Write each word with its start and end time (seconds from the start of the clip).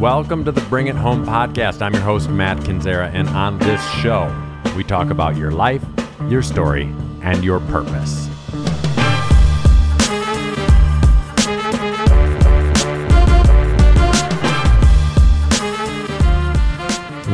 Welcome 0.00 0.44
to 0.44 0.52
the 0.52 0.60
Bring 0.68 0.88
It 0.88 0.94
Home 0.94 1.24
podcast. 1.24 1.80
I'm 1.80 1.94
your 1.94 2.02
host, 2.02 2.28
Matt 2.28 2.58
Kendziera, 2.58 3.10
and 3.14 3.26
on 3.30 3.58
this 3.58 3.82
show, 3.92 4.30
we 4.76 4.84
talk 4.84 5.08
about 5.08 5.38
your 5.38 5.50
life, 5.50 5.82
your 6.28 6.42
story, 6.42 6.94
and 7.22 7.42
your 7.42 7.60
purpose. 7.60 8.28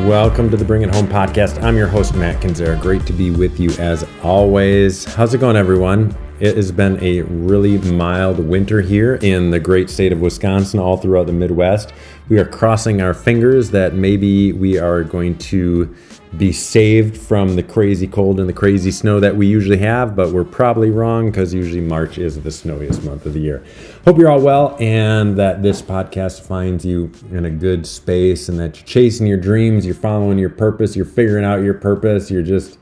Welcome 0.07 0.49
to 0.53 0.57
the 0.57 0.65
Bring 0.65 0.83
It 0.83 0.95
Home 0.95 1.09
podcast. 1.09 1.61
I'm 1.65 1.77
your 1.77 1.89
host, 1.89 2.15
Matt 2.15 2.41
Kendziera. 2.41 2.81
Great 2.81 3.05
to 3.07 3.13
be 3.13 3.33
with 3.33 3.59
you 3.59 3.71
as 3.81 4.07
always. 4.23 5.05
How's 5.05 5.35
it 5.35 5.39
going, 5.39 5.57
everyone? 5.57 6.17
It 6.43 6.57
has 6.57 6.73
been 6.73 7.01
a 7.01 7.23
really 7.23 7.79
mild 7.79 8.41
winter 8.41 8.81
here 8.81 9.15
in 9.15 9.51
the 9.53 9.61
great 9.61 9.89
state 9.89 10.11
of 10.11 10.21
Wisconsin, 10.21 10.81
all 10.81 10.97
throughout 10.97 11.29
the 11.29 11.33
Midwest. 11.33 11.93
We 12.29 12.37
are 12.41 12.45
crossing 12.45 13.01
our 13.01 13.15
fingers 13.15 13.71
that 13.71 13.95
maybe 13.95 14.53
we 14.53 14.77
are 14.77 15.05
going 15.05 15.39
to 15.39 15.95
be 16.37 16.51
saved 16.51 17.17
from 17.17 17.55
the 17.55 17.63
crazy 17.63 18.09
cold 18.09 18.41
and 18.41 18.49
the 18.49 18.53
crazy 18.53 18.91
snow 18.91 19.21
that 19.21 19.37
we 19.37 19.47
usually 19.47 19.79
have, 19.79 20.17
but 20.17 20.33
we're 20.33 20.43
probably 20.43 20.91
wrong 20.91 21.31
because 21.31 21.55
usually 21.55 21.81
March 21.81 22.19
is 22.19 22.43
the 22.43 22.51
snowiest 22.51 23.05
month 23.05 23.25
of 23.25 23.35
the 23.35 23.41
year. 23.41 23.63
Hope 24.05 24.19
you're 24.19 24.29
all 24.29 24.41
well 24.41 24.77
and 24.81 25.37
that 25.39 25.63
this 25.63 25.81
podcast 25.81 26.41
finds 26.41 26.85
you 26.85 27.13
in 27.31 27.45
a 27.45 27.51
good 27.51 27.87
space 27.87 28.49
and 28.49 28.59
that 28.59 28.79
you're 28.79 28.87
chasing 28.87 29.29
your 29.29 29.39
dreams, 29.39 29.87
you're 29.87 29.95
following 29.95 30.39
your 30.39 30.51
purpose, 30.51 30.97
you're 30.97 31.05
figuring 31.05 31.45
out 31.45 31.63
your 31.63 31.75
purpose, 31.75 32.33
you're 32.33 32.43
just 32.43 32.79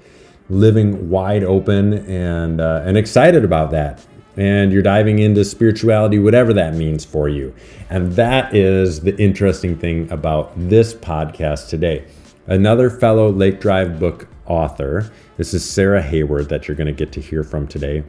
living 0.51 1.09
wide 1.09 1.45
open 1.45 1.95
and 2.09 2.61
uh, 2.61 2.83
and 2.85 2.99
excited 2.99 3.45
about 3.45 3.71
that. 3.71 4.05
And 4.37 4.73
you're 4.73 4.83
diving 4.83 5.19
into 5.19 5.45
spirituality 5.45 6.19
whatever 6.19 6.53
that 6.55 6.75
means 6.75 7.05
for 7.05 7.29
you. 7.29 7.55
And 7.89 8.13
that 8.13 8.55
is 8.55 9.01
the 9.01 9.17
interesting 9.19 9.77
thing 9.77 10.11
about 10.11 10.53
this 10.57 10.95
podcast 10.95 11.69
today. 11.69 12.05
Another 12.47 12.91
fellow 12.91 13.31
lake 13.31 13.61
drive 13.61 13.99
book 13.99 14.29
author 14.47 15.11
this 15.37 15.55
is 15.55 15.69
sarah 15.69 16.03
hayward 16.03 16.49
that 16.51 16.69
you're 16.69 16.77
going 16.77 16.87
to 16.87 16.93
get 16.93 17.13
to 17.13 17.21
hear 17.21 17.43
from 17.43 17.67
today. 17.67 18.03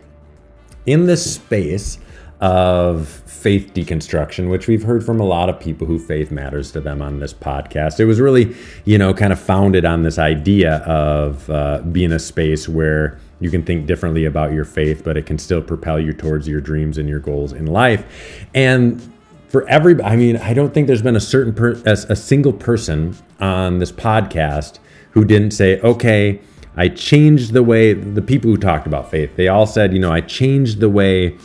In 0.86 1.06
this 1.06 1.36
space 1.36 2.00
of 2.42 3.08
faith 3.08 3.72
deconstruction, 3.74 4.50
which 4.50 4.68
we've 4.68 4.84
heard 4.84 5.06
from 5.06 5.20
a 5.20 5.24
lot 5.24 5.48
of 5.48 5.60
people 5.60 5.86
who 5.86 6.00
faith 6.00 6.32
matters 6.32 6.72
to 6.72 6.82
them 6.82 7.02
on 7.02 7.20
this 7.20 7.34
podcast. 7.34 8.00
It 8.00 8.06
was 8.06 8.20
really, 8.20 8.56
you 8.84 8.98
know, 8.98 9.14
kind 9.14 9.32
of 9.32 9.40
founded 9.40 9.86
on 9.86 10.02
this 10.02 10.18
idea 10.18 10.78
of 10.78 11.48
uh, 11.50 11.82
being 11.92 12.12
a 12.12 12.20
space 12.20 12.68
where 12.68 13.20
you 13.40 13.52
can 13.52 13.64
think 13.64 13.86
differently 13.86 14.26
about 14.26 14.54
your 14.54 14.66
faith, 14.66 15.04
but 15.04 15.18
it 15.18 15.26
can 15.26 15.38
still 15.38 15.62
propel 15.62 16.00
you 16.00 16.14
towards 16.14 16.48
your 16.48 16.62
dreams 16.62 16.98
and 16.98 17.08
your 17.08 17.20
goals 17.20 17.54
in 17.54 17.68
life. 17.68 18.48
And 18.54 19.02
for 19.50 19.68
every, 19.68 20.02
I 20.02 20.16
mean, 20.16 20.38
I 20.38 20.54
don't 20.54 20.74
think 20.74 20.88
there's 20.88 21.02
been 21.02 21.16
a 21.16 21.22
certain, 21.22 21.54
per, 21.54 21.74
a, 21.86 21.92
a 21.92 22.16
single 22.16 22.54
person 22.54 23.16
on 23.40 23.80
this 23.80 23.92
podcast 23.92 24.80
who 25.12 25.26
didn't 25.26 25.52
say, 25.52 25.80
okay, 25.82 26.40
I 26.76 26.88
changed 26.88 27.54
the 27.54 27.64
way 27.64 27.94
the 27.94 28.22
people 28.22 28.50
who 28.50 28.58
talked 28.58 28.88
about 28.88 29.12
faith, 29.12 29.36
they 29.36 29.48
all 29.48 29.66
said, 29.66 29.94
you 29.94 30.00
know, 30.00 30.12
I 30.12 30.22
changed 30.22 30.80
the 30.80 30.90
way 30.90 31.38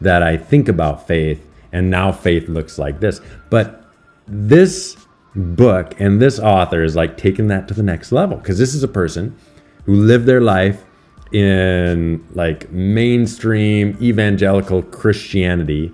that 0.00 0.22
I 0.22 0.36
think 0.36 0.68
about 0.68 1.06
faith, 1.06 1.44
and 1.72 1.90
now 1.90 2.12
faith 2.12 2.48
looks 2.48 2.78
like 2.78 3.00
this. 3.00 3.20
But 3.50 3.84
this 4.26 4.96
book 5.36 5.94
and 6.00 6.20
this 6.20 6.38
author 6.38 6.82
is 6.82 6.96
like 6.96 7.16
taking 7.16 7.48
that 7.48 7.68
to 7.68 7.74
the 7.74 7.82
next 7.82 8.10
level 8.10 8.38
because 8.38 8.58
this 8.58 8.74
is 8.74 8.82
a 8.82 8.88
person 8.88 9.36
who 9.84 9.94
lived 9.94 10.26
their 10.26 10.40
life 10.40 10.84
in 11.32 12.24
like 12.34 12.70
mainstream 12.70 13.96
evangelical 14.00 14.82
Christianity 14.82 15.92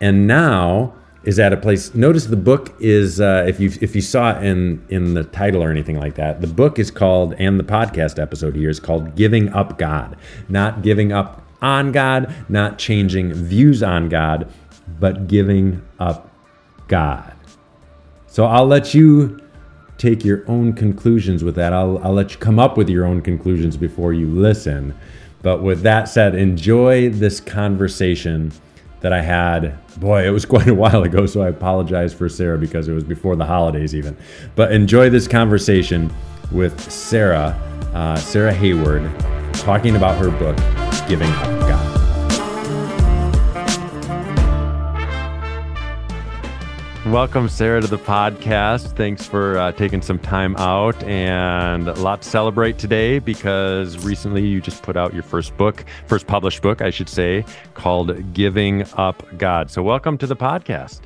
and 0.00 0.26
now 0.26 0.92
is 1.22 1.38
at 1.38 1.52
a 1.52 1.56
place 1.56 1.94
notice 1.94 2.26
the 2.26 2.36
book 2.36 2.74
is 2.80 3.20
uh, 3.20 3.44
if 3.46 3.60
you 3.60 3.70
if 3.80 3.94
you 3.94 4.00
saw 4.00 4.36
it 4.36 4.44
in 4.44 4.84
in 4.88 5.14
the 5.14 5.22
title 5.22 5.62
or 5.62 5.70
anything 5.70 5.98
like 5.98 6.14
that 6.14 6.40
the 6.40 6.46
book 6.46 6.78
is 6.78 6.90
called 6.90 7.34
and 7.34 7.60
the 7.60 7.64
podcast 7.64 8.20
episode 8.20 8.56
here 8.56 8.70
is 8.70 8.80
called 8.80 9.14
giving 9.14 9.50
up 9.50 9.78
god 9.78 10.16
not 10.48 10.82
giving 10.82 11.12
up 11.12 11.42
on 11.62 11.92
God, 11.92 12.34
not 12.48 12.78
changing 12.78 13.32
views 13.32 13.82
on 13.82 14.08
God, 14.08 14.52
but 14.98 15.28
giving 15.28 15.86
up 15.98 16.30
God. 16.88 17.34
So 18.26 18.44
I'll 18.44 18.66
let 18.66 18.94
you 18.94 19.40
take 19.98 20.24
your 20.24 20.48
own 20.48 20.72
conclusions 20.72 21.44
with 21.44 21.54
that. 21.56 21.72
I'll, 21.72 21.98
I'll 21.98 22.14
let 22.14 22.32
you 22.32 22.38
come 22.38 22.58
up 22.58 22.76
with 22.76 22.88
your 22.88 23.04
own 23.04 23.20
conclusions 23.20 23.76
before 23.76 24.12
you 24.12 24.28
listen. 24.28 24.94
But 25.42 25.62
with 25.62 25.82
that 25.82 26.08
said, 26.08 26.34
enjoy 26.34 27.10
this 27.10 27.40
conversation 27.40 28.52
that 29.00 29.12
I 29.12 29.20
had. 29.20 29.78
Boy, 29.98 30.26
it 30.26 30.30
was 30.30 30.44
quite 30.46 30.68
a 30.68 30.74
while 30.74 31.02
ago, 31.02 31.26
so 31.26 31.42
I 31.42 31.48
apologize 31.48 32.14
for 32.14 32.28
Sarah 32.28 32.58
because 32.58 32.88
it 32.88 32.92
was 32.92 33.04
before 33.04 33.36
the 33.36 33.44
holidays, 33.44 33.94
even. 33.94 34.16
But 34.54 34.72
enjoy 34.72 35.10
this 35.10 35.28
conversation 35.28 36.12
with 36.50 36.78
Sarah, 36.90 37.58
uh, 37.94 38.16
Sarah 38.16 38.54
Hayward, 38.54 39.02
talking 39.60 39.96
about 39.96 40.16
her 40.16 40.30
book, 40.30 40.56
giving 41.08 41.30
up 41.30 41.60
God. 41.60 42.00
Welcome, 47.06 47.48
Sarah, 47.48 47.80
to 47.80 47.86
the 47.86 47.98
podcast. 47.98 48.96
Thanks 48.96 49.26
for 49.26 49.58
uh, 49.58 49.72
taking 49.72 50.00
some 50.00 50.18
time 50.18 50.54
out 50.56 51.02
and 51.04 51.88
a 51.88 51.94
lot 51.94 52.22
to 52.22 52.28
celebrate 52.28 52.78
today 52.78 53.18
because 53.18 54.04
recently 54.04 54.46
you 54.46 54.60
just 54.60 54.82
put 54.82 54.96
out 54.96 55.12
your 55.12 55.22
first 55.22 55.56
book, 55.56 55.84
first 56.06 56.26
published 56.26 56.62
book, 56.62 56.82
I 56.82 56.90
should 56.90 57.08
say, 57.08 57.44
called 57.74 58.32
Giving 58.32 58.84
Up 58.94 59.24
God. 59.38 59.70
So, 59.70 59.82
welcome 59.82 60.18
to 60.18 60.26
the 60.26 60.36
podcast. 60.36 61.00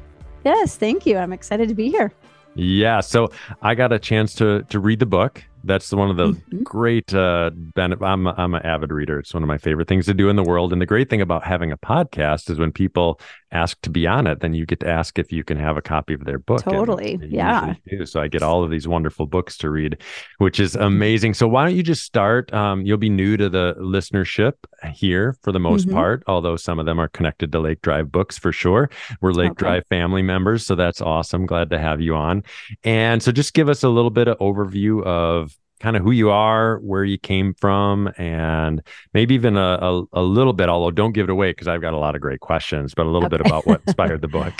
Yes, 0.44 0.76
thank 0.76 1.06
you. 1.06 1.16
I'm 1.16 1.32
excited 1.32 1.68
to 1.70 1.74
be 1.74 1.88
here. 1.90 2.12
Yeah, 2.54 3.00
so 3.00 3.30
I 3.62 3.74
got 3.74 3.92
a 3.92 3.98
chance 3.98 4.34
to 4.34 4.62
to 4.64 4.78
read 4.78 4.98
the 4.98 5.06
book 5.06 5.42
that's 5.64 5.92
one 5.92 6.10
of 6.10 6.16
the 6.16 6.28
mm-hmm. 6.28 6.62
great 6.62 7.12
uh 7.14 7.50
ben- 7.54 8.02
I'm 8.02 8.26
I'm 8.26 8.54
an 8.54 8.62
avid 8.62 8.90
reader. 8.90 9.18
It's 9.18 9.34
one 9.34 9.42
of 9.42 9.46
my 9.48 9.58
favorite 9.58 9.88
things 9.88 10.06
to 10.06 10.14
do 10.14 10.28
in 10.28 10.36
the 10.36 10.42
world. 10.42 10.72
And 10.72 10.80
the 10.80 10.86
great 10.86 11.10
thing 11.10 11.20
about 11.20 11.44
having 11.44 11.72
a 11.72 11.78
podcast 11.78 12.50
is 12.50 12.58
when 12.58 12.72
people 12.72 13.20
ask 13.54 13.80
to 13.82 13.90
be 13.90 14.06
on 14.06 14.26
it, 14.26 14.40
then 14.40 14.52
you 14.52 14.66
get 14.66 14.80
to 14.80 14.88
ask 14.88 15.18
if 15.18 15.32
you 15.32 15.44
can 15.44 15.56
have 15.56 15.76
a 15.76 15.82
copy 15.82 16.12
of 16.12 16.24
their 16.24 16.38
book. 16.38 16.62
Totally. 16.62 17.18
Yeah. 17.22 17.74
So 18.04 18.20
I 18.20 18.28
get 18.28 18.42
all 18.42 18.64
of 18.64 18.70
these 18.70 18.86
wonderful 18.88 19.26
books 19.26 19.56
to 19.58 19.70
read, 19.70 19.98
which 20.38 20.60
is 20.60 20.74
amazing. 20.74 21.34
So 21.34 21.46
why 21.48 21.64
don't 21.64 21.76
you 21.76 21.82
just 21.82 22.02
start? 22.02 22.52
Um, 22.52 22.84
you'll 22.84 22.98
be 22.98 23.10
new 23.10 23.36
to 23.36 23.48
the 23.48 23.74
listenership 23.78 24.54
here 24.92 25.36
for 25.42 25.52
the 25.52 25.60
most 25.60 25.86
mm-hmm. 25.86 25.96
part, 25.96 26.24
although 26.26 26.56
some 26.56 26.78
of 26.78 26.86
them 26.86 26.98
are 27.00 27.08
connected 27.08 27.52
to 27.52 27.60
Lake 27.60 27.80
Drive 27.80 28.10
books 28.10 28.36
for 28.36 28.52
sure. 28.52 28.90
We're 29.20 29.32
Lake 29.32 29.52
okay. 29.52 29.58
Drive 29.58 29.86
family 29.86 30.22
members, 30.22 30.66
so 30.66 30.74
that's 30.74 31.00
awesome. 31.00 31.46
Glad 31.46 31.70
to 31.70 31.78
have 31.78 32.00
you 32.00 32.14
on. 32.16 32.42
And 32.82 33.22
so 33.22 33.32
just 33.32 33.54
give 33.54 33.68
us 33.68 33.82
a 33.82 33.88
little 33.88 34.10
bit 34.10 34.28
of 34.28 34.38
overview 34.38 35.02
of 35.04 35.56
kind 35.84 35.98
of 35.98 36.02
who 36.02 36.12
you 36.12 36.30
are, 36.30 36.78
where 36.78 37.04
you 37.04 37.18
came 37.18 37.52
from, 37.52 38.10
and 38.16 38.82
maybe 39.12 39.34
even 39.34 39.58
a, 39.58 39.78
a, 39.82 40.04
a 40.14 40.22
little 40.22 40.54
bit, 40.54 40.70
although 40.70 40.90
don't 40.90 41.12
give 41.12 41.24
it 41.24 41.30
away 41.30 41.50
because 41.50 41.68
I've 41.68 41.82
got 41.82 41.92
a 41.92 41.98
lot 41.98 42.14
of 42.14 42.22
great 42.22 42.40
questions, 42.40 42.94
but 42.94 43.04
a 43.04 43.10
little 43.10 43.26
okay. 43.26 43.36
bit 43.36 43.46
about 43.46 43.66
what 43.66 43.82
inspired 43.86 44.22
the 44.22 44.28
book. 44.38 44.54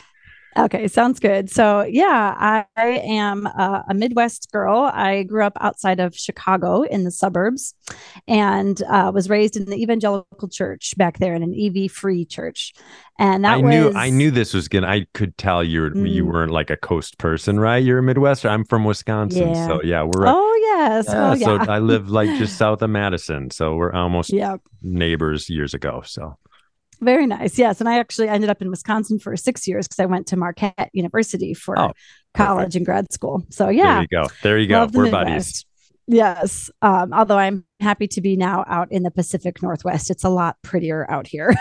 Okay, 0.56 0.86
sounds 0.86 1.18
good. 1.18 1.50
So, 1.50 1.82
yeah, 1.82 2.34
I, 2.38 2.64
I 2.76 2.86
am 2.86 3.46
a, 3.46 3.84
a, 3.88 3.94
Midwest 3.94 4.52
girl. 4.52 4.90
I 4.92 5.24
grew 5.24 5.42
up 5.44 5.56
outside 5.60 5.98
of 5.98 6.14
Chicago 6.16 6.82
in 6.82 7.02
the 7.02 7.10
suburbs 7.10 7.74
and 8.28 8.80
uh, 8.84 9.10
was 9.12 9.28
raised 9.28 9.56
in 9.56 9.64
the 9.64 9.76
evangelical 9.76 10.48
church 10.48 10.94
back 10.96 11.18
there 11.18 11.34
in 11.34 11.42
an 11.42 11.54
EV 11.58 11.90
free 11.90 12.24
church. 12.24 12.72
And 13.18 13.44
that 13.44 13.54
I 13.54 13.56
was... 13.56 13.74
knew 13.74 13.92
I 13.94 14.10
knew 14.10 14.30
this 14.30 14.52
was 14.52 14.66
gonna. 14.66 14.88
I 14.88 15.06
could 15.14 15.38
tell 15.38 15.62
you 15.62 15.82
mm. 15.82 16.10
you 16.10 16.26
weren't 16.26 16.50
like 16.50 16.70
a 16.70 16.76
coast 16.76 17.16
person, 17.18 17.60
right? 17.60 17.76
You're 17.76 17.98
a 17.98 18.02
Midwestern. 18.02 18.50
I'm 18.50 18.64
from 18.64 18.84
Wisconsin, 18.84 19.50
yeah. 19.50 19.66
so 19.68 19.82
yeah, 19.84 20.02
we're. 20.02 20.26
Oh 20.26 20.54
yes, 20.60 21.06
yeah, 21.08 21.30
oh, 21.30 21.34
yeah. 21.34 21.64
So 21.64 21.72
I 21.72 21.78
live 21.78 22.10
like 22.10 22.28
just 22.38 22.58
south 22.58 22.82
of 22.82 22.90
Madison, 22.90 23.50
so 23.50 23.76
we're 23.76 23.92
almost 23.92 24.32
yep. 24.32 24.60
neighbors 24.82 25.48
years 25.48 25.74
ago. 25.74 26.02
So 26.04 26.36
very 27.00 27.26
nice. 27.26 27.58
Yes. 27.58 27.80
And 27.80 27.88
I 27.88 27.98
actually 27.98 28.28
ended 28.28 28.50
up 28.50 28.62
in 28.62 28.70
Wisconsin 28.70 29.18
for 29.18 29.36
six 29.36 29.66
years 29.66 29.86
because 29.86 30.00
I 30.00 30.06
went 30.06 30.26
to 30.28 30.36
Marquette 30.36 30.90
University 30.92 31.54
for 31.54 31.78
oh, 31.78 31.92
college 32.34 32.76
and 32.76 32.84
grad 32.84 33.12
school. 33.12 33.44
So 33.50 33.68
yeah. 33.68 33.94
There 33.94 34.02
you 34.02 34.08
go. 34.08 34.34
There 34.42 34.58
you 34.58 34.66
go. 34.66 34.88
We're 34.92 35.10
buddies. 35.10 35.64
Yes. 36.06 36.70
Um, 36.82 37.12
although 37.12 37.38
I'm 37.38 37.64
happy 37.84 38.08
to 38.08 38.20
be 38.20 38.34
now 38.36 38.64
out 38.66 38.90
in 38.90 39.02
the 39.02 39.10
Pacific 39.10 39.62
Northwest. 39.62 40.10
It's 40.10 40.24
a 40.24 40.28
lot 40.28 40.56
prettier 40.62 41.08
out 41.10 41.26
here. 41.26 41.54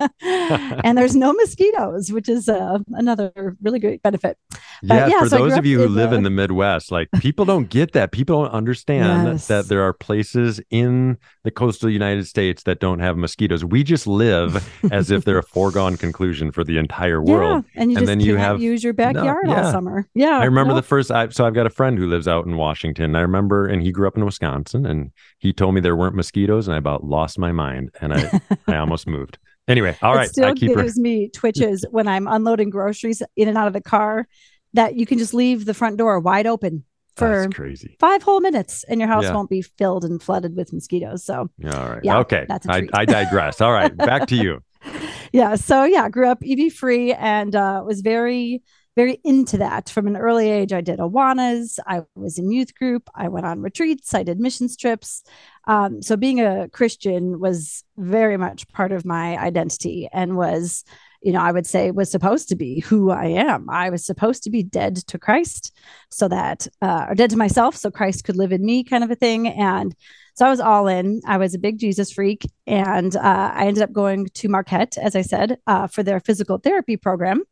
and 0.22 0.96
there's 0.98 1.14
no 1.14 1.32
mosquitoes, 1.32 2.10
which 2.10 2.28
is 2.28 2.48
uh, 2.48 2.78
another 2.92 3.56
really 3.62 3.78
great 3.78 4.02
benefit. 4.02 4.38
But, 4.82 5.10
yeah, 5.10 5.20
for 5.20 5.28
so 5.28 5.38
those 5.38 5.56
of 5.56 5.64
you 5.64 5.78
who 5.78 5.88
live 5.88 6.12
in 6.12 6.22
the 6.22 6.30
Midwest, 6.30 6.90
like 6.90 7.08
people 7.20 7.44
don't 7.44 7.68
get 7.68 7.92
that. 7.92 8.12
People 8.12 8.42
don't 8.42 8.52
understand 8.52 9.28
yes. 9.28 9.46
that 9.48 9.68
there 9.68 9.82
are 9.82 9.92
places 9.92 10.60
in 10.70 11.18
the 11.44 11.50
coastal 11.50 11.90
United 11.90 12.26
States 12.26 12.62
that 12.64 12.80
don't 12.80 12.98
have 12.98 13.16
mosquitoes. 13.16 13.64
We 13.64 13.82
just 13.82 14.06
live 14.06 14.68
as 14.90 15.10
if 15.10 15.24
they're 15.24 15.38
a 15.38 15.42
foregone 15.42 15.96
conclusion 15.98 16.52
for 16.52 16.64
the 16.64 16.78
entire 16.78 17.22
world. 17.22 17.64
Yeah, 17.74 17.82
and 17.82 17.92
you 17.92 17.98
and 17.98 18.08
then 18.08 18.20
you 18.20 18.36
have 18.36 18.60
use 18.60 18.82
your 18.82 18.92
backyard 18.92 19.44
no, 19.44 19.52
yeah. 19.52 19.66
all 19.66 19.72
summer. 19.72 20.08
Yeah. 20.14 20.38
I 20.38 20.44
remember 20.44 20.74
the 20.74 20.82
first 20.82 21.10
I, 21.10 21.28
so 21.28 21.46
I've 21.46 21.54
got 21.54 21.66
a 21.66 21.70
friend 21.70 21.98
who 21.98 22.06
lives 22.06 22.26
out 22.26 22.46
in 22.46 22.56
Washington. 22.56 23.14
I 23.14 23.20
remember 23.20 23.66
and 23.66 23.82
he 23.82 23.92
grew 23.92 24.08
up 24.08 24.16
in 24.16 24.24
Wisconsin 24.24 24.86
and 24.86 25.12
he 25.38 25.52
told 25.52 25.65
me 25.72 25.80
there 25.80 25.96
weren't 25.96 26.14
mosquitoes, 26.14 26.68
and 26.68 26.74
I 26.74 26.78
about 26.78 27.04
lost 27.04 27.38
my 27.38 27.52
mind, 27.52 27.90
and 28.00 28.12
I 28.14 28.40
I 28.66 28.76
almost 28.78 29.06
moved. 29.06 29.38
Anyway, 29.68 29.96
all 30.02 30.14
it 30.14 30.16
right. 30.16 30.28
Still 30.28 30.46
I 30.50 30.54
keep 30.54 30.74
gives 30.76 30.96
re- 30.96 31.02
me 31.02 31.28
twitches 31.28 31.84
when 31.90 32.06
I'm 32.08 32.26
unloading 32.26 32.70
groceries 32.70 33.22
in 33.36 33.48
and 33.48 33.58
out 33.58 33.66
of 33.66 33.72
the 33.72 33.80
car 33.80 34.28
that 34.74 34.94
you 34.94 35.06
can 35.06 35.18
just 35.18 35.34
leave 35.34 35.64
the 35.64 35.74
front 35.74 35.96
door 35.96 36.20
wide 36.20 36.46
open 36.46 36.84
for 37.16 37.42
That's 37.42 37.54
crazy. 37.54 37.96
five 37.98 38.22
whole 38.22 38.40
minutes 38.40 38.84
and 38.84 39.00
your 39.00 39.08
house 39.08 39.24
Yeah. 39.24 39.32
won't 39.34 39.48
be 39.48 39.62
filled 39.62 40.04
and 40.04 40.22
flooded 40.22 40.54
with 40.54 40.72
mosquitoes. 40.72 41.24
So, 41.24 41.48
all 41.64 41.88
right. 41.90 42.00
Yeah, 42.04 42.18
okay. 42.18 42.44
that's 42.46 42.68
I. 42.68 42.86
I 42.92 43.04
digress. 43.06 43.60
All 43.62 43.72
right. 43.72 43.96
Back 43.96 44.26
to 44.28 44.36
you. 44.36 44.60
yeah. 45.32 45.54
So, 45.56 45.84
yeah, 45.84 46.08
grew 46.10 46.28
up 46.28 46.42
EV 46.46 46.72
free 46.74 47.14
and 47.14 47.56
uh, 47.56 47.82
was 47.86 48.02
very, 48.02 48.62
very 48.96 49.20
into 49.24 49.58
that 49.58 49.88
from 49.88 50.06
an 50.06 50.16
early 50.16 50.50
age. 50.50 50.72
I 50.72 50.80
did 50.80 50.98
Awanas, 50.98 51.78
I 51.86 52.02
was 52.14 52.38
in 52.38 52.50
youth 52.50 52.74
group, 52.74 53.08
I 53.14 53.28
went 53.28 53.46
on 53.46 53.60
retreats, 53.60 54.14
I 54.14 54.22
did 54.22 54.40
missions 54.40 54.76
trips. 54.76 55.22
Um, 55.68 56.02
so, 56.02 56.16
being 56.16 56.40
a 56.40 56.68
Christian 56.70 57.38
was 57.38 57.84
very 57.96 58.36
much 58.36 58.68
part 58.68 58.92
of 58.92 59.04
my 59.04 59.36
identity 59.36 60.08
and 60.12 60.36
was 60.36 60.84
you 61.22 61.32
know, 61.32 61.40
I 61.40 61.50
would 61.50 61.66
say 61.66 61.90
was 61.90 62.08
supposed 62.08 62.48
to 62.50 62.56
be 62.56 62.80
who 62.80 63.10
I 63.10 63.26
am. 63.26 63.68
I 63.68 63.90
was 63.90 64.04
supposed 64.04 64.44
to 64.44 64.50
be 64.50 64.62
dead 64.62 64.94
to 65.08 65.18
Christ 65.18 65.76
so 66.08 66.28
that, 66.28 66.68
uh, 66.80 67.06
or 67.08 67.16
dead 67.16 67.30
to 67.30 67.36
myself 67.36 67.74
so 67.74 67.90
Christ 67.90 68.22
could 68.22 68.36
live 68.36 68.52
in 68.52 68.64
me, 68.64 68.84
kind 68.84 69.02
of 69.02 69.10
a 69.10 69.16
thing. 69.16 69.48
And 69.48 69.92
so 70.34 70.46
I 70.46 70.50
was 70.50 70.60
all 70.60 70.86
in. 70.86 71.22
I 71.26 71.38
was 71.38 71.54
a 71.54 71.58
big 71.58 71.78
Jesus 71.78 72.12
freak. 72.12 72.46
And 72.66 73.16
uh, 73.16 73.50
I 73.54 73.66
ended 73.66 73.82
up 73.82 73.92
going 73.92 74.26
to 74.34 74.48
Marquette, 74.48 74.98
as 74.98 75.16
I 75.16 75.22
said, 75.22 75.58
uh, 75.66 75.88
for 75.88 76.04
their 76.04 76.20
physical 76.20 76.58
therapy 76.58 76.96
program. 76.96 77.42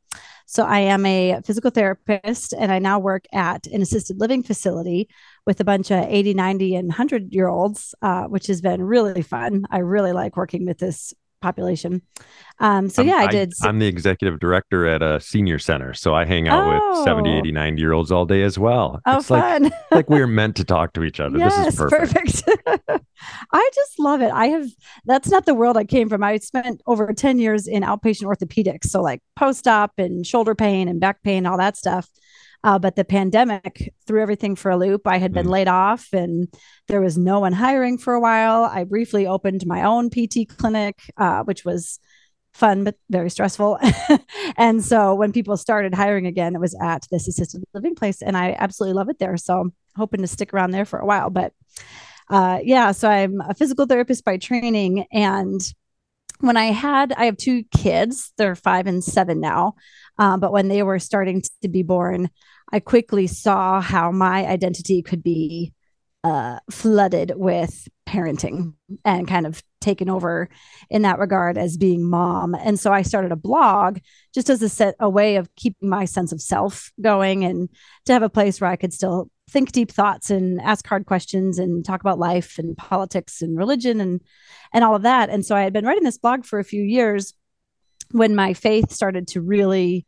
So 0.47 0.65
I 0.65 0.81
am 0.81 1.07
a 1.07 1.41
physical 1.45 1.71
therapist 1.71 2.53
and 2.53 2.71
I 2.71 2.79
now 2.79 2.99
work 2.99 3.27
at 3.33 3.67
an 3.69 3.83
assisted 3.83 4.21
living 4.21 4.43
facility 4.43 5.09
with 5.47 5.61
a 5.61 5.65
bunch 5.65 5.91
of 5.91 6.05
80, 6.05 6.35
90, 6.35 6.75
and 6.77 6.89
100 6.89 7.33
year 7.33 7.49
olds, 7.49 7.95
uh, 8.03 8.25
which 8.25 8.47
has 8.49 8.61
been 8.61 8.83
really 8.83 9.23
fun. 9.23 9.65
I 9.71 9.79
really 9.79 10.13
like 10.13 10.37
working 10.37 10.67
with 10.67 10.79
this 10.79 11.15
population. 11.45 12.01
Um, 12.61 12.89
so 12.89 13.03
I'm- 13.03 13.09
yeah, 13.09 13.17
I, 13.17 13.27
did. 13.27 13.53
I'm 13.63 13.79
the 13.79 13.87
executive 13.87 14.41
director 14.41 14.87
at 14.87 15.03
a 15.03 15.21
senior 15.21 15.59
center. 15.59 15.93
So 15.93 16.15
I 16.15 16.25
hang 16.25 16.49
out 16.49 16.67
with 16.97 17.05
70, 17.05 17.31
Oh. 17.31 17.39
80, 17.39 17.53
90 17.53 17.81
year 17.83 17.93
olds 17.93 18.11
all 18.11 18.25
day 18.25 18.43
as 18.43 18.59
well. 18.59 19.01
oh, 19.07 19.19
it's 19.19 19.29
like, 19.31 19.43
fun. 19.43 19.73
like 19.91 20.09
we're 20.09 20.27
meant 20.27 20.57
to 20.57 20.65
talk 20.65 20.93
to 20.95 21.03
each 21.05 21.21
other. 21.21 21.37
yes, 21.39 21.55
this 21.57 21.75
is 21.75 21.81
perfect. 21.81 22.45
perfect. 22.47 23.05
I 23.53 23.71
just 23.75 23.99
love 23.99 24.23
it. 24.23 24.31
I 24.33 24.47
have 24.49 24.67
that's 25.05 25.29
not 25.31 25.47
the 25.47 25.55
world 25.55 25.77
I 25.77 25.85
came 25.85 26.09
from. 26.09 26.23
I 26.23 26.39
spent 26.39 26.81
over 26.87 27.13
10 27.13 27.39
years 27.39 27.67
in 27.67 27.83
outpatient 27.83 28.25
orthopedics, 28.25 28.87
so 28.87 29.03
like 29.03 29.21
post-op 29.37 29.93
and 29.99 30.27
shoulder 30.27 30.55
pain 30.55 30.89
and 30.89 31.01
back 31.01 31.23
pain, 31.23 31.47
all 31.47 31.59
that 31.59 31.77
stuff. 31.77 32.09
Uh, 32.65 32.79
but 32.79 32.97
the 32.97 33.05
pandemic 33.05 33.95
threw 34.07 34.23
everything 34.23 34.57
for 34.57 34.71
a 34.71 34.77
loop. 34.77 35.07
I 35.07 35.19
had 35.19 35.33
been 35.33 35.47
Mm. 35.47 35.51
laid 35.51 35.69
off 35.69 36.09
and 36.13 36.49
there 36.89 37.03
was 37.03 37.19
no 37.19 37.39
one 37.39 37.53
hiring 37.53 37.99
for 37.99 38.15
a 38.15 38.21
while. 38.21 38.65
I 38.65 38.85
briefly 38.85 39.27
opened 39.27 39.67
my 39.67 39.85
own 39.85 40.09
PT 40.09 40.47
clinic, 40.47 40.99
uh, 41.19 41.43
which 41.45 41.65
was 41.65 42.01
fun 42.55 42.83
but 42.85 42.97
very 43.11 43.29
stressful. 43.29 43.79
and 44.57 44.83
so 44.83 45.15
when 45.15 45.33
people 45.33 45.57
started 45.59 45.93
hiring 45.95 46.27
again, 46.27 46.55
it 46.55 46.61
was 46.61 46.75
at 46.81 47.07
this 47.11 47.29
assisted 47.29 47.63
living 47.75 47.95
place, 47.95 48.23
and 48.23 48.37
I 48.37 48.57
absolutely 48.59 48.95
love 48.95 49.11
it 49.11 49.19
there. 49.19 49.37
So 49.37 49.61
I'm 49.61 49.73
hoping 49.97 50.23
to 50.23 50.27
stick 50.27 50.55
around 50.55 50.71
there 50.71 50.85
for 50.87 50.99
a 50.99 51.07
while. 51.07 51.31
But 51.31 51.53
uh, 52.31 52.61
yeah, 52.63 52.93
so 52.93 53.11
I'm 53.11 53.41
a 53.43 53.55
physical 53.55 53.87
therapist 53.87 54.25
by 54.25 54.39
training, 54.39 55.05
and 55.13 55.61
when 56.41 56.57
I 56.57 56.67
had, 56.67 57.13
I 57.13 57.27
have 57.27 57.37
two 57.37 57.65
kids. 57.77 58.33
They're 58.39 58.55
five 58.55 58.87
and 58.87 59.03
seven 59.05 59.41
now. 59.41 59.75
Um, 60.19 60.41
but 60.41 60.53
when 60.53 60.69
they 60.69 60.83
were 60.83 60.99
starting 60.99 61.43
to 61.63 61.69
be 61.69 61.83
born, 61.83 62.31
I 62.73 62.81
quickly 62.81 63.27
saw 63.27 63.81
how 63.81 64.11
my 64.11 64.47
identity 64.47 65.03
could 65.03 65.23
be 65.23 65.73
uh, 66.25 66.59
flooded 66.71 67.33
with 67.37 67.87
parenting 68.09 68.75
and 69.05 69.29
kind 69.29 69.47
of 69.47 69.63
taken 69.81 70.09
over 70.09 70.49
in 70.89 71.03
that 71.03 71.19
regard 71.19 71.59
as 71.59 71.77
being 71.77 72.09
mom. 72.09 72.55
And 72.55 72.81
so 72.81 72.91
I 72.93 73.03
started 73.03 73.31
a 73.31 73.37
blog 73.37 73.99
just 74.35 74.49
as 74.49 74.63
a 74.63 74.69
set 74.69 74.95
a 74.99 75.11
way 75.11 75.37
of 75.37 75.55
keeping 75.55 75.89
my 75.89 76.07
sense 76.07 76.33
of 76.33 76.41
self 76.41 76.91
going 77.01 77.45
and 77.45 77.69
to 78.07 78.13
have 78.15 78.23
a 78.23 78.31
place 78.31 78.61
where 78.61 78.71
I 78.71 78.77
could 78.77 78.95
still 78.95 79.31
think 79.51 79.73
deep 79.73 79.91
thoughts 79.91 80.31
and 80.31 80.61
ask 80.63 80.87
hard 80.87 81.05
questions 81.05 81.59
and 81.59 81.85
talk 81.85 82.01
about 82.01 82.19
life 82.19 82.59
and 82.59 82.77
politics 82.77 83.43
and 83.43 83.59
religion 83.59 84.01
and 84.01 84.23
and 84.73 84.83
all 84.83 84.95
of 84.95 85.03
that. 85.03 85.29
And 85.29 85.45
so 85.45 85.55
I 85.55 85.63
had 85.63 85.75
been 85.75 85.85
writing 85.85 86.05
this 86.05 86.19
blog 86.19 86.47
for 86.47 86.59
a 86.59 86.65
few 86.65 86.83
years 86.83 87.35
when 88.11 88.35
my 88.35 88.55
faith 88.55 88.91
started 88.91 89.29
to 89.29 89.43
really 89.43 90.07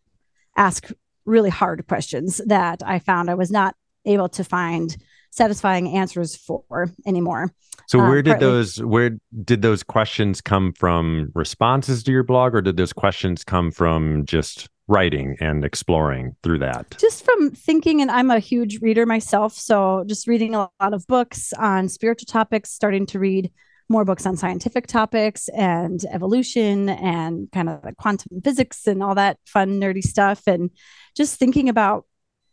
ask 0.56 0.91
really 1.26 1.50
hard 1.50 1.87
questions 1.87 2.40
that 2.46 2.82
I 2.84 2.99
found 2.99 3.28
I 3.31 3.34
was 3.34 3.50
not 3.50 3.75
able 4.05 4.28
to 4.31 4.44
find 4.44 4.96
satisfying 5.31 5.88
answers 5.88 6.37
for 6.37 6.88
anymore. 7.06 7.50
So 7.88 8.00
Um, 8.00 8.08
where 8.08 8.23
did 8.23 8.31
partly- 8.32 8.46
those 8.46 8.82
where 8.82 9.11
did 9.44 9.61
those 9.62 9.82
questions 9.82 10.40
come 10.40 10.73
from 10.73 11.31
responses 11.34 12.02
to 12.05 12.12
your 12.12 12.23
blog 12.23 12.55
or 12.55 12.62
did 12.62 12.76
those 12.76 12.93
questions 12.93 13.44
come 13.44 13.70
from 13.70 14.25
just 14.25 14.69
writing 14.88 15.37
and 15.40 15.64
exploring 15.64 16.34
through 16.43 16.61
that? 16.61 16.96
just 17.00 17.25
from 17.25 17.50
thinking 17.50 18.00
and 18.00 18.08
i'm 18.11 18.31
a 18.31 18.38
huge 18.38 18.81
reader 18.81 19.05
myself 19.05 19.52
so 19.52 20.05
just 20.06 20.28
reading 20.28 20.55
a 20.55 20.69
lot 20.81 20.94
of 20.94 21.05
books 21.08 21.52
on 21.55 21.88
spiritual 21.88 22.26
topics 22.26 22.70
starting 22.70 23.05
to 23.05 23.19
read 23.19 23.50
more 23.88 24.05
books 24.05 24.27
on 24.27 24.37
scientific 24.37 24.87
topics 24.87 25.49
and 25.49 26.00
evolution 26.12 26.88
and 26.88 27.50
kind 27.53 27.69
of 27.69 27.85
like 27.85 27.97
quantum 27.97 28.41
physics 28.43 28.87
and 28.87 29.03
all 29.03 29.15
that 29.15 29.38
fun 29.47 29.81
nerdy 29.81 30.03
stuff 30.03 30.43
and 30.47 30.71
just 31.17 31.38
thinking 31.38 31.69
about 31.69 32.05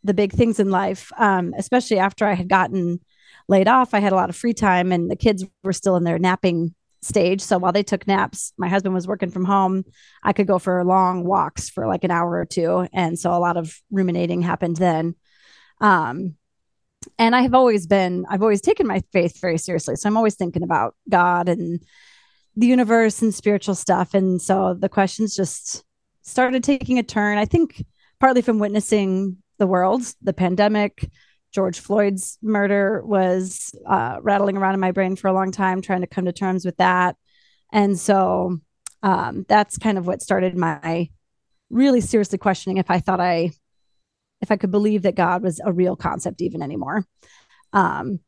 the 0.04 0.14
big 0.14 0.32
things 0.32 0.60
in 0.60 0.70
life 0.70 1.10
um, 1.18 1.52
especially 1.56 1.98
after 1.98 2.26
i 2.26 2.34
had 2.34 2.48
gotten 2.48 3.00
laid 3.48 3.68
off 3.68 3.94
i 3.94 3.98
had 3.98 4.12
a 4.12 4.16
lot 4.16 4.30
of 4.30 4.36
free 4.36 4.54
time 4.54 4.92
and 4.92 5.10
the 5.10 5.16
kids 5.16 5.44
were 5.62 5.72
still 5.72 5.96
in 5.96 6.04
their 6.04 6.18
napping 6.18 6.74
stage 7.02 7.40
so 7.40 7.58
while 7.58 7.72
they 7.72 7.82
took 7.82 8.06
naps 8.06 8.52
my 8.56 8.68
husband 8.68 8.94
was 8.94 9.06
working 9.06 9.30
from 9.30 9.44
home 9.44 9.84
I 10.24 10.32
could 10.32 10.46
go 10.46 10.58
for 10.58 10.82
long 10.84 11.24
walks 11.24 11.68
for 11.68 11.86
like 11.86 12.02
an 12.02 12.10
hour 12.10 12.32
or 12.32 12.46
two. 12.46 12.88
And 12.92 13.18
so 13.18 13.32
a 13.32 13.38
lot 13.38 13.58
of 13.58 13.78
ruminating 13.90 14.40
happened 14.40 14.76
then. 14.76 15.14
Um, 15.80 16.36
and 17.18 17.34
I 17.34 17.42
have 17.42 17.54
always 17.54 17.86
been, 17.86 18.24
I've 18.28 18.42
always 18.42 18.60
taken 18.60 18.86
my 18.86 19.02
faith 19.12 19.40
very 19.40 19.58
seriously. 19.58 19.96
So 19.96 20.08
I'm 20.08 20.16
always 20.16 20.34
thinking 20.34 20.62
about 20.62 20.94
God 21.08 21.48
and 21.48 21.82
the 22.56 22.66
universe 22.66 23.22
and 23.22 23.34
spiritual 23.34 23.74
stuff. 23.74 24.14
And 24.14 24.40
so 24.40 24.74
the 24.74 24.88
questions 24.88 25.34
just 25.34 25.84
started 26.22 26.62
taking 26.64 26.98
a 26.98 27.02
turn. 27.02 27.38
I 27.38 27.44
think 27.44 27.84
partly 28.20 28.42
from 28.42 28.58
witnessing 28.58 29.38
the 29.58 29.66
world, 29.66 30.02
the 30.22 30.32
pandemic, 30.32 31.10
George 31.52 31.78
Floyd's 31.78 32.38
murder 32.42 33.02
was 33.04 33.74
uh, 33.86 34.18
rattling 34.20 34.56
around 34.56 34.74
in 34.74 34.80
my 34.80 34.90
brain 34.90 35.14
for 35.14 35.28
a 35.28 35.32
long 35.32 35.52
time, 35.52 35.80
trying 35.80 36.00
to 36.00 36.06
come 36.06 36.24
to 36.24 36.32
terms 36.32 36.64
with 36.64 36.76
that. 36.78 37.16
And 37.72 37.98
so 37.98 38.58
um, 39.02 39.44
that's 39.48 39.78
kind 39.78 39.98
of 39.98 40.06
what 40.06 40.22
started 40.22 40.56
my 40.56 41.08
really 41.70 42.00
seriously 42.00 42.38
questioning 42.38 42.78
if 42.78 42.90
I 42.90 43.00
thought 43.00 43.20
I, 43.20 43.52
if 44.44 44.50
I 44.50 44.56
could 44.56 44.70
believe 44.70 45.02
that 45.02 45.16
God 45.16 45.42
was 45.42 45.58
a 45.64 45.72
real 45.72 45.96
concept 45.96 46.42
even 46.42 46.62
anymore. 46.62 47.06
Um, 47.72 48.20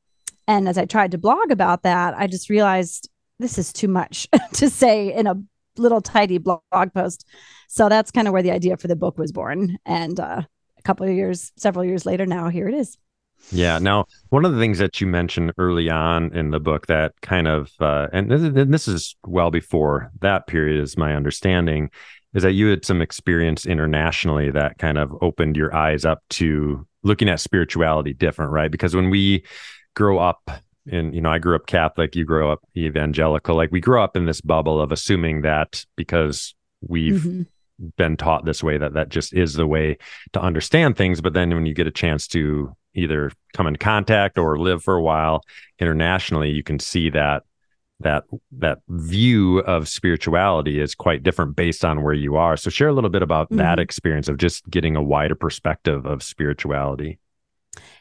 and 0.49 0.67
as 0.67 0.79
I 0.79 0.87
tried 0.87 1.11
to 1.11 1.19
blog 1.19 1.51
about 1.51 1.83
that, 1.83 2.15
I 2.17 2.27
just 2.27 2.49
realized 2.49 3.11
this 3.39 3.59
is 3.59 3.71
too 3.71 3.89
much 3.89 4.27
to 4.55 4.71
say 4.71 5.13
in 5.13 5.27
a 5.27 5.37
little 5.77 6.01
tidy 6.01 6.39
blog 6.39 6.63
post. 6.95 7.29
So 7.69 7.91
that's 7.91 8.11
kind 8.11 8.27
of 8.27 8.33
where 8.33 8.43
the 8.43 8.51
idea 8.51 8.79
for 8.79 8.89
the 8.89 8.97
book 8.97 9.19
was 9.19 9.31
born. 9.31 9.77
And 9.85 10.19
uh, 10.19 10.41
a 10.79 10.83
couple 10.83 11.07
of 11.07 11.13
years, 11.13 11.53
several 11.59 11.85
years 11.85 12.07
later 12.07 12.25
now, 12.25 12.49
here 12.49 12.67
it 12.67 12.75
is. 12.75 12.97
Yeah. 13.53 13.79
Now, 13.79 14.07
one 14.31 14.47
of 14.47 14.55
the 14.55 14.59
things 14.59 14.79
that 14.79 15.01
you 15.01 15.07
mentioned 15.07 15.53
early 15.59 15.91
on 15.91 16.35
in 16.35 16.51
the 16.51 16.59
book 16.59 16.87
that 16.87 17.13
kind 17.21 17.47
of, 17.47 17.71
uh, 17.81 18.09
and 18.13 18.31
this, 18.31 18.43
and 18.43 18.73
this 18.73 18.89
is 18.89 19.15
well 19.27 19.51
before 19.51 20.11
that 20.21 20.47
period, 20.47 20.81
is 20.81 20.97
my 20.97 21.15
understanding, 21.15 21.91
is 22.37 22.43
that 22.43 22.53
you 22.53 22.69
had 22.69 22.85
some 22.85 23.01
experience 23.01 23.65
internationally 23.65 24.51
that 24.51 24.77
kind 24.79 24.99
of 24.99 25.11
opened 25.23 25.57
your 25.57 25.75
eyes 25.75 26.05
up 26.05 26.23
to 26.29 26.87
looking 27.03 27.31
at 27.31 27.41
spirituality 27.41 28.13
different, 28.13 28.53
right? 28.53 28.71
Because 28.71 28.95
when 28.95 29.09
we 29.09 29.43
grow 29.95 30.19
up, 30.19 30.51
and 30.93 31.15
you 31.15 31.23
know, 31.23 31.31
I 31.31 31.39
grew 31.39 31.57
up 31.57 31.67
Catholic, 31.67 32.15
you 32.15 32.27
grow 32.27 32.53
up 32.53 32.61
evangelical, 32.77 33.57
like 33.57 33.73
we 33.73 33.81
grow 33.81 34.05
up 34.05 34.19
in 34.19 34.27
this 34.27 34.43
bubble 34.43 34.81
of 34.81 34.93
assuming 34.93 35.41
that 35.43 35.83
because 35.97 36.55
we've 36.87 37.23
Mhm. 37.23 37.47
been 37.97 38.19
taught 38.19 38.45
this 38.45 38.63
way 38.63 38.77
that 38.77 38.93
that 38.93 39.09
just 39.09 39.33
is 39.33 39.55
the 39.55 39.67
way 39.67 39.97
to 40.33 40.41
understand 40.41 40.97
things 40.97 41.21
but 41.21 41.35
then 41.35 41.55
when 41.55 41.67
you 41.67 41.75
get 41.75 41.87
a 41.87 41.91
chance 41.91 42.27
to 42.27 42.75
either 42.95 43.31
come 43.53 43.67
in 43.67 43.77
contact 43.77 44.39
or 44.39 44.59
live 44.59 44.83
for 44.83 44.95
a 44.95 45.03
while 45.03 45.43
internationally 45.79 46.51
you 46.51 46.63
can 46.63 46.79
see 46.79 47.11
that 47.11 47.43
that 48.01 48.25
that 48.53 48.79
view 48.89 49.61
of 49.61 49.89
spirituality 49.89 50.81
is 50.81 50.95
quite 50.95 51.23
different 51.23 51.57
based 51.57 51.85
on 51.85 52.03
where 52.03 52.15
you 52.15 52.37
are 52.37 52.57
so 52.57 52.69
share 52.71 52.89
a 52.89 52.93
little 52.93 53.11
bit 53.11 53.23
about 53.23 53.49
that 53.51 53.79
Mhm. 53.79 53.83
experience 53.83 54.29
of 54.29 54.37
just 54.37 54.69
getting 54.69 54.97
a 54.97 55.03
wider 55.03 55.35
perspective 55.35 56.05
of 56.07 56.23
spirituality 56.23 57.19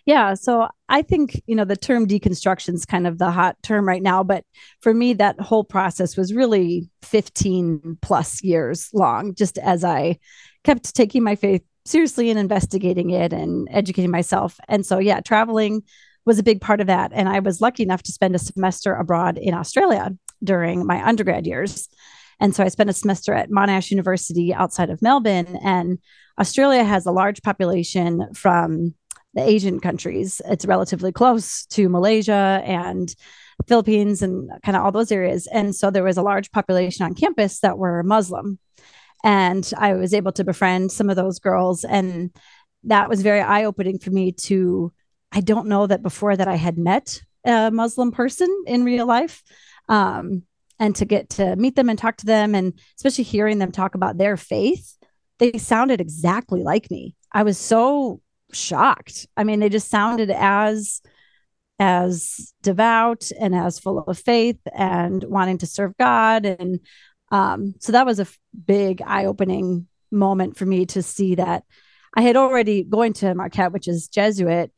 Yeah. 0.05 0.35
So 0.35 0.67
I 0.87 1.01
think, 1.01 1.41
you 1.47 1.55
know, 1.55 1.65
the 1.65 1.75
term 1.75 2.07
deconstruction 2.07 2.75
is 2.75 2.85
kind 2.85 3.07
of 3.07 3.17
the 3.17 3.31
hot 3.31 3.57
term 3.63 3.85
right 3.85 4.01
now. 4.01 4.23
But 4.23 4.45
for 4.81 4.93
me, 4.93 5.13
that 5.13 5.39
whole 5.41 5.63
process 5.65 6.15
was 6.15 6.33
really 6.33 6.89
15 7.01 7.97
plus 8.01 8.41
years 8.43 8.89
long, 8.93 9.33
just 9.35 9.57
as 9.57 9.83
I 9.83 10.19
kept 10.63 10.95
taking 10.95 11.23
my 11.23 11.35
faith 11.35 11.63
seriously 11.85 12.29
and 12.29 12.39
investigating 12.39 13.09
it 13.09 13.33
and 13.33 13.67
educating 13.71 14.11
myself. 14.11 14.59
And 14.69 14.85
so, 14.85 14.99
yeah, 14.99 15.19
traveling 15.19 15.83
was 16.25 16.39
a 16.39 16.43
big 16.43 16.61
part 16.61 16.81
of 16.81 16.87
that. 16.87 17.11
And 17.13 17.29
I 17.29 17.39
was 17.39 17.61
lucky 17.61 17.83
enough 17.83 18.03
to 18.03 18.11
spend 18.11 18.35
a 18.35 18.39
semester 18.39 18.95
abroad 18.95 19.37
in 19.37 19.53
Australia 19.53 20.15
during 20.43 20.85
my 20.85 21.05
undergrad 21.05 21.45
years. 21.45 21.87
And 22.39 22.55
so 22.55 22.63
I 22.63 22.67
spent 22.67 22.89
a 22.89 22.93
semester 22.93 23.33
at 23.33 23.49
Monash 23.49 23.91
University 23.91 24.53
outside 24.53 24.89
of 24.89 25.01
Melbourne. 25.01 25.57
And 25.63 25.99
Australia 26.39 26.83
has 26.83 27.05
a 27.05 27.11
large 27.11 27.41
population 27.41 28.33
from 28.33 28.93
the 29.33 29.43
Asian 29.43 29.79
countries. 29.79 30.41
It's 30.45 30.65
relatively 30.65 31.11
close 31.11 31.65
to 31.67 31.89
Malaysia 31.89 32.61
and 32.65 33.13
Philippines 33.67 34.21
and 34.21 34.49
kind 34.63 34.75
of 34.75 34.83
all 34.83 34.91
those 34.91 35.11
areas. 35.11 35.47
And 35.47 35.75
so 35.75 35.91
there 35.91 36.03
was 36.03 36.17
a 36.17 36.21
large 36.23 36.51
population 36.51 37.05
on 37.05 37.15
campus 37.15 37.59
that 37.59 37.77
were 37.77 38.03
Muslim. 38.03 38.59
And 39.23 39.69
I 39.77 39.93
was 39.93 40.13
able 40.13 40.31
to 40.33 40.43
befriend 40.43 40.91
some 40.91 41.09
of 41.09 41.15
those 41.15 41.39
girls. 41.39 41.83
And 41.83 42.35
that 42.83 43.09
was 43.09 43.21
very 43.21 43.41
eye 43.41 43.63
opening 43.63 43.97
for 43.99 44.11
me 44.11 44.31
to, 44.33 44.93
I 45.35 45.41
don't 45.41 45.67
know 45.67 45.85
that 45.85 46.01
before 46.01 46.35
that 46.35 46.47
I 46.47 46.55
had 46.55 46.77
met 46.77 47.21
a 47.45 47.69
Muslim 47.69 48.11
person 48.11 48.63
in 48.65 48.85
real 48.85 49.05
life. 49.05 49.43
Um, 49.89 50.43
and 50.79 50.95
to 50.95 51.05
get 51.05 51.29
to 51.31 51.55
meet 51.55 51.75
them 51.75 51.89
and 51.89 51.99
talk 51.99 52.17
to 52.17 52.25
them, 52.25 52.55
and 52.55 52.73
especially 52.97 53.25
hearing 53.25 53.59
them 53.59 53.71
talk 53.71 53.95
about 53.95 54.17
their 54.17 54.37
faith, 54.37 54.97
they 55.39 55.57
sounded 55.57 56.01
exactly 56.01 56.63
like 56.63 56.89
me. 56.89 57.15
I 57.31 57.43
was 57.43 57.57
so 57.57 58.21
shocked. 58.51 59.27
I 59.35 59.43
mean, 59.43 59.59
they 59.59 59.69
just 59.69 59.89
sounded 59.89 60.31
as 60.31 61.01
as 61.77 62.53
devout 62.61 63.29
and 63.37 63.53
as 63.53 63.79
full 63.79 63.99
of 63.99 64.17
faith 64.17 64.59
and 64.73 65.21
wanting 65.25 65.57
to 65.57 65.67
serve 65.67 65.97
God. 65.97 66.45
And 66.45 66.79
um, 67.31 67.73
so 67.81 67.91
that 67.91 68.05
was 68.05 68.19
a 68.19 68.21
f- 68.21 68.39
big 68.65 69.01
eye 69.05 69.25
opening 69.25 69.87
moment 70.09 70.55
for 70.55 70.65
me 70.65 70.85
to 70.85 71.03
see 71.03 71.35
that 71.35 71.63
I 72.15 72.21
had 72.21 72.37
already 72.37 72.85
going 72.85 73.11
to 73.13 73.35
Marquette, 73.35 73.73
which 73.73 73.89
is 73.89 74.07
Jesuit, 74.07 74.71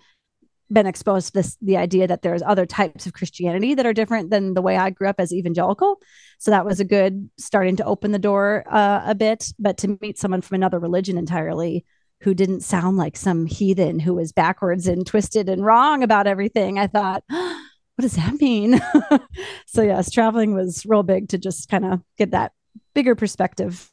been 0.71 0.87
exposed 0.87 1.27
to 1.27 1.33
this 1.33 1.57
the 1.61 1.77
idea 1.77 2.07
that 2.07 2.21
there's 2.21 2.41
other 2.41 2.65
types 2.65 3.05
of 3.05 3.13
Christianity 3.13 3.73
that 3.75 3.85
are 3.85 3.93
different 3.93 4.29
than 4.29 4.53
the 4.53 4.61
way 4.61 4.77
I 4.77 4.89
grew 4.89 5.07
up 5.07 5.19
as 5.19 5.33
evangelical. 5.33 6.01
So 6.39 6.51
that 6.51 6.65
was 6.65 6.79
a 6.79 6.85
good 6.85 7.29
starting 7.37 7.75
to 7.77 7.85
open 7.85 8.11
the 8.11 8.19
door 8.19 8.63
uh, 8.69 9.03
a 9.05 9.15
bit. 9.15 9.53
But 9.59 9.77
to 9.79 9.97
meet 10.01 10.17
someone 10.17 10.41
from 10.41 10.55
another 10.55 10.79
religion 10.79 11.17
entirely 11.17 11.85
who 12.21 12.33
didn't 12.33 12.61
sound 12.61 12.97
like 12.97 13.15
some 13.15 13.45
heathen 13.45 13.99
who 13.99 14.13
was 14.13 14.31
backwards 14.31 14.87
and 14.87 15.05
twisted 15.05 15.49
and 15.49 15.63
wrong 15.63 16.03
about 16.03 16.27
everything. 16.27 16.79
I 16.79 16.87
thought, 16.87 17.23
oh, 17.31 17.61
what 17.95 18.03
does 18.03 18.15
that 18.15 18.39
mean? 18.39 18.79
so, 19.65 19.81
yes, 19.81 20.11
traveling 20.11 20.53
was 20.53 20.85
real 20.85 21.03
big 21.03 21.29
to 21.29 21.37
just 21.37 21.67
kind 21.69 21.85
of 21.85 22.01
get 22.17 22.31
that 22.31 22.51
bigger 22.93 23.15
perspective. 23.15 23.91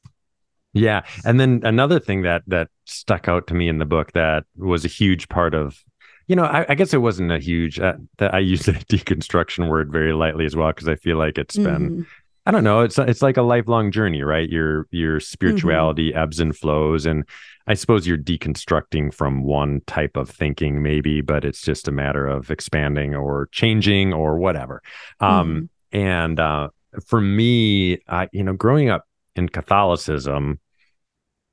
Yeah. 0.75 1.03
And 1.25 1.39
then 1.39 1.61
another 1.63 2.01
thing 2.01 2.23
that 2.23 2.43
that 2.49 2.69
stuck 2.85 3.29
out 3.29 3.47
to 3.47 3.55
me 3.55 3.69
in 3.69 3.79
the 3.79 3.85
book 3.85 4.13
that 4.13 4.45
was 4.57 4.85
a 4.85 4.89
huge 4.89 5.29
part 5.29 5.55
of 5.55 5.83
you 6.27 6.37
know, 6.37 6.45
I, 6.45 6.67
I 6.71 6.75
guess 6.75 6.95
it 6.95 6.99
wasn't 6.99 7.33
a 7.33 7.39
huge 7.39 7.79
uh, 7.79 7.95
that 8.19 8.35
I 8.35 8.39
use 8.39 8.63
the 8.63 8.73
deconstruction 8.91 9.69
word 9.69 9.93
very 9.93 10.13
lightly 10.13 10.47
as 10.47 10.57
well 10.57 10.69
because 10.69 10.89
I 10.89 10.97
feel 10.97 11.19
like 11.19 11.39
it's 11.39 11.57
been 11.57 11.91
mm-hmm. 11.91 12.03
I 12.47 12.51
don't 12.51 12.65
know. 12.65 12.81
It's 12.81 12.99
it's 12.99 13.23
like 13.23 13.39
a 13.39 13.43
lifelong 13.43 13.91
journey, 13.91 14.23
right? 14.23 14.49
Your 14.49 14.87
your 14.91 15.19
spirituality 15.19 16.11
mm-hmm. 16.11 16.19
ebbs 16.19 16.41
and 16.41 16.55
flows, 16.55 17.07
and 17.07 17.25
I 17.67 17.75
suppose 17.75 18.07
you're 18.07 18.19
deconstructing 18.19 19.15
from 19.15 19.45
one 19.45 19.81
type 19.87 20.17
of 20.17 20.29
thinking, 20.29 20.83
maybe, 20.83 21.23
but 21.23 21.45
it's 21.45 21.63
just 21.63 21.89
a 21.89 21.93
matter 21.93 22.27
of 22.27 22.51
expanding 22.51 23.15
or 23.15 23.49
changing 23.53 24.13
or 24.13 24.39
whatever. 24.39 24.83
Um, 25.21 25.31
mm-hmm. 25.31 25.39
Um, 25.39 25.71
and 25.93 26.41
uh, 26.41 26.69
for 27.07 27.21
me, 27.21 27.99
I 28.09 28.29
you 28.33 28.45
know, 28.45 28.53
growing 28.53 28.91
up 28.91 29.07
in 29.37 29.49
Catholicism, 29.49 30.61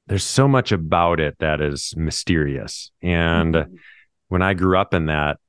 there's 0.07 0.25
so 0.25 0.45
much 0.45 0.73
about 0.73 1.21
it 1.21 1.37
that 1.39 1.61
is 1.61 1.93
mysterious, 1.95 2.91
and 3.01 3.55
mm-hmm. 3.55 3.75
When 4.31 4.41
I 4.41 4.53
grew 4.53 4.77
up 4.77 4.93
in 4.93 5.07
that, 5.07 5.39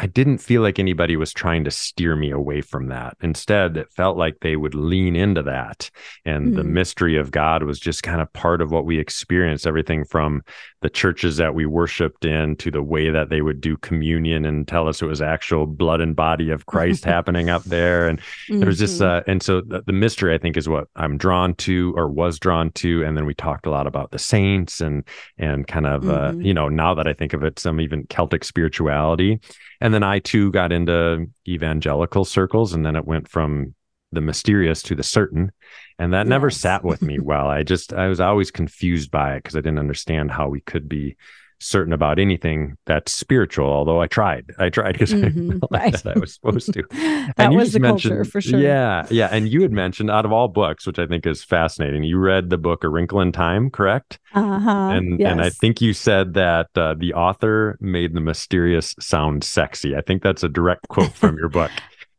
I 0.00 0.06
didn't 0.06 0.38
feel 0.38 0.62
like 0.62 0.78
anybody 0.78 1.14
was 1.16 1.30
trying 1.30 1.62
to 1.64 1.70
steer 1.70 2.16
me 2.16 2.30
away 2.30 2.62
from 2.62 2.88
that. 2.88 3.18
Instead, 3.20 3.76
it 3.76 3.92
felt 3.92 4.16
like 4.16 4.40
they 4.40 4.56
would 4.56 4.74
lean 4.74 5.14
into 5.14 5.42
that. 5.42 5.90
And 6.24 6.46
mm-hmm. 6.46 6.56
the 6.56 6.64
mystery 6.64 7.18
of 7.18 7.30
God 7.30 7.64
was 7.64 7.78
just 7.78 8.02
kind 8.02 8.22
of 8.22 8.32
part 8.32 8.62
of 8.62 8.70
what 8.70 8.86
we 8.86 8.98
experienced 8.98 9.66
everything 9.66 10.06
from 10.06 10.42
the 10.80 10.88
churches 10.88 11.36
that 11.36 11.54
we 11.54 11.66
worshiped 11.66 12.24
in 12.24 12.56
to 12.56 12.70
the 12.70 12.82
way 12.82 13.10
that 13.10 13.28
they 13.28 13.42
would 13.42 13.60
do 13.60 13.76
communion 13.76 14.46
and 14.46 14.66
tell 14.66 14.88
us 14.88 15.02
it 15.02 15.06
was 15.06 15.20
actual 15.20 15.66
blood 15.66 16.00
and 16.00 16.16
body 16.16 16.48
of 16.48 16.64
Christ 16.64 17.04
happening 17.16 17.50
up 17.50 17.64
there. 17.64 18.08
And 18.08 18.20
mm-hmm. 18.20 18.60
there 18.60 18.68
was 18.68 18.78
just, 18.78 19.02
mm-hmm. 19.02 19.18
uh, 19.18 19.30
and 19.30 19.42
so 19.42 19.60
the, 19.60 19.82
the 19.82 19.92
mystery, 19.92 20.32
I 20.32 20.38
think, 20.38 20.56
is 20.56 20.66
what 20.66 20.88
I'm 20.96 21.18
drawn 21.18 21.54
to 21.56 21.92
or 21.94 22.08
was 22.08 22.38
drawn 22.38 22.70
to. 22.72 23.04
And 23.04 23.18
then 23.18 23.26
we 23.26 23.34
talked 23.34 23.66
a 23.66 23.70
lot 23.70 23.86
about 23.86 24.12
the 24.12 24.18
saints 24.18 24.80
and, 24.80 25.04
and 25.36 25.66
kind 25.66 25.86
of, 25.86 26.08
uh, 26.08 26.30
mm-hmm. 26.30 26.40
uh, 26.40 26.42
you 26.42 26.54
know, 26.54 26.70
now 26.70 26.94
that 26.94 27.06
I 27.06 27.12
think 27.12 27.34
of 27.34 27.44
it, 27.44 27.58
some 27.58 27.82
even 27.82 28.06
Celtic 28.06 28.44
spirituality. 28.44 29.40
And 29.80 29.94
then 29.94 30.02
I 30.02 30.18
too 30.18 30.50
got 30.50 30.72
into 30.72 31.26
evangelical 31.48 32.24
circles, 32.24 32.74
and 32.74 32.84
then 32.84 32.96
it 32.96 33.06
went 33.06 33.28
from 33.28 33.74
the 34.12 34.20
mysterious 34.20 34.82
to 34.82 34.94
the 34.94 35.02
certain. 35.02 35.52
And 35.98 36.12
that 36.12 36.26
yes. 36.26 36.28
never 36.28 36.50
sat 36.50 36.84
with 36.84 37.02
me 37.02 37.18
well. 37.22 37.46
I 37.46 37.62
just, 37.62 37.92
I 37.92 38.08
was 38.08 38.20
always 38.20 38.50
confused 38.50 39.10
by 39.10 39.34
it 39.34 39.44
because 39.44 39.56
I 39.56 39.60
didn't 39.60 39.78
understand 39.78 40.30
how 40.30 40.48
we 40.48 40.60
could 40.60 40.88
be 40.88 41.16
certain 41.60 41.92
about 41.92 42.18
anything 42.18 42.76
that's 42.86 43.12
spiritual. 43.12 43.66
Although 43.66 44.00
I 44.00 44.06
tried, 44.06 44.46
I 44.58 44.70
tried 44.70 44.92
because 44.92 45.12
mm-hmm, 45.12 45.58
I 45.72 45.78
right. 45.78 46.06
I 46.06 46.18
was 46.18 46.34
supposed 46.34 46.72
to. 46.72 46.82
that 46.90 47.34
and 47.36 47.56
was 47.56 47.72
the 47.72 47.80
culture 47.80 48.24
for 48.24 48.40
sure. 48.40 48.58
Yeah, 48.58 49.06
yeah. 49.10 49.28
And 49.30 49.48
you 49.48 49.62
had 49.62 49.72
mentioned 49.72 50.10
out 50.10 50.24
of 50.24 50.32
all 50.32 50.48
books, 50.48 50.86
which 50.86 50.98
I 50.98 51.06
think 51.06 51.26
is 51.26 51.44
fascinating, 51.44 52.02
you 52.02 52.18
read 52.18 52.50
the 52.50 52.58
book 52.58 52.82
A 52.82 52.88
Wrinkle 52.88 53.20
in 53.20 53.32
Time, 53.32 53.70
correct? 53.70 54.18
Uh 54.34 54.58
huh. 54.58 54.88
And 54.90 55.20
yes. 55.20 55.30
and 55.30 55.40
I 55.40 55.50
think 55.50 55.80
you 55.80 55.92
said 55.92 56.34
that 56.34 56.68
uh, 56.74 56.94
the 56.94 57.14
author 57.14 57.76
made 57.80 58.14
the 58.14 58.20
mysterious 58.20 58.94
sound 58.98 59.44
sexy. 59.44 59.94
I 59.94 60.00
think 60.00 60.22
that's 60.22 60.42
a 60.42 60.48
direct 60.48 60.88
quote 60.88 61.12
from 61.12 61.36
your 61.36 61.48
book. 61.48 61.70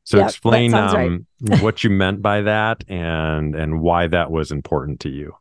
So 0.03 0.17
yep, 0.17 0.29
explain 0.29 0.73
um, 0.73 1.25
right. 1.41 1.61
what 1.61 1.83
you 1.83 1.89
meant 1.89 2.21
by 2.21 2.41
that 2.41 2.83
and 2.89 3.55
and 3.55 3.81
why 3.81 4.07
that 4.07 4.31
was 4.31 4.51
important 4.51 4.99
to 5.01 5.09
you. 5.09 5.35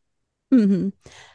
Mm-hmm. 0.53 0.89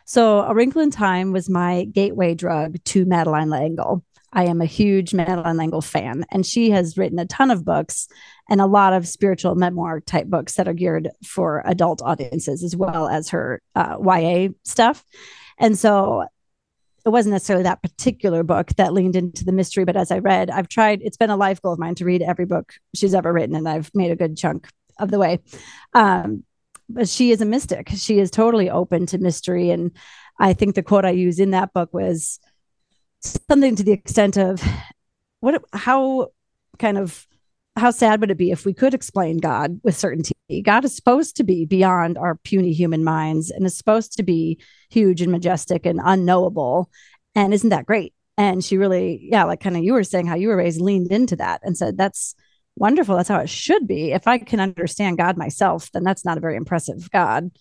So, 0.07 0.41
A 0.41 0.53
Wrinkle 0.53 0.81
in 0.81 0.91
Time 0.91 1.31
was 1.31 1.49
my 1.49 1.85
gateway 1.85 2.35
drug 2.35 2.77
to 2.85 3.05
Madeleine 3.05 3.49
L'Engle. 3.49 4.03
I 4.31 4.45
am 4.45 4.61
a 4.61 4.65
huge 4.65 5.15
Madeleine 5.15 5.57
L'Engle 5.57 5.81
fan, 5.81 6.25
and 6.29 6.45
she 6.45 6.69
has 6.69 6.95
written 6.95 7.17
a 7.17 7.25
ton 7.25 7.49
of 7.49 7.65
books 7.65 8.07
and 8.47 8.61
a 8.61 8.67
lot 8.67 8.93
of 8.93 9.07
spiritual 9.07 9.55
memoir 9.55 10.01
type 10.01 10.27
books 10.27 10.55
that 10.55 10.67
are 10.67 10.73
geared 10.73 11.09
for 11.25 11.63
adult 11.65 12.03
audiences 12.03 12.63
as 12.63 12.75
well 12.75 13.07
as 13.07 13.29
her 13.29 13.63
uh, 13.73 13.97
YA 13.99 14.49
stuff. 14.63 15.03
And 15.57 15.75
so 15.75 16.25
it 17.03 17.09
wasn't 17.09 17.33
necessarily 17.33 17.63
that 17.63 17.81
particular 17.81 18.43
book 18.43 18.75
that 18.77 18.93
leaned 18.93 19.15
into 19.15 19.43
the 19.43 19.51
mystery, 19.51 19.85
but 19.85 19.95
as 19.95 20.11
I 20.11 20.19
read, 20.19 20.51
I've 20.51 20.67
tried, 20.67 21.01
it's 21.01 21.17
been 21.17 21.31
a 21.31 21.37
life 21.37 21.61
goal 21.63 21.73
of 21.73 21.79
mine 21.79 21.95
to 21.95 22.05
read 22.05 22.21
every 22.21 22.45
book 22.45 22.73
she's 22.93 23.15
ever 23.15 23.33
written, 23.33 23.55
and 23.55 23.67
I've 23.67 23.89
made 23.95 24.11
a 24.11 24.15
good 24.15 24.37
chunk 24.37 24.67
of 24.99 25.09
the 25.09 25.17
way. 25.17 25.39
Um, 25.95 26.43
but 26.89 27.09
she 27.09 27.31
is 27.31 27.41
a 27.41 27.45
mystic. 27.45 27.89
She 27.89 28.19
is 28.19 28.31
totally 28.31 28.69
open 28.69 29.05
to 29.07 29.17
mystery. 29.17 29.69
And 29.71 29.91
I 30.39 30.53
think 30.53 30.75
the 30.75 30.83
quote 30.83 31.05
I 31.05 31.11
use 31.11 31.39
in 31.39 31.51
that 31.51 31.73
book 31.73 31.93
was 31.93 32.39
something 33.21 33.75
to 33.75 33.83
the 33.83 33.91
extent 33.91 34.37
of 34.37 34.61
what, 35.39 35.63
how 35.73 36.29
kind 36.77 36.97
of, 36.97 37.27
how 37.77 37.91
sad 37.91 38.21
would 38.21 38.31
it 38.31 38.37
be 38.37 38.51
if 38.51 38.65
we 38.65 38.73
could 38.73 38.93
explain 38.93 39.37
God 39.37 39.81
with 39.83 39.97
certainty? 39.97 40.33
God 40.63 40.85
is 40.85 40.95
supposed 40.95 41.35
to 41.37 41.43
be 41.43 41.65
beyond 41.65 42.17
our 42.17 42.35
puny 42.35 42.71
human 42.71 43.03
minds 43.03 43.51
and 43.51 43.65
is 43.65 43.77
supposed 43.77 44.13
to 44.13 44.23
be 44.23 44.59
huge 44.89 45.21
and 45.21 45.31
majestic 45.31 45.85
and 45.85 45.99
unknowable. 46.03 46.89
And 47.33 47.53
isn't 47.53 47.71
that 47.71 47.85
great? 47.85 48.13
And 48.37 48.63
she 48.63 48.77
really, 48.77 49.27
yeah, 49.29 49.43
like 49.43 49.59
kind 49.59 49.75
of 49.75 49.83
you 49.83 49.93
were 49.93 50.03
saying 50.03 50.27
how 50.27 50.35
you 50.35 50.49
were 50.49 50.57
raised, 50.57 50.79
leaned 50.79 51.11
into 51.11 51.35
that 51.37 51.61
and 51.63 51.77
said, 51.77 51.97
that's 51.97 52.35
wonderful. 52.75 53.15
That's 53.15 53.29
how 53.29 53.39
it 53.39 53.49
should 53.49 53.87
be. 53.87 54.11
If 54.11 54.27
I 54.27 54.37
can 54.37 54.59
understand 54.59 55.17
God 55.17 55.37
myself, 55.37 55.91
then 55.91 56.03
that's 56.03 56.25
not 56.25 56.37
a 56.37 56.41
very 56.41 56.55
impressive 56.55 57.09
God. 57.11 57.51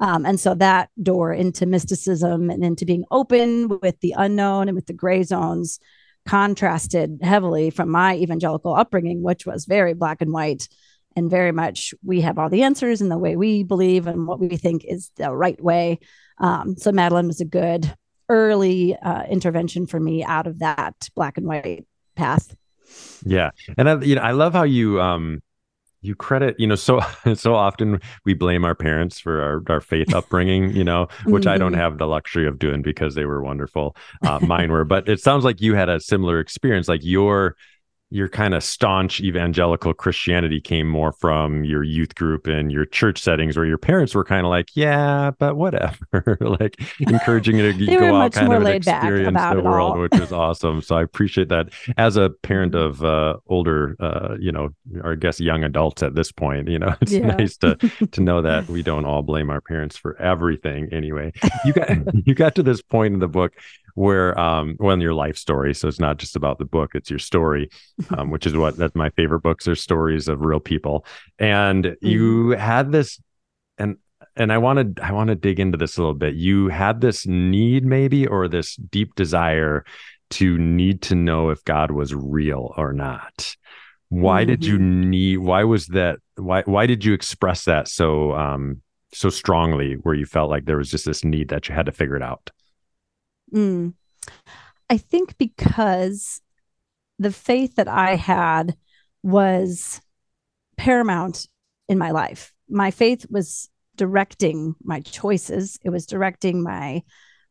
Um, 0.00 0.26
and 0.26 0.40
so 0.40 0.54
that 0.54 0.90
door 1.00 1.32
into 1.32 1.66
mysticism 1.66 2.50
and 2.50 2.64
into 2.64 2.84
being 2.84 3.04
open 3.10 3.78
with 3.80 4.00
the 4.00 4.14
unknown 4.16 4.68
and 4.68 4.74
with 4.74 4.86
the 4.86 4.92
gray 4.92 5.22
zones 5.22 5.78
contrasted 6.26 7.20
heavily 7.22 7.70
from 7.70 7.90
my 7.90 8.16
evangelical 8.16 8.74
upbringing, 8.74 9.22
which 9.22 9.46
was 9.46 9.66
very 9.66 9.94
black 9.94 10.20
and 10.20 10.32
white 10.32 10.68
and 11.16 11.30
very 11.30 11.52
much 11.52 11.94
we 12.02 12.22
have 12.22 12.38
all 12.38 12.48
the 12.48 12.64
answers 12.64 13.00
and 13.00 13.10
the 13.10 13.18
way 13.18 13.36
we 13.36 13.62
believe 13.62 14.06
and 14.06 14.26
what 14.26 14.40
we 14.40 14.56
think 14.56 14.84
is 14.84 15.10
the 15.16 15.30
right 15.30 15.62
way. 15.62 16.00
Um, 16.38 16.76
so 16.76 16.90
Madeleine 16.90 17.28
was 17.28 17.40
a 17.40 17.44
good 17.44 17.94
early 18.28 18.96
uh, 18.96 19.24
intervention 19.24 19.86
for 19.86 20.00
me 20.00 20.24
out 20.24 20.46
of 20.46 20.58
that 20.58 21.08
black 21.14 21.36
and 21.36 21.46
white 21.46 21.86
path. 22.16 22.56
Yeah, 23.24 23.50
and 23.78 23.88
I, 23.88 24.00
you 24.00 24.16
know, 24.16 24.22
I 24.22 24.32
love 24.32 24.52
how 24.52 24.64
you 24.64 25.00
um 25.00 25.42
you 26.04 26.14
credit 26.14 26.54
you 26.58 26.66
know 26.66 26.74
so 26.74 27.00
so 27.34 27.54
often 27.54 28.00
we 28.24 28.34
blame 28.34 28.64
our 28.64 28.74
parents 28.74 29.18
for 29.18 29.40
our, 29.42 29.62
our 29.68 29.80
faith 29.80 30.14
upbringing 30.14 30.70
you 30.76 30.84
know 30.84 31.08
which 31.24 31.46
i 31.46 31.56
don't 31.56 31.72
mm-hmm. 31.72 31.80
have 31.80 31.98
the 31.98 32.06
luxury 32.06 32.46
of 32.46 32.58
doing 32.58 32.82
because 32.82 33.14
they 33.14 33.24
were 33.24 33.42
wonderful 33.42 33.96
uh, 34.22 34.38
mine 34.40 34.70
were 34.70 34.84
but 34.84 35.08
it 35.08 35.18
sounds 35.18 35.44
like 35.44 35.60
you 35.60 35.74
had 35.74 35.88
a 35.88 35.98
similar 35.98 36.38
experience 36.38 36.88
like 36.88 37.00
your 37.02 37.56
your 38.10 38.28
kind 38.28 38.54
of 38.54 38.62
staunch 38.62 39.20
evangelical 39.20 39.92
Christianity 39.92 40.60
came 40.60 40.88
more 40.88 41.12
from 41.12 41.64
your 41.64 41.82
youth 41.82 42.14
group 42.14 42.46
and 42.46 42.70
your 42.70 42.84
church 42.84 43.20
settings 43.20 43.56
where 43.56 43.66
your 43.66 43.78
parents 43.78 44.14
were 44.14 44.24
kind 44.24 44.46
of 44.46 44.50
like, 44.50 44.68
yeah, 44.74 45.32
but 45.38 45.56
whatever, 45.56 46.36
like 46.40 46.80
encouraging 47.00 47.56
you 47.56 47.72
to 47.72 47.86
go 47.86 48.14
out 48.14 48.32
kind 48.32 48.52
of 48.52 48.66
experience 48.66 49.40
the 49.52 49.60
world, 49.60 49.98
which 49.98 50.14
is 50.14 50.32
awesome. 50.32 50.80
So 50.80 50.96
I 50.96 51.02
appreciate 51.02 51.48
that 51.48 51.70
as 51.96 52.16
a 52.16 52.30
parent 52.30 52.72
mm-hmm. 52.74 53.02
of 53.02 53.04
uh, 53.04 53.38
older, 53.48 53.96
uh, 53.98 54.36
you 54.38 54.52
know, 54.52 54.70
or 55.02 55.12
I 55.12 55.16
guess 55.16 55.40
young 55.40 55.64
adults 55.64 56.02
at 56.02 56.14
this 56.14 56.30
point, 56.30 56.68
you 56.68 56.78
know, 56.78 56.94
it's 57.00 57.12
yeah. 57.12 57.26
nice 57.26 57.56
to, 57.58 57.76
to 58.12 58.20
know 58.20 58.42
that 58.42 58.68
we 58.68 58.82
don't 58.82 59.06
all 59.06 59.22
blame 59.22 59.50
our 59.50 59.60
parents 59.60 59.96
for 59.96 60.20
everything 60.20 60.88
anyway. 60.92 61.32
You 61.64 61.72
got, 61.72 62.26
you 62.26 62.34
got 62.34 62.54
to 62.56 62.62
this 62.62 62.82
point 62.82 63.14
in 63.14 63.20
the 63.20 63.28
book 63.28 63.54
where 63.94 64.38
um 64.38 64.76
well 64.78 65.00
your 65.00 65.14
life 65.14 65.36
story 65.36 65.74
so 65.74 65.88
it's 65.88 66.00
not 66.00 66.18
just 66.18 66.36
about 66.36 66.58
the 66.58 66.64
book 66.64 66.94
it's 66.94 67.10
your 67.10 67.18
story 67.18 67.70
um, 68.16 68.30
which 68.30 68.46
is 68.46 68.56
what 68.56 68.76
that's 68.76 68.94
my 68.94 69.10
favorite 69.10 69.40
books 69.40 69.66
are 69.66 69.74
stories 69.74 70.28
of 70.28 70.40
real 70.40 70.60
people 70.60 71.06
and 71.38 71.84
mm-hmm. 71.84 72.06
you 72.06 72.50
had 72.50 72.92
this 72.92 73.20
and 73.78 73.96
and 74.36 74.52
i 74.52 74.58
wanted 74.58 74.98
i 75.00 75.12
want 75.12 75.28
to 75.28 75.34
dig 75.34 75.60
into 75.60 75.78
this 75.78 75.96
a 75.96 76.00
little 76.00 76.14
bit 76.14 76.34
you 76.34 76.68
had 76.68 77.00
this 77.00 77.26
need 77.26 77.84
maybe 77.84 78.26
or 78.26 78.48
this 78.48 78.76
deep 78.76 79.14
desire 79.14 79.84
to 80.30 80.58
need 80.58 81.00
to 81.02 81.14
know 81.14 81.50
if 81.50 81.64
god 81.64 81.90
was 81.90 82.14
real 82.14 82.74
or 82.76 82.92
not 82.92 83.56
why 84.08 84.42
mm-hmm. 84.42 84.50
did 84.50 84.64
you 84.64 84.76
mm-hmm. 84.76 85.10
need 85.10 85.36
why 85.38 85.62
was 85.62 85.86
that 85.88 86.18
why 86.36 86.62
why 86.62 86.86
did 86.86 87.04
you 87.04 87.12
express 87.12 87.64
that 87.64 87.86
so 87.86 88.32
um 88.32 88.80
so 89.12 89.30
strongly 89.30 89.94
where 90.02 90.14
you 90.14 90.26
felt 90.26 90.50
like 90.50 90.64
there 90.64 90.76
was 90.76 90.90
just 90.90 91.04
this 91.04 91.22
need 91.22 91.48
that 91.48 91.68
you 91.68 91.74
had 91.74 91.86
to 91.86 91.92
figure 91.92 92.16
it 92.16 92.22
out 92.22 92.50
Mm. 93.52 93.94
I 94.88 94.96
think 94.96 95.36
because 95.38 96.40
the 97.18 97.32
faith 97.32 97.76
that 97.76 97.88
I 97.88 98.16
had 98.16 98.76
was 99.22 100.00
paramount 100.76 101.48
in 101.88 101.98
my 101.98 102.10
life. 102.10 102.52
My 102.68 102.90
faith 102.90 103.26
was 103.30 103.68
directing 103.96 104.74
my 104.82 105.00
choices, 105.00 105.78
it 105.84 105.90
was 105.90 106.06
directing 106.06 106.62
my 106.62 107.02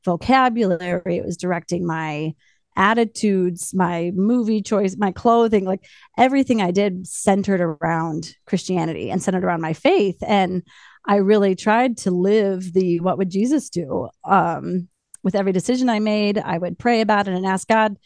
vocabulary, 0.03 1.17
it 1.17 1.25
was 1.25 1.37
directing 1.37 1.85
my 1.85 2.33
attitudes, 2.75 3.73
my 3.73 4.11
movie 4.15 4.61
choice, 4.61 4.97
my 4.97 5.11
clothing, 5.11 5.63
like 5.65 5.85
everything 6.17 6.61
I 6.61 6.71
did 6.71 7.07
centered 7.07 7.61
around 7.61 8.35
Christianity 8.45 9.09
and 9.09 9.21
centered 9.21 9.43
around 9.43 9.61
my 9.61 9.73
faith. 9.73 10.17
And 10.25 10.63
I 11.05 11.17
really 11.17 11.55
tried 11.55 11.97
to 11.99 12.11
live 12.11 12.73
the 12.73 12.99
what 12.99 13.17
would 13.17 13.29
Jesus 13.29 13.69
do 13.69 14.09
um, 14.25 14.87
with 15.23 15.35
every 15.35 15.51
decision 15.51 15.89
I 15.89 15.99
made, 15.99 16.37
I 16.37 16.57
would 16.57 16.77
pray 16.77 17.01
about 17.01 17.27
it 17.27 17.33
and 17.33 17.45
ask 17.45 17.67
God. 17.67 17.97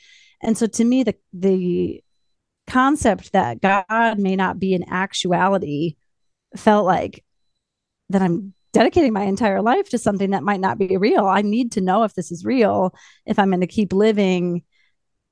And 0.42 0.58
so 0.58 0.68
to 0.68 0.86
me, 0.86 1.04
the 1.04 1.16
the 1.34 2.04
concept 2.68 3.32
that 3.32 3.62
God 3.62 4.20
may 4.20 4.36
not 4.36 4.60
be 4.60 4.74
in 4.74 4.90
actuality 4.90 5.96
felt 6.56 6.86
like 6.86 7.24
that 8.10 8.22
I'm 8.22 8.54
dedicating 8.74 9.14
my 9.14 9.24
entire 9.24 9.62
life 9.62 9.90
to 9.90 9.98
something 9.98 10.32
that 10.32 10.44
might 10.44 10.60
not 10.60 10.78
be 10.78 10.98
real. 10.98 11.26
I 11.26 11.42
need 11.42 11.72
to 11.74 11.82
know 11.82 12.04
if 12.04 12.14
this 12.14 12.32
is 12.32 12.46
real, 12.46 12.94
if 13.26 13.40
I'm 13.40 13.50
going 13.50 13.62
to 13.62 13.68
keep 13.68 13.94
living, 13.94 14.64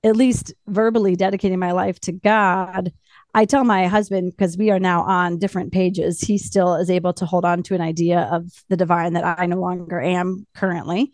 at 0.04 0.16
least 0.16 0.54
verbally 0.68 1.16
dedicating 1.16 1.60
my 1.60 1.72
life 1.72 2.00
to 2.02 2.12
God. 2.12 2.92
I 3.34 3.46
tell 3.46 3.64
my 3.64 3.88
husband 3.88 4.32
because 4.32 4.58
we 4.58 4.72
are 4.72 4.80
now 4.80 5.04
on 5.04 5.40
different 5.40 5.74
pages, 5.74 6.22
he 6.22 6.38
still 6.38 6.76
is 6.76 6.90
able 6.90 7.14
to 7.14 7.26
hold 7.26 7.44
on 7.44 7.64
to 7.64 7.76
an 7.76 7.82
idea 7.82 8.30
of 8.32 8.50
the 8.70 8.78
divine 8.78 9.14
that 9.14 9.40
I 9.40 9.46
no 9.46 9.60
longer 9.60 10.00
am 10.00 10.48
currently. 10.56 11.12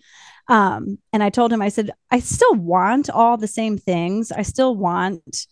Um, 0.51 0.97
and 1.13 1.23
I 1.23 1.29
told 1.29 1.53
him, 1.53 1.61
I 1.61 1.69
said, 1.69 1.91
I 2.11 2.19
still 2.19 2.55
want 2.55 3.09
all 3.09 3.37
the 3.37 3.47
same 3.47 3.77
things. 3.77 4.33
I 4.33 4.41
still 4.41 4.75
want 4.75 5.47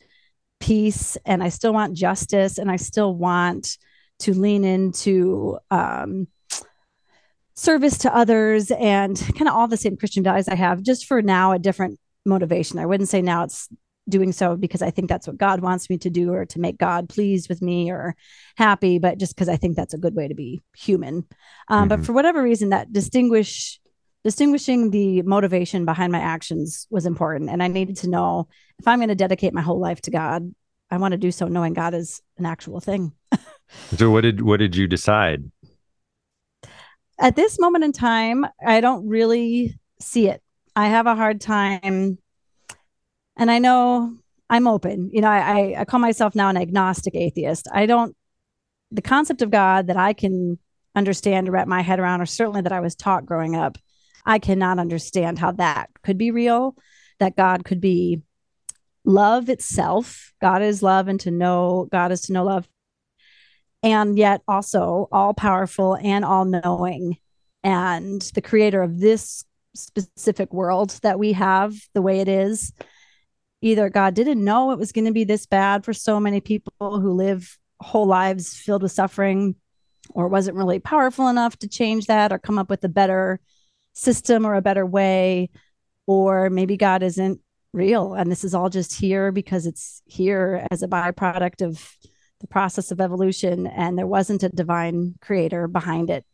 peace 0.60 1.18
and 1.26 1.42
I 1.42 1.48
still 1.48 1.72
want 1.72 1.96
justice 1.96 2.58
and 2.58 2.70
I 2.70 2.76
still 2.76 3.16
want 3.16 3.78
to 4.20 4.34
lean 4.34 4.66
into 4.66 5.58
um, 5.72 6.28
service 7.56 8.00
to 8.00 8.14
others 8.14 8.72
and 8.72 9.18
kind 9.38 9.48
of 9.48 9.56
all 9.56 9.70
the 9.70 9.78
same 9.78 9.96
Christian 9.96 10.22
values 10.22 10.50
I 10.50 10.56
have, 10.56 10.84
just 10.84 11.06
for 11.06 11.22
now, 11.22 11.54
a 11.54 11.60
different 11.60 11.98
motivation. 12.26 12.78
I 12.78 12.86
wouldn't 12.86 13.08
say 13.08 13.22
now 13.22 13.46
it's 13.46 13.70
doing 14.10 14.34
so 14.34 14.58
because 14.58 14.82
I 14.82 14.92
think 14.92 15.08
that's 15.08 15.28
what 15.28 15.38
God 15.38 15.62
wants 15.62 15.90
me 15.90 15.98
to 16.00 16.10
do 16.10 16.34
or 16.34 16.46
to 16.48 16.60
make 16.60 16.78
God 16.78 17.08
pleased 17.08 17.48
with 17.48 17.62
me 17.62 17.90
or 17.90 18.18
happy, 18.58 19.00
but 19.00 19.18
just 19.18 19.34
because 19.34 19.48
I 19.48 19.56
think 19.56 19.78
that's 19.78 19.94
a 19.94 19.98
good 19.98 20.14
way 20.16 20.28
to 20.28 20.36
be 20.36 20.62
human. 20.76 21.26
Um, 21.70 21.88
mm-hmm. 21.88 21.88
But 21.88 22.06
for 22.06 22.12
whatever 22.12 22.44
reason, 22.44 22.72
that 22.72 22.92
distinguish 22.92 23.80
distinguishing 24.24 24.92
the 24.92 25.22
motivation 25.24 25.86
behind 25.86 26.12
my 26.12 26.20
actions 26.20 26.88
was 26.90 27.06
important. 27.06 27.50
And 27.50 27.64
I 27.64 27.68
needed 27.68 27.98
to 27.98 28.10
know 28.10 28.48
if 28.78 28.88
I'm 28.88 29.00
going 29.00 29.10
to 29.10 29.16
dedicate 29.16 29.54
my 29.54 29.62
whole 29.62 29.80
life 29.80 30.02
to 30.02 30.12
God, 30.12 30.54
I 30.92 30.98
want 30.98 31.14
to 31.14 31.18
do 31.18 31.32
so 31.32 31.48
knowing 31.48 31.74
God 31.74 31.94
is 31.94 32.22
an 32.38 32.46
actual 32.46 32.80
thing. 32.80 33.14
so 33.96 34.10
what 34.10 34.22
did 34.22 34.42
what 34.42 34.58
did 34.58 34.76
you 34.76 34.88
decide? 34.88 35.52
At 37.20 37.36
this 37.36 37.60
moment 37.60 37.84
in 37.84 37.92
time, 37.92 38.46
I 38.66 38.82
don't 38.82 39.08
really 39.08 39.78
see 40.00 40.30
it. 40.30 40.42
I 40.76 40.88
have 40.88 41.06
a 41.06 41.16
hard 41.16 41.42
time 41.42 42.18
and 43.36 43.52
I 43.52 43.60
know 43.60 44.18
I'm 44.50 44.68
open. 44.68 45.10
You 45.14 45.22
know, 45.22 45.30
I, 45.30 45.76
I 45.80 45.86
call 45.86 46.00
myself 46.00 46.36
now 46.36 46.50
an 46.50 46.58
agnostic 46.58 47.16
atheist. 47.16 47.68
I 47.72 47.86
don't 47.86 48.16
the 48.92 49.02
concept 49.02 49.42
of 49.42 49.52
God 49.52 49.88
that 49.88 49.98
I 49.98 50.14
can 50.14 50.58
understand 50.96 51.48
or 51.48 51.52
wrap 51.52 51.68
my 51.68 51.82
head 51.82 52.00
around, 52.00 52.22
or 52.22 52.26
certainly 52.26 52.62
that 52.62 52.72
I 52.72 52.80
was 52.80 52.96
taught 52.96 53.26
growing 53.26 53.56
up, 53.56 53.78
I 54.26 54.40
cannot 54.40 54.80
understand 54.80 55.40
how 55.40 55.52
that 55.54 55.90
could 56.04 56.18
be 56.18 56.32
real, 56.32 56.76
that 57.20 57.36
God 57.36 57.66
could 57.66 57.82
be 57.82 58.22
love 59.06 59.50
itself. 59.50 60.34
God 60.42 60.62
is 60.62 60.84
love, 60.84 61.08
and 61.08 61.20
to 61.22 61.32
know 61.32 61.88
God 61.92 62.12
is 62.12 62.22
to 62.22 62.34
know 62.34 62.44
love. 62.44 62.68
And 63.82 64.18
yet 64.18 64.42
also 64.48 65.08
all 65.12 65.34
powerful 65.34 65.96
and 65.96 66.26
all 66.26 66.46
knowing, 66.46 67.18
and 67.64 68.22
the 68.36 68.42
creator 68.42 68.82
of 68.82 69.00
this 69.00 69.46
specific 69.76 70.54
world 70.54 70.90
that 71.04 71.20
we 71.20 71.34
have 71.34 71.76
the 71.94 72.02
way 72.02 72.20
it 72.20 72.28
is. 72.28 72.74
Either 73.62 73.90
God 73.90 74.14
didn't 74.14 74.44
know 74.44 74.72
it 74.72 74.80
was 74.80 74.92
going 74.92 75.06
to 75.06 75.12
be 75.12 75.24
this 75.24 75.46
bad 75.46 75.86
for 75.86 75.94
so 75.94 76.20
many 76.20 76.42
people 76.42 76.74
who 76.80 77.12
live 77.12 77.58
whole 77.82 78.06
lives 78.06 78.56
filled 78.56 78.84
with 78.84 78.92
suffering, 78.92 79.56
or 80.12 80.28
wasn't 80.28 80.58
really 80.58 80.80
powerful 80.80 81.28
enough 81.28 81.58
to 81.58 81.68
change 81.68 82.08
that 82.08 82.32
or 82.32 82.40
come 82.40 82.58
up 82.58 82.70
with 82.70 82.84
a 82.84 82.90
better 82.90 83.40
system 83.94 84.46
or 84.46 84.56
a 84.56 84.62
better 84.62 84.86
way 84.86 85.50
or 86.08 86.50
maybe 86.50 86.78
god 86.78 87.04
isn't 87.04 87.40
real 87.74 88.14
and 88.14 88.32
this 88.32 88.44
is 88.44 88.56
all 88.56 88.70
just 88.70 89.00
here 89.00 89.32
because 89.32 89.66
it's 89.66 90.02
here 90.06 90.66
as 90.72 90.82
a 90.82 90.88
byproduct 90.88 91.62
of 91.62 91.98
the 92.40 92.48
process 92.48 92.92
of 92.92 93.02
evolution 93.02 93.68
and 93.68 93.98
there 93.98 94.08
wasn't 94.08 94.44
a 94.44 94.50
divine 94.50 95.16
creator 95.22 95.68
behind 95.68 96.10
it. 96.10 96.26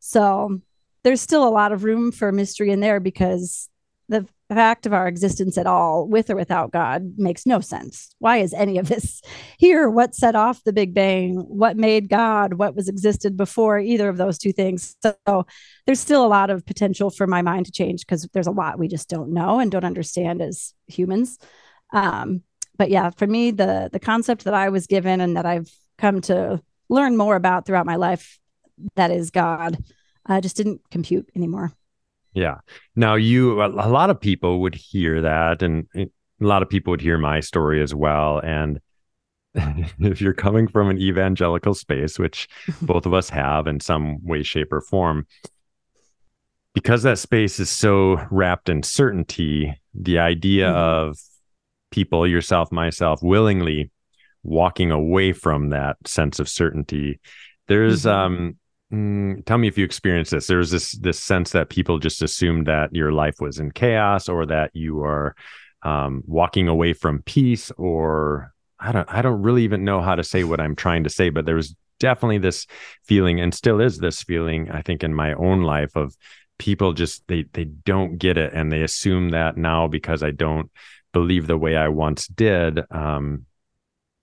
So 0.00 0.60
there's 1.02 1.20
still 1.20 1.46
a 1.46 1.50
lot 1.50 1.72
of 1.72 1.84
room 1.84 2.12
for 2.12 2.30
mystery 2.32 2.70
in 2.70 2.80
there 2.80 3.00
because 3.00 3.68
the 4.08 4.26
fact 4.54 4.86
of 4.86 4.92
our 4.92 5.08
existence 5.08 5.58
at 5.58 5.66
all, 5.66 6.06
with 6.06 6.30
or 6.30 6.36
without 6.36 6.70
God, 6.70 7.14
makes 7.16 7.46
no 7.46 7.60
sense. 7.60 8.14
Why 8.20 8.38
is 8.38 8.54
any 8.54 8.78
of 8.78 8.88
this 8.88 9.20
here? 9.58 9.90
What 9.90 10.14
set 10.14 10.36
off 10.36 10.62
the 10.62 10.72
Big 10.72 10.94
Bang? 10.94 11.34
What 11.34 11.76
made 11.76 12.08
God? 12.08 12.54
What 12.54 12.76
was 12.76 12.88
existed 12.88 13.36
before 13.36 13.78
either 13.78 14.08
of 14.08 14.16
those 14.16 14.38
two 14.38 14.52
things? 14.52 14.96
So 15.02 15.46
there's 15.86 16.00
still 16.00 16.24
a 16.24 16.28
lot 16.28 16.50
of 16.50 16.64
potential 16.64 17.10
for 17.10 17.26
my 17.26 17.42
mind 17.42 17.66
to 17.66 17.72
change 17.72 18.06
because 18.06 18.28
there's 18.32 18.46
a 18.46 18.52
lot 18.52 18.78
we 18.78 18.88
just 18.88 19.08
don't 19.08 19.32
know 19.32 19.58
and 19.58 19.70
don't 19.70 19.84
understand 19.84 20.40
as 20.40 20.72
humans. 20.86 21.38
Um, 21.92 22.42
but 22.76 22.90
yeah, 22.90 23.10
for 23.10 23.26
me, 23.26 23.50
the 23.50 23.88
the 23.92 24.00
concept 24.00 24.44
that 24.44 24.54
I 24.54 24.68
was 24.68 24.86
given 24.86 25.20
and 25.20 25.36
that 25.36 25.46
I've 25.46 25.70
come 25.98 26.20
to 26.22 26.62
learn 26.88 27.16
more 27.16 27.36
about 27.36 27.66
throughout 27.66 27.86
my 27.86 27.96
life, 27.96 28.38
that 28.94 29.10
is 29.10 29.30
God, 29.30 29.78
uh, 30.28 30.40
just 30.40 30.56
didn't 30.56 30.82
compute 30.90 31.28
anymore. 31.34 31.72
Yeah. 32.36 32.56
Now 32.94 33.14
you 33.14 33.62
a 33.62 33.68
lot 33.68 34.10
of 34.10 34.20
people 34.20 34.60
would 34.60 34.74
hear 34.74 35.22
that 35.22 35.62
and 35.62 35.86
a 35.94 36.06
lot 36.38 36.62
of 36.62 36.68
people 36.68 36.90
would 36.90 37.00
hear 37.00 37.16
my 37.16 37.40
story 37.40 37.82
as 37.82 37.94
well 37.94 38.40
and 38.40 38.78
if 39.54 40.20
you're 40.20 40.34
coming 40.34 40.68
from 40.68 40.90
an 40.90 40.98
evangelical 40.98 41.72
space 41.72 42.18
which 42.18 42.46
both 42.82 43.06
of 43.06 43.14
us 43.14 43.30
have 43.30 43.66
in 43.66 43.80
some 43.80 44.22
way 44.22 44.42
shape 44.42 44.70
or 44.70 44.82
form 44.82 45.26
because 46.74 47.04
that 47.04 47.18
space 47.18 47.58
is 47.58 47.70
so 47.70 48.20
wrapped 48.30 48.68
in 48.68 48.82
certainty 48.82 49.74
the 49.94 50.18
idea 50.18 50.66
mm-hmm. 50.66 50.76
of 50.76 51.18
people 51.90 52.26
yourself 52.26 52.70
myself 52.70 53.22
willingly 53.22 53.90
walking 54.42 54.90
away 54.90 55.32
from 55.32 55.70
that 55.70 55.96
sense 56.04 56.38
of 56.38 56.50
certainty 56.50 57.18
there's 57.66 58.02
mm-hmm. 58.02 58.10
um 58.10 58.56
Mm, 58.92 59.44
tell 59.46 59.58
me 59.58 59.66
if 59.66 59.76
you 59.76 59.84
experienced 59.84 60.30
this. 60.30 60.46
There 60.46 60.58
was 60.58 60.70
this 60.70 60.92
this 60.92 61.18
sense 61.20 61.50
that 61.50 61.70
people 61.70 61.98
just 61.98 62.22
assumed 62.22 62.66
that 62.66 62.94
your 62.94 63.12
life 63.12 63.40
was 63.40 63.58
in 63.58 63.72
chaos, 63.72 64.28
or 64.28 64.46
that 64.46 64.70
you 64.74 65.02
are 65.02 65.34
um, 65.82 66.22
walking 66.26 66.68
away 66.68 66.92
from 66.92 67.22
peace, 67.22 67.72
or 67.72 68.52
I 68.78 68.92
don't 68.92 69.08
I 69.12 69.22
don't 69.22 69.42
really 69.42 69.64
even 69.64 69.84
know 69.84 70.00
how 70.00 70.14
to 70.14 70.22
say 70.22 70.44
what 70.44 70.60
I'm 70.60 70.76
trying 70.76 71.04
to 71.04 71.10
say. 71.10 71.30
But 71.30 71.46
there 71.46 71.56
was 71.56 71.74
definitely 71.98 72.38
this 72.38 72.66
feeling, 73.04 73.40
and 73.40 73.52
still 73.52 73.80
is 73.80 73.98
this 73.98 74.22
feeling. 74.22 74.70
I 74.70 74.82
think 74.82 75.02
in 75.02 75.14
my 75.14 75.34
own 75.34 75.62
life 75.62 75.96
of 75.96 76.16
people 76.58 76.92
just 76.92 77.26
they 77.26 77.44
they 77.52 77.64
don't 77.64 78.18
get 78.18 78.38
it, 78.38 78.52
and 78.52 78.70
they 78.70 78.82
assume 78.82 79.30
that 79.30 79.56
now 79.56 79.88
because 79.88 80.22
I 80.22 80.30
don't 80.30 80.70
believe 81.12 81.48
the 81.48 81.58
way 81.58 81.76
I 81.76 81.88
once 81.88 82.28
did, 82.28 82.80
um, 82.92 83.46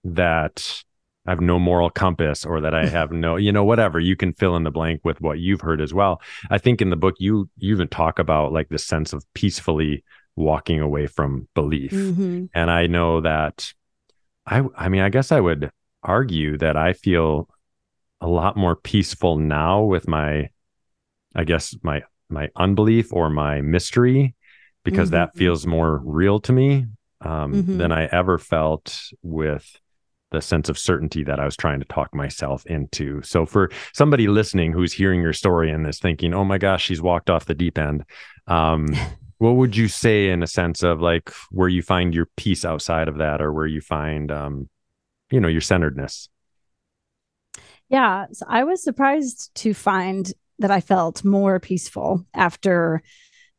that 0.04 0.84
I 1.26 1.30
have 1.30 1.40
no 1.40 1.58
moral 1.58 1.90
compass 1.90 2.44
or 2.44 2.60
that 2.60 2.74
I 2.74 2.86
have 2.98 3.12
no, 3.12 3.36
you 3.36 3.52
know, 3.52 3.64
whatever. 3.64 3.98
You 3.98 4.16
can 4.16 4.32
fill 4.32 4.56
in 4.56 4.64
the 4.64 4.70
blank 4.70 5.00
with 5.04 5.20
what 5.20 5.38
you've 5.38 5.60
heard 5.60 5.80
as 5.80 5.94
well. 5.94 6.20
I 6.50 6.58
think 6.58 6.82
in 6.82 6.90
the 6.90 6.96
book 6.96 7.16
you 7.18 7.48
you 7.56 7.74
even 7.74 7.88
talk 7.88 8.18
about 8.18 8.52
like 8.52 8.68
the 8.68 8.78
sense 8.78 9.12
of 9.12 9.24
peacefully 9.34 10.04
walking 10.36 10.80
away 10.80 11.06
from 11.06 11.48
belief. 11.54 11.92
Mm-hmm. 11.92 12.46
And 12.54 12.70
I 12.70 12.86
know 12.86 13.20
that 13.20 13.72
I 14.46 14.62
I 14.76 14.88
mean, 14.88 15.02
I 15.02 15.08
guess 15.08 15.32
I 15.32 15.40
would 15.40 15.70
argue 16.02 16.58
that 16.58 16.76
I 16.76 16.92
feel 16.92 17.48
a 18.20 18.28
lot 18.28 18.56
more 18.56 18.76
peaceful 18.76 19.36
now 19.36 19.82
with 19.82 20.08
my 20.08 20.50
I 21.34 21.44
guess 21.44 21.74
my 21.82 22.02
my 22.28 22.50
unbelief 22.56 23.12
or 23.12 23.30
my 23.30 23.60
mystery 23.60 24.34
because 24.84 25.08
mm-hmm. 25.08 25.16
that 25.16 25.36
feels 25.36 25.66
more 25.66 26.00
real 26.04 26.40
to 26.40 26.52
me 26.52 26.86
um, 27.20 27.52
mm-hmm. 27.52 27.78
than 27.78 27.92
I 27.92 28.04
ever 28.06 28.38
felt 28.38 29.00
with 29.22 29.78
the 30.34 30.42
sense 30.42 30.68
of 30.68 30.78
certainty 30.78 31.24
that 31.24 31.40
I 31.40 31.44
was 31.44 31.56
trying 31.56 31.80
to 31.80 31.86
talk 31.86 32.14
myself 32.14 32.66
into. 32.66 33.22
So 33.22 33.46
for 33.46 33.70
somebody 33.92 34.28
listening 34.28 34.72
who's 34.72 34.92
hearing 34.92 35.20
your 35.20 35.32
story 35.32 35.70
and 35.70 35.86
is 35.86 35.98
thinking, 35.98 36.34
"Oh 36.34 36.44
my 36.44 36.58
gosh, 36.58 36.84
she's 36.84 37.00
walked 37.00 37.30
off 37.30 37.46
the 37.46 37.54
deep 37.54 37.78
end," 37.78 38.04
um, 38.46 38.88
what 39.38 39.52
would 39.52 39.76
you 39.76 39.88
say 39.88 40.28
in 40.28 40.42
a 40.42 40.46
sense 40.46 40.82
of 40.82 41.00
like 41.00 41.30
where 41.50 41.68
you 41.68 41.82
find 41.82 42.14
your 42.14 42.26
peace 42.36 42.64
outside 42.64 43.08
of 43.08 43.18
that, 43.18 43.40
or 43.40 43.52
where 43.52 43.66
you 43.66 43.80
find, 43.80 44.30
um, 44.30 44.68
you 45.30 45.40
know, 45.40 45.48
your 45.48 45.60
centeredness? 45.60 46.28
Yeah, 47.88 48.26
so 48.32 48.46
I 48.48 48.64
was 48.64 48.82
surprised 48.82 49.54
to 49.56 49.74
find 49.74 50.32
that 50.58 50.70
I 50.70 50.80
felt 50.80 51.24
more 51.24 51.60
peaceful 51.60 52.24
after 52.34 53.02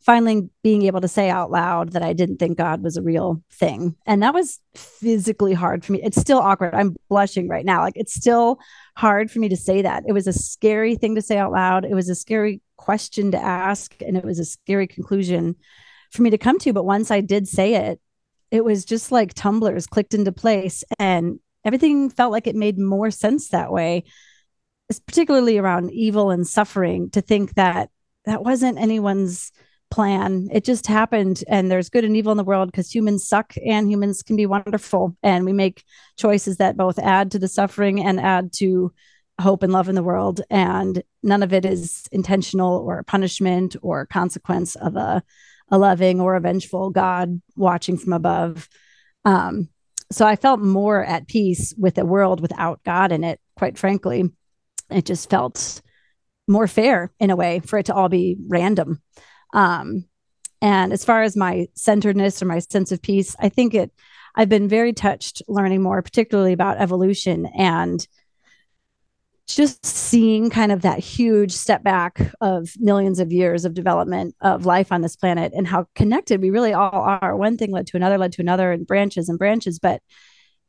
finally 0.06 0.48
being 0.62 0.84
able 0.84 1.02
to 1.02 1.08
say 1.08 1.32
out 1.32 1.50
loud 1.50 1.94
that 1.94 2.04
I 2.04 2.13
didn't 2.13 2.38
think 2.38 2.60
God 2.60 2.84
was 2.84 2.96
a 2.96 3.02
real 3.02 3.41
thing. 3.52 3.96
And 4.06 4.22
that 4.22 4.36
was 4.36 4.60
physically 4.76 5.54
hard 5.54 5.84
for 5.84 5.94
me. 5.94 6.02
It's 6.04 6.22
still 6.22 6.38
awkward. 6.38 6.76
I'm 6.76 6.96
blushing 7.10 7.48
right 7.48 7.65
now. 7.65 7.82
Like 7.82 7.96
it's 7.96 8.13
still 8.13 8.60
hard 8.96 9.32
for 9.32 9.39
me 9.39 9.50
to 9.50 9.58
say 9.58 9.82
that. 9.82 10.04
It 10.08 10.13
was 10.13 10.28
a 10.28 10.34
scary 10.34 10.96
thing 10.96 11.15
to 11.15 11.24
say 11.24 11.39
out 11.39 11.52
loud. 11.52 11.86
It 11.86 11.96
was 11.96 12.08
a 12.08 12.15
scary 12.15 12.62
question 12.78 13.32
to 13.32 13.39
ask. 13.39 13.96
And 14.06 14.15
it 14.15 14.24
was 14.24 14.38
a 14.38 14.46
scary 14.46 14.86
conclusion 14.86 15.56
for 16.12 16.22
me 16.22 16.30
to 16.30 16.38
come 16.38 16.60
to. 16.60 16.72
But 16.72 16.86
once 16.86 17.10
I 17.10 17.22
did 17.22 17.48
say 17.48 17.74
it, 17.74 18.00
it 18.52 18.63
was 18.63 18.86
just 18.86 19.12
like 19.12 19.34
tumblers 19.34 19.88
clicked 19.88 20.13
into 20.13 20.32
place 20.32 20.84
and 21.00 21.39
everything 21.65 22.12
felt 22.12 22.32
like 22.32 22.46
it 22.46 22.56
made 22.56 22.78
more 22.78 23.10
sense 23.10 23.50
that 23.50 23.72
way. 23.72 24.04
It's 24.88 25.00
particularly 25.00 25.58
around 25.58 25.91
evil 25.91 26.30
and 26.30 26.48
suffering 26.48 27.10
to 27.10 27.22
think 27.22 27.56
that 27.56 27.89
that 28.26 28.44
wasn't 28.44 28.78
anyone's 28.78 29.52
plan. 29.91 30.48
It 30.52 30.63
just 30.63 30.88
happened, 30.88 31.43
and 31.48 31.69
there's 31.69 31.89
good 31.89 32.04
and 32.04 32.15
evil 32.15 32.32
in 32.32 32.38
the 32.38 32.43
world 32.43 32.71
because 32.71 32.93
humans 32.93 33.28
suck 33.28 33.54
and 33.65 33.89
humans 33.89 34.24
can 34.24 34.36
be 34.36 34.45
wonderful. 34.45 35.15
And 35.24 35.45
we 35.45 35.54
make 35.54 35.84
choices 36.17 36.58
that 36.58 36.78
both 36.78 37.00
add 37.00 37.32
to 37.32 37.39
the 37.39 37.48
suffering 37.48 38.04
and 38.04 38.19
add 38.19 38.52
to 38.58 38.93
hope 39.39 39.63
and 39.63 39.74
love 39.74 39.89
in 39.89 39.95
the 39.95 40.04
world. 40.04 40.41
And 40.50 41.04
none 41.24 41.43
of 41.43 41.54
it 41.54 41.65
is 41.65 42.08
intentional 42.12 42.78
or 42.78 43.04
punishment 43.04 43.76
or 43.82 44.06
consequence 44.06 44.76
of 44.76 44.95
a, 44.95 45.24
a 45.69 45.78
loving 45.78 46.21
or 46.21 46.36
a 46.36 46.41
vengeful 46.41 46.89
God 46.89 47.41
watching 47.56 47.98
from 47.98 48.13
above. 48.13 48.67
Um, 49.26 49.69
so 50.12 50.26
I 50.26 50.36
felt 50.36 50.60
more 50.60 51.04
at 51.04 51.28
peace 51.28 51.74
with 51.78 51.98
a 51.98 52.06
world 52.06 52.39
without 52.39 52.84
God 52.84 53.12
in 53.12 53.24
it, 53.24 53.39
quite 53.56 53.78
frankly. 53.78 54.30
It 54.89 55.06
just 55.06 55.30
felt 55.30 55.82
more 56.48 56.67
fair 56.67 57.12
in 57.19 57.32
a 57.32 57.36
way 57.36 57.60
for 57.60 57.80
it 57.80 57.88
to 57.88 57.95
all 57.95 58.08
be 58.08 58.38
random. 58.48 59.02
Um, 59.56 60.06
and 60.62 60.94
as 60.94 61.04
far 61.04 61.24
as 61.24 61.36
my 61.36 61.68
centeredness 61.74 62.41
or 62.41 62.46
my 62.46 62.60
sense 62.60 62.91
of 62.91 63.02
peace, 63.02 63.36
I 63.39 63.50
think 63.50 63.74
it, 63.74 63.91
I've 64.36 64.50
been 64.50 64.68
very 64.68 64.94
touched 64.94 65.41
learning 65.48 65.82
more, 65.82 66.02
particularly 66.02 66.54
about 66.54 66.78
evolution 66.78 67.48
and 67.58 68.06
just 69.48 69.86
seeing 69.86 70.50
kind 70.50 70.72
of 70.72 70.82
that 70.82 71.00
huge 71.00 71.52
step 71.52 71.84
back 71.84 72.20
of 72.41 72.70
millions 72.80 73.20
of 73.20 73.32
years 73.32 73.63
of 73.63 73.76
development 73.76 74.36
of 74.41 74.65
life 74.65 74.91
on 74.91 75.02
this 75.02 75.15
planet 75.15 75.54
and 75.56 75.68
how 75.68 75.86
connected 75.94 76.41
we 76.41 76.50
really 76.50 76.74
all 76.74 77.20
are. 77.22 77.36
One 77.38 77.56
thing 77.56 77.72
led 77.72 77.88
to 77.88 77.98
another, 77.98 78.18
led 78.18 78.34
to 78.34 78.41
another, 78.41 78.72
and 78.72 78.88
branches 78.88 79.30
and 79.30 79.38
branches, 79.38 79.80
but 79.80 80.02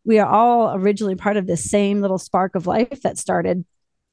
we 0.04 0.18
are 0.18 0.28
all 0.28 0.74
originally 0.74 1.16
part 1.16 1.36
of 1.36 1.46
this 1.46 1.68
same 1.68 2.00
little 2.02 2.18
spark 2.18 2.54
of 2.54 2.66
life 2.66 3.02
that 3.02 3.18
started. 3.18 3.64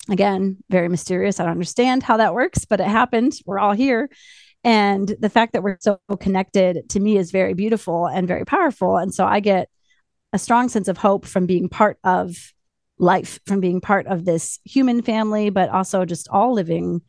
Again, 0.09 0.57
very 0.69 0.89
mysterious. 0.89 1.39
I 1.39 1.43
don't 1.43 1.51
understand 1.51 2.03
how 2.03 2.17
that 2.17 2.33
works, 2.33 2.65
but 2.65 2.79
it 2.79 2.87
happened. 2.87 3.33
We're 3.45 3.59
all 3.59 3.73
here. 3.73 4.09
And 4.63 5.15
the 5.19 5.29
fact 5.29 5.53
that 5.53 5.63
we're 5.63 5.77
so 5.81 5.99
connected 6.19 6.89
to 6.89 6.99
me 6.99 7.17
is 7.17 7.31
very 7.31 7.53
beautiful 7.53 8.07
and 8.07 8.27
very 8.27 8.45
powerful. 8.45 8.97
And 8.97 9.13
so 9.13 9.25
I 9.25 9.39
get 9.39 9.69
a 10.31 10.39
strong 10.39 10.69
sense 10.69 10.87
of 10.87 10.97
hope 10.97 11.25
from 11.25 11.45
being 11.45 11.69
part 11.69 11.97
of 12.03 12.35
life, 12.97 13.39
from 13.45 13.59
being 13.59 13.81
part 13.81 14.07
of 14.07 14.25
this 14.25 14.59
human 14.63 15.01
family, 15.01 15.49
but 15.49 15.69
also 15.69 16.05
just 16.05 16.29
all 16.29 16.53
living 16.53 17.01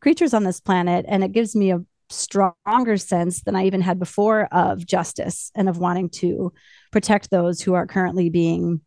creatures 0.00 0.34
on 0.34 0.44
this 0.44 0.60
planet. 0.60 1.04
And 1.08 1.24
it 1.24 1.32
gives 1.32 1.56
me 1.56 1.72
a 1.72 1.84
stronger 2.10 2.96
sense 2.96 3.42
than 3.42 3.56
I 3.56 3.66
even 3.66 3.80
had 3.80 3.98
before 3.98 4.48
of 4.52 4.86
justice 4.86 5.50
and 5.54 5.68
of 5.68 5.78
wanting 5.78 6.10
to 6.10 6.52
protect 6.90 7.30
those 7.30 7.60
who 7.60 7.74
are 7.74 7.86
currently 7.86 8.30
being 8.30 8.80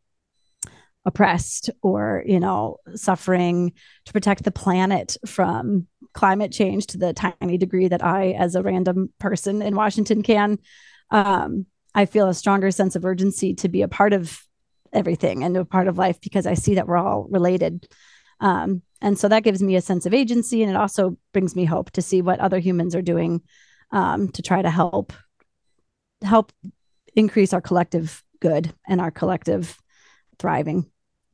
oppressed 1.05 1.69
or 1.81 2.23
you 2.25 2.39
know 2.39 2.77
suffering 2.95 3.73
to 4.05 4.13
protect 4.13 4.43
the 4.43 4.51
planet 4.51 5.17
from 5.25 5.85
climate 6.13 6.51
change 6.51 6.87
to 6.87 6.97
the 6.97 7.13
tiny 7.13 7.57
degree 7.57 7.87
that 7.87 8.03
i 8.03 8.31
as 8.31 8.55
a 8.55 8.63
random 8.63 9.11
person 9.19 9.61
in 9.61 9.75
washington 9.75 10.23
can 10.23 10.57
um, 11.11 11.65
i 11.95 12.05
feel 12.05 12.27
a 12.27 12.33
stronger 12.33 12.71
sense 12.71 12.95
of 12.95 13.05
urgency 13.05 13.53
to 13.53 13.67
be 13.67 13.81
a 13.81 13.87
part 13.87 14.13
of 14.13 14.41
everything 14.91 15.43
and 15.43 15.57
a 15.57 15.65
part 15.65 15.87
of 15.87 15.97
life 15.97 16.19
because 16.21 16.45
i 16.45 16.53
see 16.53 16.75
that 16.75 16.87
we're 16.87 16.97
all 16.97 17.27
related. 17.29 17.87
Um, 18.39 18.81
and 19.01 19.17
so 19.17 19.27
that 19.27 19.43
gives 19.43 19.61
me 19.61 19.75
a 19.75 19.81
sense 19.81 20.05
of 20.05 20.13
agency 20.13 20.63
and 20.63 20.71
it 20.71 20.75
also 20.75 21.17
brings 21.33 21.55
me 21.55 21.65
hope 21.65 21.91
to 21.91 22.01
see 22.01 22.21
what 22.21 22.39
other 22.39 22.59
humans 22.59 22.95
are 22.95 23.01
doing 23.01 23.41
um, 23.91 24.29
to 24.29 24.41
try 24.41 24.61
to 24.61 24.69
help 24.69 25.13
help 26.23 26.51
increase 27.15 27.53
our 27.53 27.61
collective 27.61 28.23
good 28.39 28.73
and 28.87 28.99
our 29.01 29.11
collective 29.11 29.77
thriving 30.39 30.89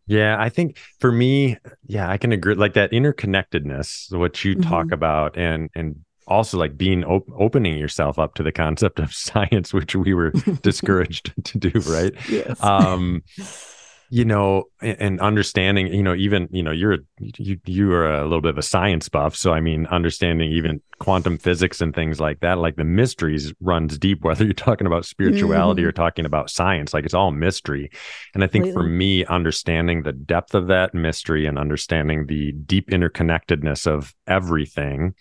yeah, 0.10 0.36
I 0.40 0.50
think 0.50 0.78
for 1.00 1.12
me, 1.12 1.58
yeah, 1.86 2.10
I 2.10 2.18
can 2.18 2.32
agree. 2.32 2.56
Like 2.56 2.74
that 2.74 2.92
interconnectedness, 2.92 4.12
what 4.12 4.44
you 4.44 4.56
mm-hmm. 4.56 4.68
talk 4.68 4.92
about, 4.92 5.38
and 5.38 5.70
and 5.76 6.04
also 6.28 6.58
like 6.58 6.78
being 6.78 7.04
op- 7.04 7.30
opening 7.38 7.78
yourself 7.78 8.18
up 8.18 8.34
to 8.36 8.44
the 8.44 8.52
concept 8.52 9.00
of 9.00 9.14
science, 9.14 9.72
which 9.72 9.96
we 9.96 10.16
were 10.16 10.32
discouraged 10.64 11.34
to 11.44 11.60
do, 11.60 11.80
right? 11.82 12.14
Yes. 12.28 12.62
Um, 12.64 13.24
you 14.10 14.26
know 14.26 14.64
and 14.82 15.20
understanding 15.20 15.88
you 15.88 16.02
know 16.02 16.16
even 16.16 16.48
you 16.52 16.64
know 16.64 16.72
you're 16.72 16.98
you 17.20 17.60
you 17.66 17.92
are 17.94 18.12
a 18.12 18.24
little 18.24 18.42
bit 18.42 18.50
of 18.50 18.58
a 18.58 18.64
science 18.64 19.08
buff 19.08 19.36
so 19.36 19.54
i 19.54 19.60
mean 19.60 19.86
understanding 19.88 20.52
even 20.52 20.82
quantum 21.00 21.38
physics 21.38 21.80
and 21.80 21.94
things 21.94 22.20
like 22.20 22.40
that 22.40 22.58
like 22.58 22.76
the 22.76 22.84
mysteries 22.84 23.54
runs 23.62 23.98
deep 23.98 24.22
whether 24.24 24.44
you're 24.44 24.54
talking 24.54 24.88
about 24.88 25.06
spirituality 25.06 25.84
mm-hmm. 25.84 25.90
or 25.90 25.92
talking 25.92 26.26
about 26.26 26.50
science 26.50 26.94
like 26.94 27.06
it's 27.06 27.14
all 27.14 27.32
mystery 27.32 27.90
and 28.34 28.44
i 28.44 28.48
think 28.48 28.66
Completely. 28.66 28.84
for 28.84 28.90
me 28.90 29.26
understanding 29.26 30.02
the 30.02 30.14
depth 30.14 30.56
of 30.56 30.68
that 30.68 30.94
mystery 30.94 31.46
and 31.46 31.60
understanding 31.60 32.26
the 32.26 32.52
deep 32.52 32.90
interconnectedness 32.90 33.86
of 33.86 34.16
everything 34.28 35.14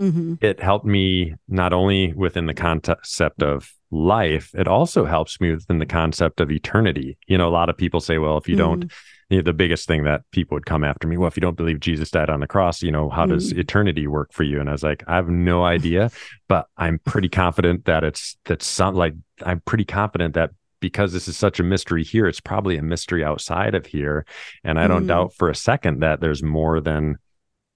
mm-hmm. 0.00 0.34
it 0.40 0.60
helped 0.60 0.86
me 0.86 1.34
not 1.48 1.72
only 1.72 2.12
within 2.12 2.46
the 2.46 2.54
concept 2.54 3.42
of 3.42 3.72
life, 3.90 4.50
it 4.54 4.66
also 4.66 5.04
helps 5.04 5.40
me 5.40 5.52
within 5.52 5.78
the 5.78 5.86
concept 5.86 6.40
of 6.40 6.50
eternity. 6.50 7.18
You 7.26 7.38
know, 7.38 7.48
a 7.48 7.50
lot 7.50 7.68
of 7.68 7.76
people 7.76 8.00
say, 8.00 8.18
well, 8.18 8.38
if 8.38 8.48
you 8.48 8.56
mm-hmm. 8.56 8.80
don't, 8.80 8.92
you 9.28 9.38
know, 9.38 9.42
the 9.42 9.52
biggest 9.52 9.86
thing 9.86 10.04
that 10.04 10.22
people 10.30 10.56
would 10.56 10.66
come 10.66 10.84
after 10.84 11.06
me, 11.06 11.16
well, 11.16 11.28
if 11.28 11.36
you 11.36 11.40
don't 11.40 11.56
believe 11.56 11.80
Jesus 11.80 12.10
died 12.10 12.30
on 12.30 12.40
the 12.40 12.46
cross, 12.46 12.82
you 12.82 12.90
know, 12.90 13.10
how 13.10 13.22
mm-hmm. 13.22 13.34
does 13.34 13.52
eternity 13.52 14.06
work 14.06 14.32
for 14.32 14.44
you? 14.44 14.60
And 14.60 14.68
I 14.68 14.72
was 14.72 14.82
like, 14.82 15.04
I 15.06 15.16
have 15.16 15.28
no 15.28 15.64
idea, 15.64 16.10
but 16.48 16.66
I'm 16.76 16.98
pretty 16.98 17.28
confident 17.28 17.84
that 17.84 18.04
it's, 18.04 18.36
that's 18.44 18.66
some 18.66 18.94
like, 18.94 19.14
I'm 19.44 19.60
pretty 19.60 19.84
confident 19.84 20.34
that 20.34 20.50
because 20.80 21.12
this 21.12 21.28
is 21.28 21.36
such 21.36 21.60
a 21.60 21.62
mystery 21.62 22.02
here, 22.02 22.26
it's 22.26 22.40
probably 22.40 22.76
a 22.76 22.82
mystery 22.82 23.24
outside 23.24 23.74
of 23.74 23.86
here. 23.86 24.26
And 24.64 24.78
I 24.78 24.88
don't 24.88 25.00
mm-hmm. 25.00 25.06
doubt 25.08 25.34
for 25.34 25.48
a 25.48 25.54
second 25.54 26.00
that 26.00 26.20
there's 26.20 26.42
more 26.42 26.80
than, 26.80 27.18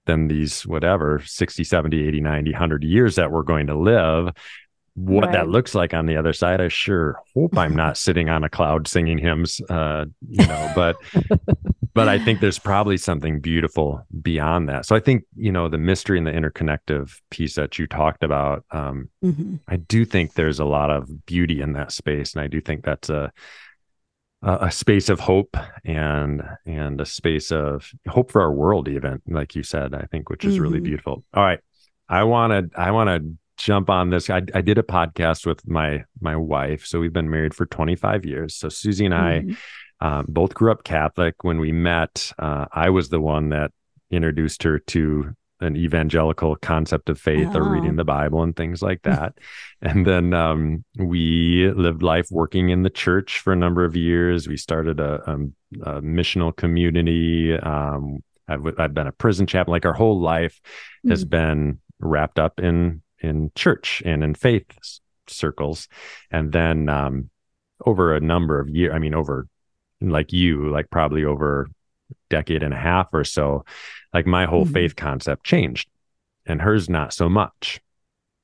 than 0.07 0.27
these 0.27 0.65
whatever 0.65 1.21
60 1.23 1.63
70 1.63 2.07
80 2.07 2.21
90 2.21 2.51
100 2.51 2.83
years 2.83 3.15
that 3.15 3.31
we're 3.31 3.43
going 3.43 3.67
to 3.67 3.75
live 3.75 4.33
what 4.97 5.25
right. 5.25 5.33
that 5.33 5.47
looks 5.47 5.75
like 5.75 5.93
on 5.93 6.07
the 6.07 6.17
other 6.17 6.33
side. 6.33 6.59
I 6.59 6.69
sure 6.69 7.21
hope 7.35 7.55
I'm 7.55 7.75
not 7.75 7.97
sitting 7.99 8.29
on 8.29 8.43
a 8.43 8.49
cloud 8.49 8.87
singing 8.87 9.19
hymns, 9.19 9.61
uh, 9.69 10.05
you 10.27 10.47
know, 10.47 10.71
but 10.73 10.97
but 11.93 12.07
I 12.07 12.17
think 12.17 12.39
there's 12.39 12.59
probably 12.59 12.97
something 12.97 13.39
beautiful 13.39 14.05
beyond 14.21 14.69
that. 14.69 14.87
So 14.87 14.95
I 14.95 14.99
think, 14.99 15.23
you 15.35 15.51
know, 15.51 15.67
the 15.67 15.77
mystery 15.77 16.17
and 16.17 16.25
the 16.25 16.31
interconnective 16.31 17.19
piece 17.29 17.55
that 17.55 17.77
you 17.77 17.85
talked 17.85 18.23
about, 18.23 18.65
um, 18.71 19.09
mm-hmm. 19.23 19.55
I 19.67 19.77
do 19.77 20.03
think 20.03 20.33
there's 20.33 20.59
a 20.59 20.65
lot 20.65 20.89
of 20.89 21.25
beauty 21.25 21.61
in 21.61 21.73
that 21.73 21.91
space. 21.91 22.33
And 22.33 22.43
I 22.43 22.47
do 22.47 22.59
think 22.59 22.83
that's 22.83 23.09
a 23.09 23.31
a 24.43 24.71
space 24.71 25.09
of 25.09 25.19
hope 25.19 25.57
and 25.83 26.43
and 26.65 27.01
a 27.01 27.05
space 27.05 27.51
of 27.51 27.91
hope 28.07 28.31
for 28.31 28.41
our 28.41 28.51
world 28.51 28.87
even 28.87 29.19
like 29.27 29.55
you 29.55 29.63
said 29.63 29.95
i 29.95 30.05
think 30.11 30.29
which 30.29 30.45
is 30.45 30.53
mm-hmm. 30.53 30.63
really 30.63 30.79
beautiful 30.79 31.23
all 31.33 31.43
right 31.43 31.59
i 32.07 32.23
want 32.23 32.51
to 32.51 32.79
i 32.79 32.91
want 32.91 33.09
to 33.09 33.37
jump 33.57 33.89
on 33.89 34.09
this. 34.09 34.29
I, 34.29 34.43
I 34.53 34.61
did 34.61 34.77
a 34.77 34.83
podcast 34.83 35.45
with 35.45 35.67
my 35.67 36.05
my 36.21 36.35
wife, 36.35 36.85
so 36.85 36.99
we've 36.99 37.13
been 37.13 37.29
married 37.29 37.53
for 37.53 37.65
25 37.65 38.25
years. 38.25 38.55
So 38.55 38.69
Susie 38.69 39.05
and 39.05 39.13
I, 39.13 39.41
mm-hmm. 39.41 40.07
um, 40.07 40.25
both 40.29 40.53
grew 40.53 40.71
up 40.71 40.83
Catholic. 40.83 41.43
When 41.43 41.59
we 41.59 41.71
met, 41.71 42.31
uh, 42.39 42.65
I 42.71 42.89
was 42.91 43.09
the 43.09 43.19
one 43.19 43.49
that 43.49 43.71
introduced 44.09 44.63
her 44.63 44.79
to 44.79 45.33
an 45.59 45.75
evangelical 45.75 46.55
concept 46.55 47.09
of 47.09 47.19
faith 47.19 47.49
oh. 47.53 47.59
or 47.59 47.69
reading 47.69 47.93
oh. 47.93 47.97
the 47.97 48.05
Bible 48.05 48.43
and 48.43 48.55
things 48.55 48.81
like 48.81 49.01
that. 49.03 49.37
and 49.81 50.05
then 50.05 50.33
um, 50.33 50.83
we 50.97 51.71
lived 51.71 52.03
life 52.03 52.27
working 52.31 52.69
in 52.69 52.83
the 52.83 52.89
church 52.89 53.39
for 53.39 53.53
a 53.53 53.57
number 53.57 53.85
of 53.85 53.95
years. 53.95 54.47
We 54.47 54.57
started 54.57 54.99
a, 54.99 55.29
um, 55.29 55.53
a 55.83 56.01
missional 56.01 56.55
community. 56.55 57.57
Um, 57.57 58.23
I've, 58.47 58.65
I've, 58.79 58.93
been 58.93 59.07
a 59.07 59.11
prison 59.11 59.47
chaplain. 59.47 59.73
Like 59.73 59.85
our 59.85 59.93
whole 59.93 60.19
life 60.19 60.61
mm. 61.05 61.09
has 61.09 61.25
been 61.25 61.79
wrapped 61.99 62.39
up 62.39 62.59
in 62.59 63.01
in 63.19 63.51
church 63.55 64.03
and 64.05 64.23
in 64.23 64.35
faith 64.35 64.65
circles. 65.27 65.87
And 66.31 66.51
then 66.51 66.89
um, 66.89 67.29
over 67.85 68.15
a 68.15 68.19
number 68.19 68.59
of 68.59 68.69
years, 68.69 68.93
I 68.93 68.99
mean, 68.99 69.13
over 69.13 69.47
like 70.01 70.31
you, 70.31 70.69
like 70.69 70.89
probably 70.89 71.25
over 71.25 71.67
decade 72.29 72.63
and 72.63 72.73
a 72.73 72.77
half 72.77 73.13
or 73.13 73.23
so, 73.23 73.65
like 74.13 74.25
my 74.25 74.45
whole 74.45 74.63
mm-hmm. 74.63 74.73
faith 74.73 74.95
concept 74.95 75.45
changed 75.45 75.89
and 76.45 76.61
hers 76.61 76.89
not 76.89 77.13
so 77.13 77.29
much. 77.29 77.81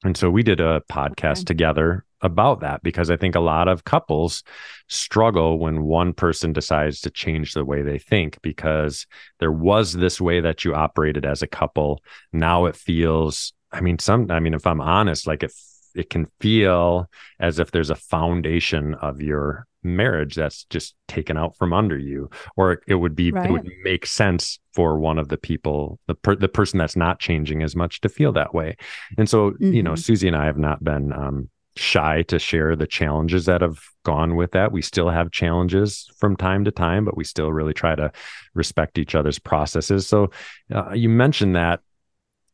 And 0.03 0.17
so 0.17 0.29
we 0.29 0.43
did 0.43 0.59
a 0.59 0.81
podcast 0.91 1.39
okay. 1.39 1.43
together 1.45 2.05
about 2.21 2.61
that 2.61 2.83
because 2.83 3.09
I 3.09 3.17
think 3.17 3.35
a 3.35 3.41
lot 3.41 3.67
of 3.67 3.83
couples 3.83 4.43
struggle 4.87 5.59
when 5.59 5.83
one 5.83 6.13
person 6.13 6.53
decides 6.53 7.01
to 7.01 7.09
change 7.09 7.53
the 7.53 7.65
way 7.65 7.81
they 7.81 7.99
think 7.99 8.41
because 8.41 9.05
there 9.39 9.51
was 9.51 9.93
this 9.93 10.19
way 10.19 10.39
that 10.41 10.63
you 10.63 10.73
operated 10.73 11.25
as 11.25 11.41
a 11.41 11.47
couple. 11.47 12.01
Now 12.31 12.65
it 12.65 12.75
feels, 12.75 13.53
I 13.71 13.81
mean, 13.81 13.99
some, 13.99 14.31
I 14.31 14.39
mean, 14.39 14.53
if 14.53 14.65
I'm 14.67 14.81
honest, 14.81 15.27
like 15.27 15.43
it, 15.43 15.53
it 15.95 16.09
can 16.09 16.27
feel 16.39 17.09
as 17.39 17.59
if 17.59 17.71
there's 17.71 17.89
a 17.89 17.95
foundation 17.95 18.93
of 18.95 19.21
your 19.21 19.67
marriage 19.83 20.35
that's 20.35 20.63
just 20.65 20.95
taken 21.07 21.37
out 21.37 21.57
from 21.57 21.73
under 21.73 21.97
you 21.97 22.29
or 22.55 22.81
it 22.87 22.95
would 22.95 23.15
be 23.15 23.31
right. 23.31 23.49
it 23.49 23.51
would 23.51 23.69
make 23.83 24.05
sense 24.05 24.59
for 24.73 24.97
one 24.97 25.19
of 25.19 25.27
the 25.27 25.37
people 25.37 25.99
the 26.07 26.15
per, 26.15 26.35
the 26.35 26.47
person 26.47 26.79
that's 26.79 26.95
not 26.95 27.19
changing 27.19 27.61
as 27.61 27.75
much 27.75 27.99
to 28.01 28.09
feel 28.09 28.31
that 28.31 28.53
way 28.53 28.75
and 29.17 29.29
so 29.29 29.51
mm-hmm. 29.51 29.73
you 29.73 29.83
know 29.83 29.91
mm-hmm. 29.91 29.99
susie 29.99 30.27
and 30.27 30.37
i 30.37 30.45
have 30.45 30.57
not 30.57 30.83
been 30.83 31.11
um, 31.11 31.49
shy 31.75 32.21
to 32.23 32.39
share 32.39 32.75
the 32.75 32.87
challenges 32.87 33.45
that 33.45 33.61
have 33.61 33.79
gone 34.05 34.35
with 34.35 34.51
that 34.51 34.71
we 34.71 34.81
still 34.81 35.09
have 35.09 35.31
challenges 35.31 36.09
from 36.17 36.35
time 36.35 36.63
to 36.63 36.71
time 36.71 37.03
but 37.03 37.17
we 37.17 37.23
still 37.23 37.51
really 37.51 37.73
try 37.73 37.95
to 37.95 38.11
respect 38.53 38.97
each 38.97 39.15
other's 39.15 39.39
processes 39.39 40.07
so 40.07 40.29
uh, 40.73 40.93
you 40.93 41.09
mentioned 41.09 41.55
that 41.55 41.81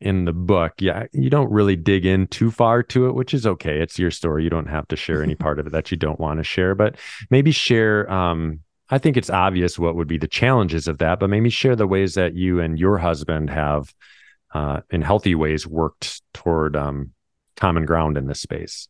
in 0.00 0.24
the 0.24 0.32
book, 0.32 0.74
yeah, 0.78 1.06
you 1.12 1.30
don't 1.30 1.50
really 1.50 1.76
dig 1.76 2.06
in 2.06 2.26
too 2.28 2.50
far 2.50 2.82
to 2.84 3.06
it, 3.06 3.14
which 3.14 3.34
is 3.34 3.46
okay. 3.46 3.80
It's 3.80 3.98
your 3.98 4.10
story. 4.10 4.44
You 4.44 4.50
don't 4.50 4.68
have 4.68 4.88
to 4.88 4.96
share 4.96 5.22
any 5.22 5.34
part 5.36 5.58
of 5.58 5.66
it 5.66 5.72
that 5.72 5.90
you 5.90 5.96
don't 5.96 6.20
want 6.20 6.38
to 6.38 6.44
share, 6.44 6.74
but 6.74 6.96
maybe 7.30 7.50
share. 7.50 8.10
Um, 8.10 8.60
I 8.88 8.98
think 8.98 9.16
it's 9.16 9.30
obvious 9.30 9.78
what 9.78 9.94
would 9.94 10.08
be 10.08 10.18
the 10.18 10.26
challenges 10.26 10.88
of 10.88 10.98
that, 10.98 11.20
but 11.20 11.30
maybe 11.30 11.50
share 11.50 11.76
the 11.76 11.86
ways 11.86 12.14
that 12.14 12.34
you 12.34 12.60
and 12.60 12.78
your 12.78 12.98
husband 12.98 13.50
have, 13.50 13.94
uh, 14.52 14.80
in 14.90 15.02
healthy 15.02 15.34
ways, 15.34 15.66
worked 15.66 16.22
toward 16.34 16.74
um, 16.76 17.12
common 17.56 17.84
ground 17.84 18.16
in 18.16 18.26
this 18.26 18.40
space. 18.40 18.88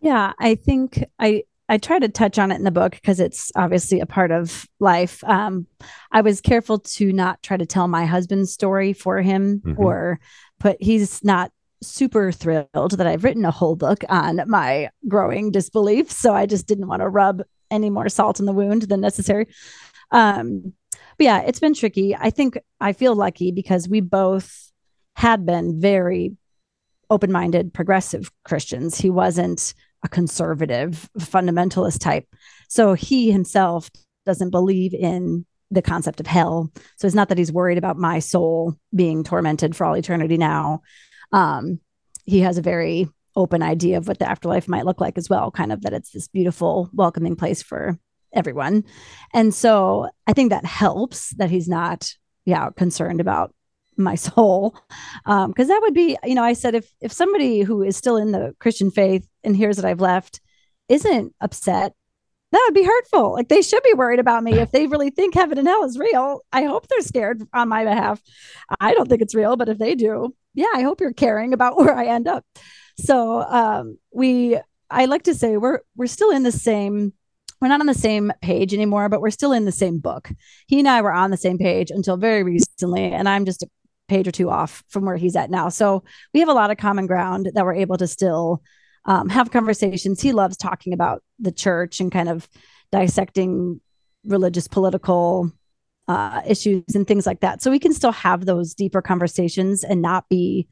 Yeah, 0.00 0.32
I 0.38 0.54
think 0.54 1.04
I 1.18 1.44
I 1.70 1.78
try 1.78 2.00
to 2.00 2.08
touch 2.08 2.36
on 2.36 2.50
it 2.50 2.56
in 2.56 2.64
the 2.64 2.72
book 2.72 2.92
because 2.92 3.20
it's 3.20 3.52
obviously 3.54 4.00
a 4.00 4.06
part 4.06 4.32
of 4.32 4.66
life. 4.80 5.22
Um, 5.22 5.68
I 6.10 6.20
was 6.20 6.40
careful 6.40 6.80
to 6.80 7.12
not 7.12 7.40
try 7.44 7.56
to 7.56 7.64
tell 7.64 7.86
my 7.86 8.06
husband's 8.06 8.52
story 8.52 8.92
for 8.92 9.22
him 9.22 9.60
mm-hmm. 9.64 9.80
or 9.80 10.18
put, 10.58 10.82
he's 10.82 11.22
not 11.22 11.52
super 11.80 12.32
thrilled 12.32 12.98
that 12.98 13.06
I've 13.06 13.22
written 13.22 13.44
a 13.44 13.52
whole 13.52 13.76
book 13.76 14.02
on 14.08 14.42
my 14.48 14.90
growing 15.06 15.52
disbelief. 15.52 16.10
So 16.10 16.34
I 16.34 16.44
just 16.44 16.66
didn't 16.66 16.88
want 16.88 17.02
to 17.02 17.08
rub 17.08 17.42
any 17.70 17.88
more 17.88 18.08
salt 18.08 18.40
in 18.40 18.46
the 18.46 18.52
wound 18.52 18.82
than 18.82 19.00
necessary. 19.00 19.46
Um, 20.10 20.72
but 21.18 21.24
yeah, 21.24 21.42
it's 21.42 21.60
been 21.60 21.74
tricky. 21.74 22.16
I 22.16 22.30
think 22.30 22.58
I 22.80 22.94
feel 22.94 23.14
lucky 23.14 23.52
because 23.52 23.88
we 23.88 24.00
both 24.00 24.72
had 25.14 25.46
been 25.46 25.80
very 25.80 26.36
open 27.10 27.30
minded, 27.30 27.72
progressive 27.72 28.32
Christians. 28.44 28.98
He 28.98 29.08
wasn't 29.08 29.72
a 30.02 30.08
conservative 30.08 31.08
fundamentalist 31.18 32.00
type. 32.00 32.26
So 32.68 32.94
he 32.94 33.30
himself 33.30 33.90
doesn't 34.26 34.50
believe 34.50 34.94
in 34.94 35.46
the 35.70 35.82
concept 35.82 36.20
of 36.20 36.26
hell. 36.26 36.72
So 36.96 37.06
it's 37.06 37.14
not 37.14 37.28
that 37.28 37.38
he's 37.38 37.52
worried 37.52 37.78
about 37.78 37.96
my 37.96 38.18
soul 38.18 38.74
being 38.94 39.22
tormented 39.22 39.76
for 39.76 39.84
all 39.84 39.96
eternity 39.96 40.36
now. 40.36 40.82
Um, 41.32 41.80
he 42.24 42.40
has 42.40 42.58
a 42.58 42.62
very 42.62 43.08
open 43.36 43.62
idea 43.62 43.96
of 43.96 44.08
what 44.08 44.18
the 44.18 44.28
afterlife 44.28 44.68
might 44.68 44.84
look 44.84 45.00
like 45.00 45.16
as 45.16 45.28
well, 45.30 45.50
kind 45.50 45.72
of 45.72 45.82
that 45.82 45.92
it's 45.92 46.10
this 46.10 46.28
beautiful, 46.28 46.90
welcoming 46.92 47.36
place 47.36 47.62
for 47.62 47.98
everyone. 48.32 48.84
And 49.32 49.54
so 49.54 50.08
I 50.26 50.32
think 50.32 50.50
that 50.50 50.64
helps 50.64 51.30
that 51.36 51.50
he's 51.50 51.68
not, 51.68 52.12
yeah, 52.44 52.70
concerned 52.76 53.20
about 53.20 53.54
my 54.02 54.14
soul. 54.14 54.76
Because 55.24 55.44
um, 55.46 55.54
that 55.54 55.80
would 55.82 55.94
be 55.94 56.16
you 56.24 56.34
know 56.34 56.44
i 56.44 56.52
said 56.52 56.74
if 56.74 56.92
if 57.00 57.12
somebody 57.12 57.60
who 57.60 57.82
is 57.82 57.96
still 57.96 58.16
in 58.16 58.32
the 58.32 58.54
christian 58.58 58.90
faith 58.90 59.26
and 59.44 59.56
hears 59.56 59.76
that 59.76 59.84
i've 59.84 60.00
left 60.00 60.40
isn't 60.88 61.34
upset 61.40 61.94
that 62.52 62.64
would 62.66 62.74
be 62.74 62.82
hurtful. 62.84 63.32
Like 63.32 63.48
they 63.48 63.62
should 63.62 63.84
be 63.84 63.94
worried 63.94 64.18
about 64.18 64.42
me. 64.42 64.58
If 64.58 64.72
they 64.72 64.88
really 64.88 65.10
think 65.10 65.34
heaven 65.34 65.56
and 65.56 65.68
hell 65.68 65.84
is 65.84 65.98
real 65.98 66.40
i 66.52 66.64
hope 66.64 66.88
they're 66.88 67.00
scared 67.00 67.42
on 67.52 67.68
my 67.68 67.84
behalf. 67.84 68.20
I 68.80 68.92
don't 68.94 69.08
think 69.08 69.22
it's 69.22 69.34
real 69.34 69.56
but 69.56 69.68
if 69.68 69.78
they 69.78 69.94
do 69.94 70.34
yeah 70.54 70.72
i 70.74 70.82
hope 70.82 71.00
you're 71.00 71.12
caring 71.12 71.52
about 71.52 71.76
where 71.78 71.94
i 71.94 72.06
end 72.06 72.26
up. 72.26 72.44
So 72.98 73.42
um, 73.42 73.98
we 74.12 74.58
i 74.90 75.04
like 75.04 75.24
to 75.24 75.34
say 75.34 75.56
we're 75.56 75.80
we're 75.96 76.06
still 76.06 76.30
in 76.30 76.42
the 76.42 76.52
same 76.52 77.12
we're 77.60 77.68
not 77.68 77.80
on 77.80 77.86
the 77.86 77.94
same 77.94 78.32
page 78.40 78.72
anymore, 78.72 79.08
but 79.08 79.20
we're 79.20 79.30
still 79.30 79.52
in 79.52 79.66
the 79.66 79.72
same 79.72 79.98
book. 79.98 80.30
He 80.66 80.78
and 80.78 80.88
I 80.88 81.02
were 81.02 81.12
on 81.12 81.30
the 81.30 81.36
same 81.36 81.58
page 81.58 81.90
until 81.90 82.16
very 82.16 82.42
recently, 82.42 83.12
and 83.12 83.28
I'm 83.28 83.44
just 83.44 83.62
a 83.62 83.68
page 84.10 84.28
or 84.28 84.32
two 84.32 84.50
off 84.50 84.82
from 84.88 85.04
where 85.06 85.16
he's 85.16 85.36
at 85.36 85.50
now. 85.50 85.70
So 85.70 86.04
we 86.34 86.40
have 86.40 86.48
a 86.48 86.52
lot 86.54 86.70
of 86.70 86.76
common 86.76 87.06
ground 87.06 87.50
that 87.54 87.64
we're 87.64 87.74
able 87.74 87.96
to 87.96 88.06
still 88.06 88.62
um, 89.06 89.28
have 89.30 89.50
conversations. 89.50 90.20
He 90.20 90.32
loves 90.32 90.56
talking 90.56 90.92
about 90.92 91.22
the 91.38 91.52
church 91.52 92.00
and 92.00 92.12
kind 92.12 92.28
of 92.28 92.48
dissecting 92.92 93.80
religious, 94.24 94.68
political 94.68 95.50
uh, 96.08 96.42
issues 96.46 96.94
and 96.94 97.06
things 97.06 97.24
like 97.24 97.40
that. 97.40 97.62
So 97.62 97.70
we 97.70 97.78
can 97.78 97.94
still 97.94 98.12
have 98.12 98.44
those 98.44 98.74
deeper 98.74 99.00
conversations 99.00 99.84
and 99.84 100.02
not 100.02 100.28
be, 100.28 100.66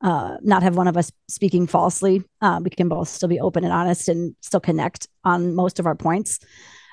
uh, 0.00 0.36
not 0.40 0.62
have 0.62 0.76
one 0.76 0.88
of 0.88 0.96
us 0.96 1.10
speaking 1.28 1.66
falsely. 1.66 2.22
Uh, 2.40 2.60
we 2.62 2.70
can 2.70 2.88
both 2.88 3.08
still 3.08 3.28
be 3.28 3.40
open 3.40 3.64
and 3.64 3.72
honest 3.72 4.08
and 4.08 4.36
still 4.40 4.60
connect 4.60 5.08
on 5.24 5.54
most 5.54 5.80
of 5.80 5.86
our 5.86 5.96
points. 5.96 6.38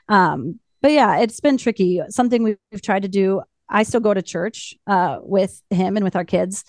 Um, 0.10 0.60
but 0.82 0.92
yeah, 0.92 1.20
it's 1.20 1.40
been 1.40 1.58
tricky. 1.58 2.02
Something 2.10 2.42
we've 2.42 2.82
tried 2.82 3.04
to 3.04 3.08
do. 3.08 3.44
I 3.72 3.84
still 3.84 4.02
go 4.02 4.14
to 4.14 4.22
church 4.22 4.76
uh, 4.86 5.20
with 5.22 5.62
him 5.70 5.96
and 5.96 6.04
with 6.04 6.16
our 6.16 6.26
kids. 6.26 6.66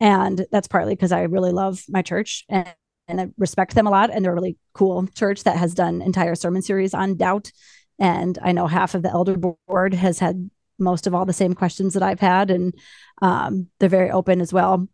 And 0.00 0.46
that's 0.50 0.68
partly 0.68 0.94
because 0.94 1.12
I 1.12 1.22
really 1.22 1.52
love 1.52 1.82
my 1.88 2.02
church 2.02 2.44
and, 2.48 2.74
and 3.06 3.20
I 3.20 3.28
respect 3.36 3.74
them 3.74 3.86
a 3.86 3.90
lot. 3.90 4.10
And 4.10 4.24
they're 4.24 4.32
a 4.32 4.34
really 4.34 4.56
cool 4.72 5.06
church 5.08 5.44
that 5.44 5.56
has 5.56 5.74
done 5.74 6.02
entire 6.02 6.34
sermon 6.34 6.62
series 6.62 6.94
on 6.94 7.16
doubt. 7.16 7.52
And 7.98 8.38
I 8.42 8.52
know 8.52 8.66
half 8.66 8.94
of 8.94 9.02
the 9.02 9.10
elder 9.10 9.36
board 9.36 9.94
has 9.94 10.18
had 10.18 10.50
most 10.78 11.06
of 11.06 11.14
all 11.14 11.26
the 11.26 11.32
same 11.32 11.54
questions 11.54 11.94
that 11.94 12.02
I've 12.02 12.20
had. 12.20 12.50
And 12.50 12.74
um, 13.20 13.66
they're 13.78 13.88
very 13.88 14.10
open 14.10 14.40
as 14.40 14.52
well. 14.52 14.88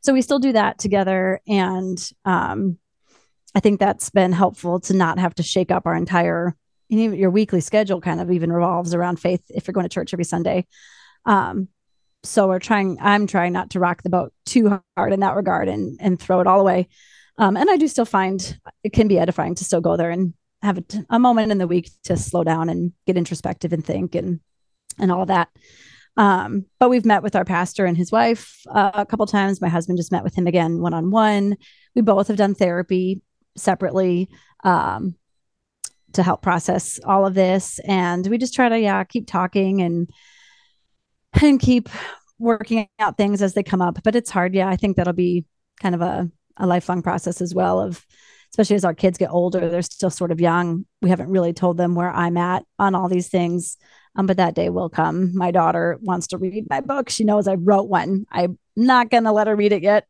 So 0.00 0.12
we 0.12 0.22
still 0.22 0.38
do 0.38 0.52
that 0.52 0.78
together. 0.78 1.40
And 1.46 1.98
um, 2.24 2.78
I 3.54 3.60
think 3.60 3.80
that's 3.80 4.10
been 4.10 4.32
helpful 4.32 4.80
to 4.80 4.94
not 4.94 5.18
have 5.18 5.34
to 5.36 5.42
shake 5.42 5.70
up 5.70 5.86
our 5.86 5.94
entire 5.94 6.56
your 6.88 7.30
weekly 7.30 7.60
schedule 7.60 8.00
kind 8.00 8.20
of 8.20 8.30
even 8.30 8.52
revolves 8.52 8.94
around 8.94 9.18
faith 9.18 9.42
if 9.48 9.66
you're 9.66 9.72
going 9.72 9.84
to 9.84 9.92
church 9.94 10.12
every 10.12 10.24
Sunday. 10.24 10.66
Um, 11.24 11.68
so 12.22 12.48
we're 12.48 12.58
trying, 12.58 12.98
I'm 13.00 13.26
trying 13.26 13.52
not 13.52 13.70
to 13.70 13.80
rock 13.80 14.02
the 14.02 14.10
boat 14.10 14.32
too 14.44 14.80
hard 14.96 15.12
in 15.12 15.20
that 15.20 15.36
regard 15.36 15.68
and, 15.68 15.98
and 16.00 16.20
throw 16.20 16.40
it 16.40 16.46
all 16.46 16.60
away. 16.60 16.88
Um, 17.38 17.56
and 17.56 17.70
I 17.70 17.76
do 17.76 17.88
still 17.88 18.04
find 18.04 18.58
it 18.82 18.92
can 18.92 19.08
be 19.08 19.18
edifying 19.18 19.54
to 19.56 19.64
still 19.64 19.80
go 19.80 19.96
there 19.96 20.10
and 20.10 20.34
have 20.62 20.78
a, 20.78 20.84
a 21.10 21.18
moment 21.18 21.52
in 21.52 21.58
the 21.58 21.66
week 21.66 21.90
to 22.04 22.16
slow 22.16 22.42
down 22.44 22.68
and 22.68 22.92
get 23.06 23.16
introspective 23.16 23.72
and 23.72 23.84
think 23.84 24.14
and, 24.14 24.40
and 24.98 25.12
all 25.12 25.26
that. 25.26 25.48
Um, 26.16 26.64
but 26.80 26.88
we've 26.88 27.04
met 27.04 27.22
with 27.22 27.36
our 27.36 27.44
pastor 27.44 27.84
and 27.84 27.96
his 27.96 28.10
wife 28.10 28.62
uh, 28.70 28.90
a 28.94 29.06
couple 29.06 29.26
times. 29.26 29.60
My 29.60 29.68
husband 29.68 29.98
just 29.98 30.12
met 30.12 30.24
with 30.24 30.34
him 30.34 30.46
again 30.46 30.80
one 30.80 30.94
on 30.94 31.10
one. 31.10 31.56
We 31.94 32.02
both 32.02 32.28
have 32.28 32.38
done 32.38 32.54
therapy 32.54 33.20
separately. 33.56 34.30
Um, 34.64 35.14
to 36.12 36.22
help 36.22 36.42
process 36.42 36.98
all 37.04 37.26
of 37.26 37.34
this. 37.34 37.78
And 37.86 38.26
we 38.26 38.38
just 38.38 38.54
try 38.54 38.68
to, 38.68 38.78
yeah, 38.78 39.04
keep 39.04 39.26
talking 39.26 39.82
and 39.82 40.08
and 41.42 41.60
keep 41.60 41.88
working 42.38 42.88
out 42.98 43.16
things 43.16 43.42
as 43.42 43.54
they 43.54 43.62
come 43.62 43.82
up. 43.82 43.98
But 44.02 44.16
it's 44.16 44.30
hard. 44.30 44.54
Yeah, 44.54 44.68
I 44.68 44.76
think 44.76 44.96
that'll 44.96 45.12
be 45.12 45.44
kind 45.80 45.94
of 45.94 46.00
a, 46.00 46.30
a 46.56 46.66
lifelong 46.66 47.02
process 47.02 47.40
as 47.40 47.54
well 47.54 47.80
of 47.80 48.04
especially 48.52 48.76
as 48.76 48.84
our 48.84 48.94
kids 48.94 49.18
get 49.18 49.30
older, 49.30 49.68
they're 49.68 49.82
still 49.82 50.08
sort 50.10 50.32
of 50.32 50.40
young. 50.40 50.86
We 51.02 51.10
haven't 51.10 51.28
really 51.30 51.52
told 51.52 51.76
them 51.76 51.94
where 51.94 52.10
I'm 52.10 52.36
at 52.36 52.64
on 52.78 52.94
all 52.94 53.08
these 53.08 53.28
things. 53.28 53.76
Um, 54.16 54.26
but 54.26 54.38
that 54.38 54.54
day 54.54 54.70
will 54.70 54.88
come. 54.88 55.36
My 55.36 55.50
daughter 55.50 55.98
wants 56.00 56.26
to 56.28 56.38
read 56.38 56.66
my 56.70 56.80
book. 56.80 57.10
She 57.10 57.22
knows 57.22 57.46
I 57.46 57.54
wrote 57.54 57.88
one. 57.88 58.24
I'm 58.32 58.58
not 58.74 59.10
going 59.10 59.24
to 59.24 59.32
let 59.32 59.46
her 59.46 59.54
read 59.54 59.72
it 59.72 59.82
yet. 59.82 60.06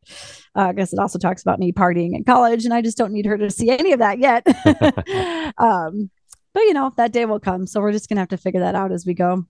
Uh, 0.55 0.67
I 0.69 0.73
guess 0.73 0.93
it 0.93 0.99
also 0.99 1.19
talks 1.19 1.41
about 1.41 1.59
me 1.59 1.71
partying 1.71 2.15
in 2.15 2.23
college, 2.23 2.65
and 2.65 2.73
I 2.73 2.81
just 2.81 2.97
don't 2.97 3.11
need 3.11 3.25
her 3.25 3.37
to 3.37 3.49
see 3.51 3.69
any 3.69 3.91
of 3.91 3.99
that 3.99 4.19
yet. 4.19 4.47
um, 5.57 6.09
but 6.53 6.61
you 6.61 6.73
know, 6.73 6.91
that 6.97 7.11
day 7.11 7.25
will 7.25 7.39
come. 7.39 7.67
So 7.67 7.81
we're 7.81 7.91
just 7.91 8.09
going 8.09 8.15
to 8.17 8.21
have 8.21 8.29
to 8.29 8.37
figure 8.37 8.61
that 8.61 8.75
out 8.75 8.91
as 8.91 9.05
we 9.05 9.13
go. 9.13 9.45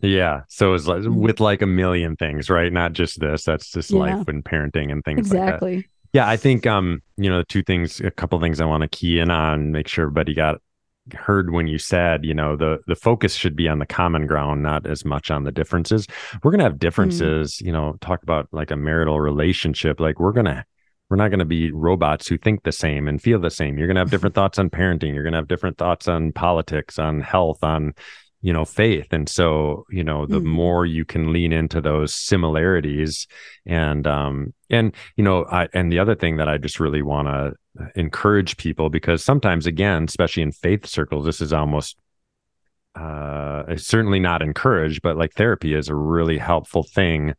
Yeah. 0.00 0.42
So 0.48 0.74
it's 0.74 0.86
like 0.86 1.02
Mhm. 1.02 1.16
with 1.16 1.40
like 1.40 1.62
a 1.62 1.66
million 1.66 2.16
things, 2.16 2.50
right? 2.50 2.72
Not 2.72 2.92
just 2.92 3.18
this. 3.18 3.44
That's 3.44 3.70
just 3.70 3.90
Yeah. 3.90 3.98
life 3.98 4.28
and 4.28 4.44
parenting 4.44 4.92
and 4.92 5.02
things 5.04 5.30
like 5.30 5.38
that. 5.40 5.48
Exactly. 5.54 5.88
Yeah, 6.12 6.28
I 6.28 6.36
think 6.36 6.66
um, 6.66 7.02
you 7.16 7.28
know, 7.28 7.42
two 7.42 7.62
things, 7.62 8.00
a 8.00 8.10
couple 8.10 8.38
things 8.40 8.60
I 8.60 8.66
want 8.66 8.82
to 8.82 8.88
key 8.88 9.18
in 9.18 9.30
on, 9.30 9.72
make 9.72 9.88
sure 9.88 10.04
everybody 10.04 10.34
got 10.34 10.60
heard 11.14 11.52
when 11.52 11.66
you 11.66 11.78
said, 11.78 12.24
you 12.24 12.34
know, 12.34 12.56
the 12.56 12.78
the 12.86 12.96
focus 12.96 13.34
should 13.34 13.56
be 13.56 13.68
on 13.68 13.78
the 13.78 13.86
common 13.86 14.26
ground, 14.26 14.62
not 14.62 14.86
as 14.86 15.04
much 15.04 15.30
on 15.30 15.44
the 15.44 15.52
differences. 15.52 16.06
We're 16.42 16.50
gonna 16.50 16.64
have 16.64 16.72
mm-hmm. 16.72 16.78
differences, 16.78 17.60
you 17.60 17.72
know, 17.72 17.96
talk 18.00 18.22
about 18.22 18.48
like 18.52 18.70
a 18.70 18.76
marital 18.76 19.20
relationship. 19.20 20.00
Like 20.00 20.18
we're 20.18 20.32
gonna 20.32 20.64
we're 21.08 21.16
not 21.16 21.30
gonna 21.30 21.44
be 21.44 21.70
robots 21.70 22.26
who 22.26 22.38
think 22.38 22.62
the 22.62 22.72
same 22.72 23.08
and 23.08 23.22
feel 23.22 23.40
the 23.40 23.50
same. 23.50 23.78
You're 23.78 23.88
gonna 23.88 24.00
have 24.00 24.10
different 24.10 24.34
thoughts 24.36 24.58
on 24.58 24.70
parenting, 24.70 25.14
you're 25.14 25.24
gonna 25.24 25.36
have 25.36 25.48
different 25.48 25.78
thoughts 25.78 26.08
on 26.08 26.32
politics, 26.32 26.98
on 26.98 27.20
health, 27.20 27.62
on 27.62 27.94
you 28.42 28.52
know 28.52 28.64
faith 28.64 29.06
and 29.12 29.28
so 29.28 29.84
you 29.90 30.04
know 30.04 30.26
the 30.26 30.40
Mhm. 30.40 30.44
more 30.44 30.86
you 30.86 31.04
can 31.04 31.32
lean 31.32 31.52
into 31.52 31.80
those 31.80 32.14
similarities 32.14 33.26
and 33.64 34.06
um 34.06 34.52
and 34.70 34.94
you 35.16 35.24
know 35.24 35.44
i 35.50 35.68
and 35.72 35.90
the 35.90 35.98
other 35.98 36.14
thing 36.14 36.36
that 36.36 36.48
i 36.48 36.58
just 36.58 36.78
really 36.78 37.02
want 37.02 37.28
to 37.28 37.54
encourage 37.94 38.56
people 38.56 38.90
because 38.90 39.24
sometimes 39.24 39.66
again 39.66 40.04
especially 40.04 40.42
in 40.42 40.52
faith 40.52 40.86
circles 40.86 41.24
this 41.24 41.40
is 41.40 41.52
almost 41.52 41.96
uh 42.94 43.64
it's 43.68 43.86
certainly 43.86 44.20
not 44.20 44.42
encouraged 44.42 45.02
but 45.02 45.16
like 45.16 45.32
therapy 45.34 45.74
is 45.74 45.88
a 45.88 45.94
really 45.94 46.38
helpful 46.38 46.82
thing 46.82 47.34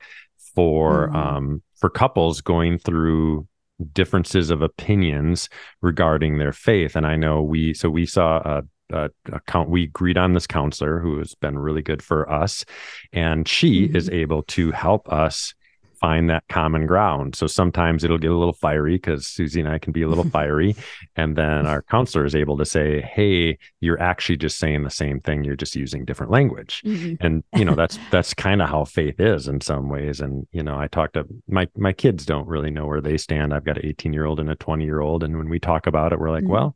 for 0.56 1.10
Mhm. 1.10 1.16
um 1.16 1.62
for 1.80 1.90
couples 1.90 2.42
going 2.42 2.78
through 2.80 3.48
differences 3.94 4.50
of 4.50 4.62
opinions 4.64 5.50
regarding 5.82 6.38
their 6.38 6.52
faith 6.54 6.96
and 6.96 7.06
i 7.06 7.16
know 7.16 7.42
we 7.44 7.74
so 7.74 7.90
we 7.90 8.06
saw 8.06 8.38
a 8.40 8.64
uh, 8.94 9.10
account 9.32 9.70
we 9.70 9.84
agreed 9.84 10.18
on 10.18 10.34
this 10.34 10.48
counselor 10.48 11.00
who 11.00 11.18
has 11.20 11.36
been 11.36 11.58
really 11.60 11.82
good 11.82 12.02
for 12.02 12.30
us 12.32 12.64
and 13.12 13.48
she 13.48 13.88
Mhm. 13.90 13.96
is 13.96 14.10
able 14.10 14.44
to 14.44 14.72
help 14.72 15.12
us 15.12 15.54
find 16.00 16.30
that 16.30 16.44
common 16.48 16.86
ground 16.86 17.36
so 17.36 17.48
sometimes 17.48 18.04
it'll 18.04 18.20
get 18.20 18.30
a 18.30 18.38
little 18.38 18.54
fiery 18.54 18.96
because 18.98 19.26
susie 19.26 19.60
and 19.60 19.68
i 19.68 19.80
can 19.80 19.92
be 19.92 20.04
a 20.04 20.08
little 20.08 20.24
fiery 20.30 20.76
and 21.16 21.36
then 21.36 21.66
our 21.66 21.82
counselor 21.82 22.24
is 22.24 22.36
able 22.36 22.56
to 22.56 22.66
say 22.66 23.02
hey 23.02 23.58
you're 23.82 24.00
actually 24.00 24.38
just 24.38 24.58
saying 24.60 24.84
the 24.84 24.92
same 24.92 25.20
thing 25.20 25.44
you're 25.44 25.56
just 25.56 25.76
using 25.76 26.06
different 26.06 26.32
language 26.32 26.84
Mhm. 26.86 27.18
and 27.20 27.44
you 27.56 27.66
know 27.66 27.74
that's 27.74 27.98
that's 28.12 28.34
kind 28.36 28.62
of 28.62 28.70
how 28.70 28.84
faith 28.86 29.20
is 29.20 29.48
in 29.48 29.60
some 29.60 29.90
ways 29.90 30.22
and 30.22 30.46
you 30.52 30.62
know 30.62 30.78
i 30.78 30.88
talk 30.88 31.14
to 31.14 31.26
my 31.50 31.68
my 31.76 31.92
kids 31.94 32.26
don't 32.28 32.48
really 32.48 32.70
know 32.70 32.86
where 32.86 33.02
they 33.02 33.18
stand 33.18 33.52
i've 33.52 33.66
got 33.66 33.78
an 33.78 33.86
18 33.88 34.14
year 34.14 34.26
old 34.26 34.40
and 34.40 34.52
a 34.52 34.56
20 34.56 34.86
year 34.86 35.00
old 35.02 35.24
and 35.24 35.36
when 35.36 35.50
we 35.50 35.60
talk 35.60 35.88
about 35.88 36.14
it 36.14 36.20
we're 36.20 36.30
like 36.30 36.44
Mhm. 36.44 36.50
well 36.50 36.76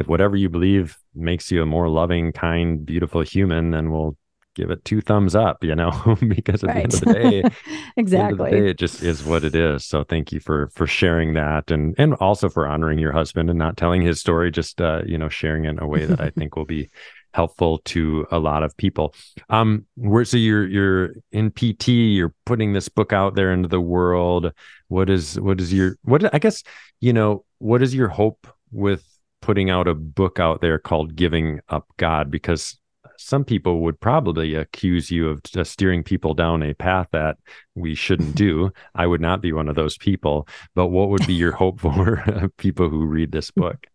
if 0.00 0.08
whatever 0.08 0.36
you 0.36 0.48
believe 0.48 0.98
makes 1.14 1.50
you 1.50 1.62
a 1.62 1.66
more 1.66 1.88
loving 1.88 2.32
kind 2.32 2.84
beautiful 2.84 3.20
human 3.20 3.70
then 3.70 3.90
we'll 3.90 4.16
give 4.56 4.70
it 4.70 4.84
two 4.84 5.00
thumbs 5.00 5.36
up 5.36 5.62
you 5.62 5.76
know 5.76 5.90
because 6.28 6.64
at 6.64 6.74
the 6.74 6.82
end 6.82 6.94
of 6.94 7.00
the 7.00 7.14
day 7.14 7.42
at 7.42 7.52
the 7.52 8.00
the 8.00 8.00
exactly. 8.00 8.50
day, 8.50 8.70
it 8.70 8.78
just 8.78 9.02
is 9.02 9.24
what 9.24 9.44
it 9.44 9.54
is. 9.54 9.84
So 9.84 10.04
thank 10.04 10.32
you 10.32 10.40
for 10.40 10.70
for 10.74 10.86
sharing 10.86 11.34
that, 11.34 11.70
and 11.70 11.94
and 11.98 12.14
also 12.14 12.48
for 12.48 12.66
honoring 12.66 12.98
your 12.98 13.12
husband 13.12 13.50
and 13.50 13.58
not 13.58 13.76
telling 13.76 14.02
his 14.02 14.20
story, 14.20 14.50
just 14.50 14.80
uh, 14.80 15.02
you 15.06 15.18
know 15.18 15.28
sharing 15.28 15.64
it 15.64 15.70
in 15.70 15.78
a 15.78 15.86
way 15.86 16.06
that 16.06 16.20
I 16.20 16.30
think 16.36 16.56
will 16.56 16.64
be 16.64 16.90
helpful 17.32 17.78
to 17.84 18.26
a 18.32 18.38
lot 18.38 18.62
of 18.62 18.76
people. 18.76 19.14
Um, 19.48 19.86
where 19.96 20.24
so 20.24 20.36
you're 20.36 20.66
you're 20.66 21.14
in 21.32 21.50
PT, 21.50 21.88
you're 21.88 22.34
putting 22.46 22.72
this 22.72 22.88
book 22.88 23.12
out 23.12 23.34
there 23.34 23.52
into 23.52 23.68
the 23.68 23.80
world. 23.80 24.52
What 24.88 25.10
is 25.10 25.38
what 25.38 25.60
is 25.60 25.72
your 25.72 25.96
what 26.02 26.32
I 26.34 26.38
guess 26.38 26.62
you 27.00 27.12
know 27.12 27.44
what 27.58 27.82
is 27.82 27.94
your 27.94 28.08
hope 28.08 28.46
with 28.72 29.04
putting 29.40 29.70
out 29.70 29.88
a 29.88 29.94
book 29.94 30.38
out 30.38 30.60
there 30.60 30.78
called 30.78 31.16
Giving 31.16 31.60
Up 31.68 31.86
God 31.96 32.30
because 32.30 32.78
some 33.16 33.44
people 33.44 33.80
would 33.80 34.00
probably 34.00 34.54
accuse 34.54 35.10
you 35.10 35.28
of 35.28 35.42
just 35.42 35.72
steering 35.72 36.02
people 36.02 36.32
down 36.32 36.62
a 36.62 36.74
path 36.74 37.08
that 37.12 37.36
we 37.74 37.94
shouldn't 37.94 38.34
do. 38.34 38.72
I 38.94 39.06
would 39.06 39.20
not 39.20 39.42
be 39.42 39.52
one 39.52 39.68
of 39.68 39.76
those 39.76 39.98
people. 39.98 40.48
But 40.74 40.88
what 40.88 41.10
would 41.10 41.26
be 41.26 41.34
your 41.34 41.52
hope 41.52 41.80
for 41.80 42.50
people 42.56 42.88
who 42.88 43.04
read 43.04 43.30
this 43.30 43.50
book? 43.56 43.86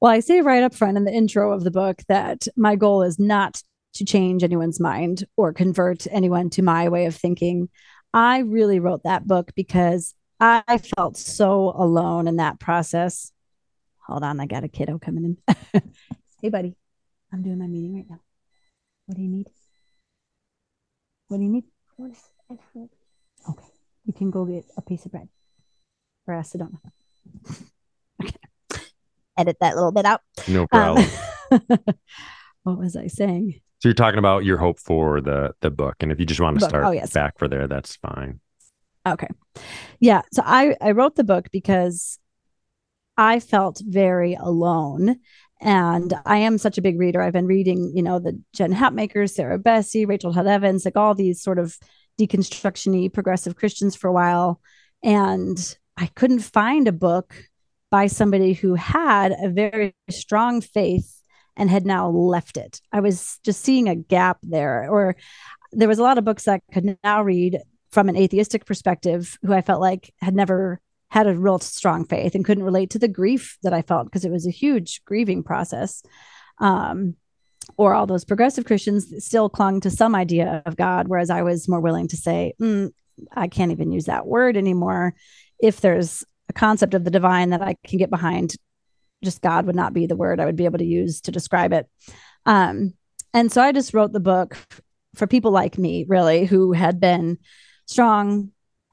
Well, 0.00 0.12
I 0.12 0.20
say 0.20 0.40
right 0.40 0.62
up 0.62 0.74
front 0.74 0.96
in 0.96 1.04
the 1.04 1.12
intro 1.12 1.52
of 1.52 1.64
the 1.64 1.70
book 1.70 2.02
that 2.08 2.46
my 2.56 2.76
goal 2.76 3.02
is 3.02 3.18
not 3.18 3.60
to 3.94 4.04
change 4.04 4.44
anyone's 4.44 4.78
mind 4.78 5.24
or 5.36 5.52
convert 5.52 6.06
anyone 6.10 6.50
to 6.50 6.62
my 6.62 6.88
way 6.88 7.06
of 7.06 7.16
thinking. 7.16 7.68
I 8.12 8.38
really 8.38 8.78
wrote 8.78 9.02
that 9.02 9.26
book 9.26 9.52
because 9.56 10.14
I 10.38 10.78
felt 10.96 11.16
so 11.16 11.72
alone 11.76 12.28
in 12.28 12.36
that 12.36 12.60
process. 12.60 13.32
Hold 14.06 14.22
on, 14.22 14.40
I 14.40 14.46
got 14.46 14.64
a 14.64 14.68
kiddo 14.68 14.98
coming 14.98 15.24
in. 15.24 15.56
hey, 16.42 16.48
buddy, 16.48 16.76
I'm 17.32 17.42
doing 17.42 17.58
my 17.58 17.66
meeting 17.66 17.94
right 17.96 18.06
now. 18.08 18.20
What 19.06 19.16
do 19.16 19.22
you 19.22 19.28
need? 19.28 19.48
What 21.28 21.38
do 21.38 21.42
you 21.42 21.50
need? 21.50 21.64
Okay, 22.00 23.66
you 24.04 24.12
can 24.12 24.30
go 24.30 24.44
get 24.44 24.64
a 24.76 24.82
piece 24.82 25.04
of 25.06 25.12
bread 25.12 25.28
or 26.26 26.34
a 26.34 26.40
Sedona. 26.42 26.78
Okay, 28.22 28.34
edit 29.36 29.58
that 29.60 29.74
little 29.74 29.92
bit 29.92 30.06
out. 30.06 30.22
No 30.48 30.62
Um, 30.72 30.96
problem. 30.96 31.06
what 32.62 32.78
was 32.78 32.96
I 32.96 33.08
saying? 33.08 33.60
so 33.80 33.88
you're 33.90 33.94
talking 33.94 34.18
about 34.18 34.44
your 34.44 34.56
hope 34.56 34.78
for 34.80 35.20
the 35.20 35.52
the 35.60 35.70
book, 35.70 35.96
and 36.00 36.10
if 36.10 36.18
you 36.18 36.24
just 36.24 36.40
want 36.40 36.56
to 36.56 36.60
Book. 36.60 36.70
start 36.70 36.86
Oh, 36.86 36.90
yes. 36.92 37.12
back 37.12 37.38
for 37.38 37.46
there, 37.46 37.66
that's 37.66 37.96
fine. 37.96 38.40
Okay. 39.06 39.28
Yeah. 40.00 40.22
So 40.32 40.42
I, 40.46 40.76
I 40.80 40.92
wrote 40.92 41.16
the 41.16 41.24
book 41.24 41.48
because 41.52 42.18
I 43.16 43.40
felt 43.40 43.82
very 43.84 44.34
alone. 44.34 45.16
And 45.60 46.12
I 46.26 46.38
am 46.38 46.58
such 46.58 46.76
a 46.76 46.82
big 46.82 46.98
reader. 46.98 47.22
I've 47.22 47.32
been 47.32 47.46
reading, 47.46 47.92
you 47.94 48.02
know, 48.02 48.18
the 48.18 48.38
Jen 48.52 48.74
Hatmakers, 48.74 49.30
Sarah 49.30 49.58
Bessey, 49.58 50.06
Rachel 50.06 50.34
Todd 50.34 50.46
Evans, 50.46 50.84
like 50.84 50.96
all 50.96 51.14
these 51.14 51.42
sort 51.42 51.58
of 51.58 51.78
deconstruction-y 52.20 53.08
progressive 53.08 53.56
Christians 53.56 53.96
for 53.96 54.08
a 54.08 54.12
while. 54.12 54.60
And 55.02 55.56
I 55.96 56.06
couldn't 56.14 56.40
find 56.40 56.88
a 56.88 56.92
book 56.92 57.34
by 57.90 58.06
somebody 58.06 58.52
who 58.52 58.74
had 58.74 59.34
a 59.42 59.48
very 59.48 59.94
strong 60.10 60.60
faith 60.60 61.22
and 61.56 61.70
had 61.70 61.86
now 61.86 62.10
left 62.10 62.58
it. 62.58 62.82
I 62.92 63.00
was 63.00 63.38
just 63.42 63.62
seeing 63.62 63.88
a 63.88 63.94
gap 63.94 64.38
there, 64.42 64.90
or 64.90 65.16
there 65.72 65.88
was 65.88 65.98
a 65.98 66.02
lot 66.02 66.18
of 66.18 66.24
books 66.24 66.46
I 66.46 66.60
could 66.72 66.98
now 67.02 67.22
read 67.22 67.58
from 67.90 68.10
an 68.10 68.16
atheistic 68.16 68.66
perspective 68.66 69.38
who 69.42 69.54
I 69.54 69.62
felt 69.62 69.80
like 69.80 70.12
had 70.20 70.34
never 70.34 70.80
had 71.16 71.26
a 71.26 71.34
real 71.34 71.58
strong 71.58 72.04
faith 72.04 72.34
and 72.34 72.44
couldn't 72.44 72.62
relate 72.62 72.90
to 72.90 72.98
the 72.98 73.08
grief 73.08 73.56
that 73.62 73.72
I 73.72 73.80
felt 73.80 74.04
because 74.04 74.26
it 74.26 74.30
was 74.30 74.46
a 74.46 74.50
huge 74.50 75.02
grieving 75.06 75.42
process. 75.42 76.02
Um, 76.58 77.16
or 77.78 77.94
all 77.94 78.06
those 78.06 78.26
progressive 78.26 78.66
Christians 78.66 79.24
still 79.24 79.48
clung 79.48 79.80
to 79.80 79.90
some 79.90 80.14
idea 80.14 80.62
of 80.66 80.76
God, 80.76 81.08
whereas 81.08 81.30
I 81.30 81.40
was 81.40 81.70
more 81.70 81.80
willing 81.80 82.06
to 82.08 82.18
say, 82.18 82.52
mm, 82.60 82.92
I 83.32 83.48
can't 83.48 83.72
even 83.72 83.92
use 83.92 84.04
that 84.04 84.26
word 84.26 84.58
anymore. 84.58 85.14
If 85.58 85.80
there's 85.80 86.22
a 86.50 86.52
concept 86.52 86.92
of 86.92 87.04
the 87.04 87.10
divine 87.10 87.48
that 87.48 87.62
I 87.62 87.76
can 87.82 87.98
get 87.98 88.10
behind, 88.10 88.54
just 89.24 89.40
God 89.40 89.64
would 89.64 89.74
not 89.74 89.94
be 89.94 90.06
the 90.06 90.16
word 90.16 90.38
I 90.38 90.44
would 90.44 90.54
be 90.54 90.66
able 90.66 90.78
to 90.80 90.84
use 90.84 91.22
to 91.22 91.32
describe 91.32 91.72
it. 91.72 91.88
Um, 92.44 92.92
and 93.32 93.50
so 93.50 93.62
I 93.62 93.72
just 93.72 93.94
wrote 93.94 94.12
the 94.12 94.20
book 94.20 94.58
for 95.14 95.26
people 95.26 95.50
like 95.50 95.78
me, 95.78 96.04
really, 96.06 96.44
who 96.44 96.72
had 96.72 97.00
been 97.00 97.38
strong 97.86 98.50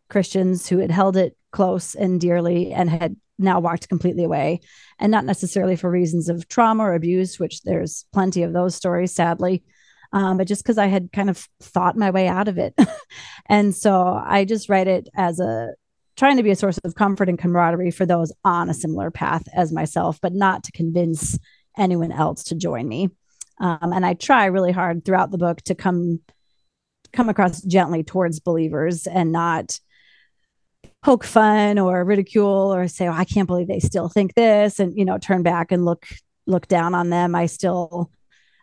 Christians 0.08 0.70
who 0.70 0.78
had 0.78 0.90
held 0.90 1.18
it 1.18 1.36
close 1.54 1.96
and 1.96 2.20
dearly 2.20 2.74
and 2.74 2.90
had 2.90 3.16
now 3.40 3.60
walked 3.60 3.88
completely 3.88 4.26
away. 4.26 4.60
And 5.00 5.12
not 5.12 5.26
necessarily 5.26 5.78
for 5.78 5.90
reasons 5.90 6.28
of 6.28 6.48
trauma 6.48 6.84
or 6.84 6.94
abuse, 6.94 7.40
which 7.40 7.62
there's 7.62 8.06
plenty 8.12 8.44
of 8.44 8.52
those 8.52 8.76
stories, 8.76 9.14
sadly, 9.14 9.64
um, 10.12 10.38
but 10.38 10.48
just 10.48 10.64
because 10.64 10.78
I 10.78 10.88
had 10.88 11.12
kind 11.12 11.30
of 11.30 11.48
thought 11.62 11.98
my 11.98 12.12
way 12.12 12.28
out 12.28 12.48
of 12.48 12.58
it. 12.58 12.78
and 13.48 13.74
so 13.74 14.22
I 14.24 14.46
just 14.46 14.70
write 14.70 14.88
it 14.88 15.08
as 15.16 15.40
a 15.40 15.74
trying 16.16 16.38
to 16.38 16.44
be 16.44 16.52
a 16.52 16.56
source 16.56 16.78
of 16.80 16.94
comfort 16.94 17.28
and 17.28 17.40
camaraderie 17.40 17.90
for 17.90 18.06
those 18.06 18.32
on 18.46 18.70
a 18.70 18.74
similar 18.74 19.10
path 19.10 19.44
as 19.56 19.72
myself, 19.72 20.20
but 20.22 20.34
not 20.34 20.64
to 20.64 20.72
convince 20.72 21.40
anyone 21.76 22.12
else 22.12 22.44
to 22.44 22.56
join 22.56 22.88
me. 22.88 23.10
Um, 23.60 23.92
and 23.94 24.06
I 24.06 24.14
try 24.14 24.46
really 24.46 24.72
hard 24.72 25.04
throughout 25.04 25.32
the 25.32 25.38
book 25.38 25.62
to 25.64 25.76
come 25.76 26.20
come 27.12 27.30
across 27.30 27.62
gently 27.62 28.04
towards 28.04 28.40
believers 28.40 29.06
and 29.06 29.32
not 29.32 29.80
poke 31.04 31.24
fun 31.24 31.78
or 31.78 32.04
ridicule 32.04 32.74
or 32.74 32.88
say, 32.88 33.08
oh, 33.08 33.14
I 33.14 33.26
can't 33.26 33.48
believe 33.48 33.68
they 33.68 33.80
still 33.80 34.08
think 34.08 34.36
this 34.36 34.80
and, 34.80 34.98
you 34.98 35.04
know, 35.06 35.18
turn 35.18 35.44
back 35.44 35.72
and 35.72 35.84
look, 35.84 36.08
look 36.48 36.68
down 36.68 36.96
on 36.96 37.10
them. 37.10 37.36
I 37.36 37.46
still 37.48 38.10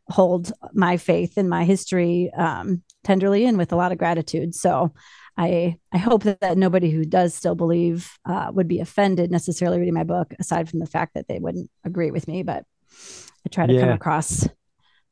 hold 0.08 0.50
my 0.72 0.96
faith 0.96 1.36
and 1.36 1.48
my 1.50 1.64
history 1.64 2.30
um, 2.36 2.82
tenderly 3.04 3.44
and 3.44 3.58
with 3.58 3.72
a 3.72 3.76
lot 3.76 3.92
of 3.92 3.98
gratitude. 3.98 4.54
So 4.54 4.92
I, 5.36 5.76
I 5.92 5.98
hope 5.98 6.24
that, 6.24 6.40
that 6.40 6.58
nobody 6.58 6.90
who 6.90 7.04
does 7.04 7.34
still 7.34 7.54
believe 7.54 8.10
uh, 8.24 8.50
would 8.52 8.68
be 8.68 8.80
offended 8.80 9.30
necessarily 9.30 9.78
reading 9.78 9.94
my 9.94 10.04
book, 10.04 10.34
aside 10.40 10.68
from 10.68 10.80
the 10.80 10.86
fact 10.86 11.14
that 11.14 11.28
they 11.28 11.38
wouldn't 11.38 11.70
agree 11.84 12.10
with 12.10 12.26
me, 12.26 12.42
but 12.42 12.64
I 13.46 13.48
try 13.50 13.66
to 13.66 13.78
come 13.78 13.90
across 13.90 14.48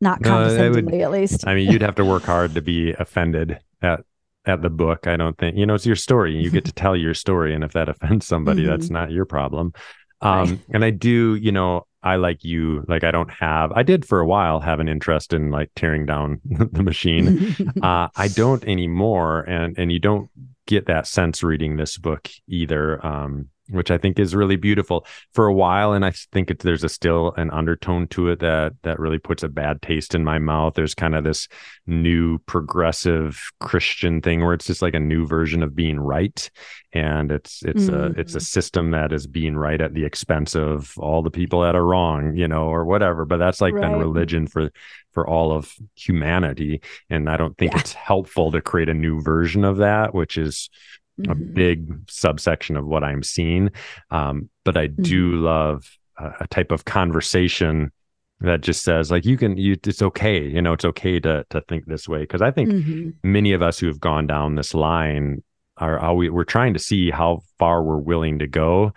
not 0.00 0.20
No, 0.20 0.30
I 0.30 0.38
would- 0.38 0.48
condescendingly 0.48 1.02
at 1.02 1.10
least. 1.10 1.46
I 1.46 1.54
mean, 1.54 1.70
you'd 1.70 1.82
have 1.82 1.96
to 1.96 2.04
work 2.04 2.24
hard 2.24 2.54
to 2.54 2.62
be 2.62 2.92
offended 2.92 3.58
at 3.82 4.00
at 4.46 4.62
the 4.62 4.70
book. 4.70 5.06
I 5.06 5.16
don't 5.16 5.36
think 5.38 5.56
you 5.56 5.66
know 5.66 5.74
it's 5.74 5.86
your 5.86 5.96
story. 5.96 6.36
You 6.36 6.50
get 6.50 6.64
to 6.66 6.72
tell 6.84 6.96
your 6.96 7.14
story, 7.14 7.54
and 7.54 7.64
if 7.64 7.72
that 7.72 7.88
offends 7.88 8.26
somebody, 8.26 8.64
Mhm. 8.64 8.68
that's 8.68 8.90
not 8.90 9.10
your 9.10 9.24
problem. 9.24 9.72
Um, 10.20 10.50
right. 10.50 10.58
And 10.70 10.84
I 10.84 10.90
do, 10.90 11.36
you 11.36 11.52
know, 11.52 11.86
I 12.02 12.16
like 12.16 12.42
you, 12.44 12.84
like 12.88 13.04
I 13.04 13.10
don't 13.12 13.30
have, 13.30 13.70
I 13.72 13.82
did 13.84 14.04
for 14.04 14.18
a 14.20 14.26
while 14.26 14.58
have 14.60 14.80
an 14.80 14.88
interest 14.88 15.32
in 15.32 15.50
like 15.50 15.70
tearing 15.76 16.06
down 16.06 16.40
the 16.44 16.82
machine. 16.82 17.54
uh, 17.82 18.08
I 18.16 18.28
don't 18.28 18.64
anymore. 18.64 19.42
And, 19.42 19.78
and 19.78 19.92
you 19.92 20.00
don't 20.00 20.28
get 20.66 20.86
that 20.86 21.06
sense 21.06 21.42
reading 21.44 21.76
this 21.76 21.98
book 21.98 22.28
either. 22.48 23.04
Um, 23.06 23.48
which 23.70 23.90
I 23.90 23.98
think 23.98 24.18
is 24.18 24.34
really 24.34 24.56
beautiful 24.56 25.06
for 25.32 25.46
a 25.46 25.52
while. 25.52 25.92
And 25.92 26.04
I 26.04 26.12
think 26.32 26.50
it, 26.50 26.60
there's 26.60 26.84
a 26.84 26.88
still 26.88 27.32
an 27.36 27.50
undertone 27.50 28.08
to 28.08 28.28
it 28.28 28.40
that 28.40 28.74
that 28.82 28.98
really 28.98 29.18
puts 29.18 29.42
a 29.42 29.48
bad 29.48 29.82
taste 29.82 30.14
in 30.14 30.24
my 30.24 30.38
mouth. 30.38 30.74
There's 30.74 30.94
kind 30.94 31.14
of 31.14 31.24
this 31.24 31.48
new 31.86 32.38
progressive 32.40 33.40
Christian 33.60 34.20
thing 34.20 34.44
where 34.44 34.54
it's 34.54 34.66
just 34.66 34.82
like 34.82 34.94
a 34.94 35.00
new 35.00 35.26
version 35.26 35.62
of 35.62 35.74
being 35.74 36.00
right, 36.00 36.50
and 36.92 37.30
it's 37.30 37.62
it's 37.62 37.84
mm. 37.84 38.16
a 38.16 38.20
it's 38.20 38.34
a 38.34 38.40
system 38.40 38.90
that 38.92 39.12
is 39.12 39.26
being 39.26 39.56
right 39.56 39.80
at 39.80 39.94
the 39.94 40.04
expense 40.04 40.54
of 40.54 40.94
all 40.98 41.22
the 41.22 41.30
people 41.30 41.62
that 41.62 41.76
are 41.76 41.84
wrong, 41.86 42.36
you 42.36 42.48
know, 42.48 42.68
or 42.68 42.84
whatever. 42.84 43.24
But 43.24 43.38
that's 43.38 43.60
like 43.60 43.74
right. 43.74 43.82
been 43.82 43.98
religion 43.98 44.46
for 44.46 44.70
for 45.12 45.26
all 45.26 45.52
of 45.52 45.72
humanity, 45.94 46.80
and 47.10 47.28
I 47.28 47.36
don't 47.36 47.56
think 47.56 47.72
yeah. 47.72 47.80
it's 47.80 47.92
helpful 47.92 48.52
to 48.52 48.60
create 48.60 48.88
a 48.88 48.94
new 48.94 49.20
version 49.20 49.64
of 49.64 49.78
that, 49.78 50.14
which 50.14 50.38
is 50.38 50.70
mm-hmm. 51.18 51.30
a 51.30 51.34
big 51.34 52.10
subsection 52.10 52.76
of 52.76 52.86
what 52.86 53.04
I'm 53.04 53.22
seeing. 53.22 53.70
Um, 54.10 54.50
but 54.64 54.76
I 54.76 54.88
mm-hmm. 54.88 55.02
do 55.02 55.32
love 55.36 55.88
a, 56.18 56.32
a, 56.40 56.46
type 56.48 56.70
of 56.70 56.84
conversation 56.84 57.92
that 58.40 58.60
just 58.60 58.84
says 58.84 59.10
like 59.10 59.24
you 59.24 59.36
can 59.36 59.56
you 59.56 59.76
it's 59.84 60.02
okay 60.02 60.46
you 60.46 60.62
know 60.62 60.72
it's 60.72 60.84
okay 60.84 61.18
to 61.18 61.44
to 61.50 61.60
think 61.62 61.86
this 61.86 62.08
way 62.08 62.20
because 62.20 62.40
i 62.40 62.50
think 62.50 62.68
mm-hmm. 62.70 63.10
many 63.24 63.52
of 63.52 63.62
us 63.62 63.78
who 63.78 63.88
have 63.88 63.98
gone 63.98 64.26
down 64.26 64.54
this 64.54 64.74
line 64.74 65.42
are 65.76 65.98
always 65.98 66.30
we're 66.30 66.44
trying 66.44 66.72
to 66.72 66.78
see 66.78 67.10
how 67.10 67.40
far 67.58 67.82
we're 67.82 67.96
willing 67.96 68.38
to 68.38 68.46
go 68.46 68.92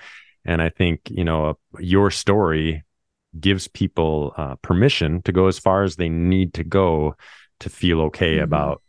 and 0.45 0.61
i 0.61 0.69
think 0.69 1.01
you 1.09 1.23
know 1.23 1.57
your 1.79 2.11
story 2.11 2.83
gives 3.39 3.67
people 3.67 4.33
uh, 4.37 4.55
permission 4.57 5.21
to 5.21 5.31
go 5.31 5.47
as 5.47 5.57
far 5.57 5.83
as 5.83 5.95
they 5.95 6.09
need 6.09 6.53
to 6.53 6.63
go 6.63 7.15
to 7.59 7.69
feel 7.69 8.01
okay 8.01 8.35
mm-hmm. 8.35 8.43
about 8.43 8.81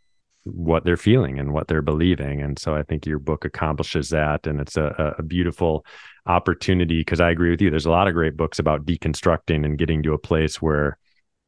what 0.45 0.83
they're 0.83 0.97
feeling 0.97 1.39
and 1.39 1.53
what 1.53 1.67
they're 1.67 1.81
believing. 1.81 2.41
And 2.41 2.59
so 2.59 2.75
I 2.75 2.83
think 2.83 3.05
your 3.05 3.19
book 3.19 3.45
accomplishes 3.45 4.09
that. 4.09 4.45
And 4.45 4.59
it's 4.59 4.77
a, 4.77 5.15
a 5.17 5.23
beautiful 5.23 5.85
opportunity 6.25 6.99
because 6.99 7.21
I 7.21 7.31
agree 7.31 7.51
with 7.51 7.61
you. 7.61 7.69
There's 7.69 7.85
a 7.85 7.91
lot 7.91 8.07
of 8.07 8.13
great 8.13 8.35
books 8.35 8.59
about 8.59 8.85
deconstructing 8.85 9.65
and 9.65 9.77
getting 9.77 10.03
to 10.03 10.13
a 10.13 10.17
place 10.17 10.61
where, 10.61 10.97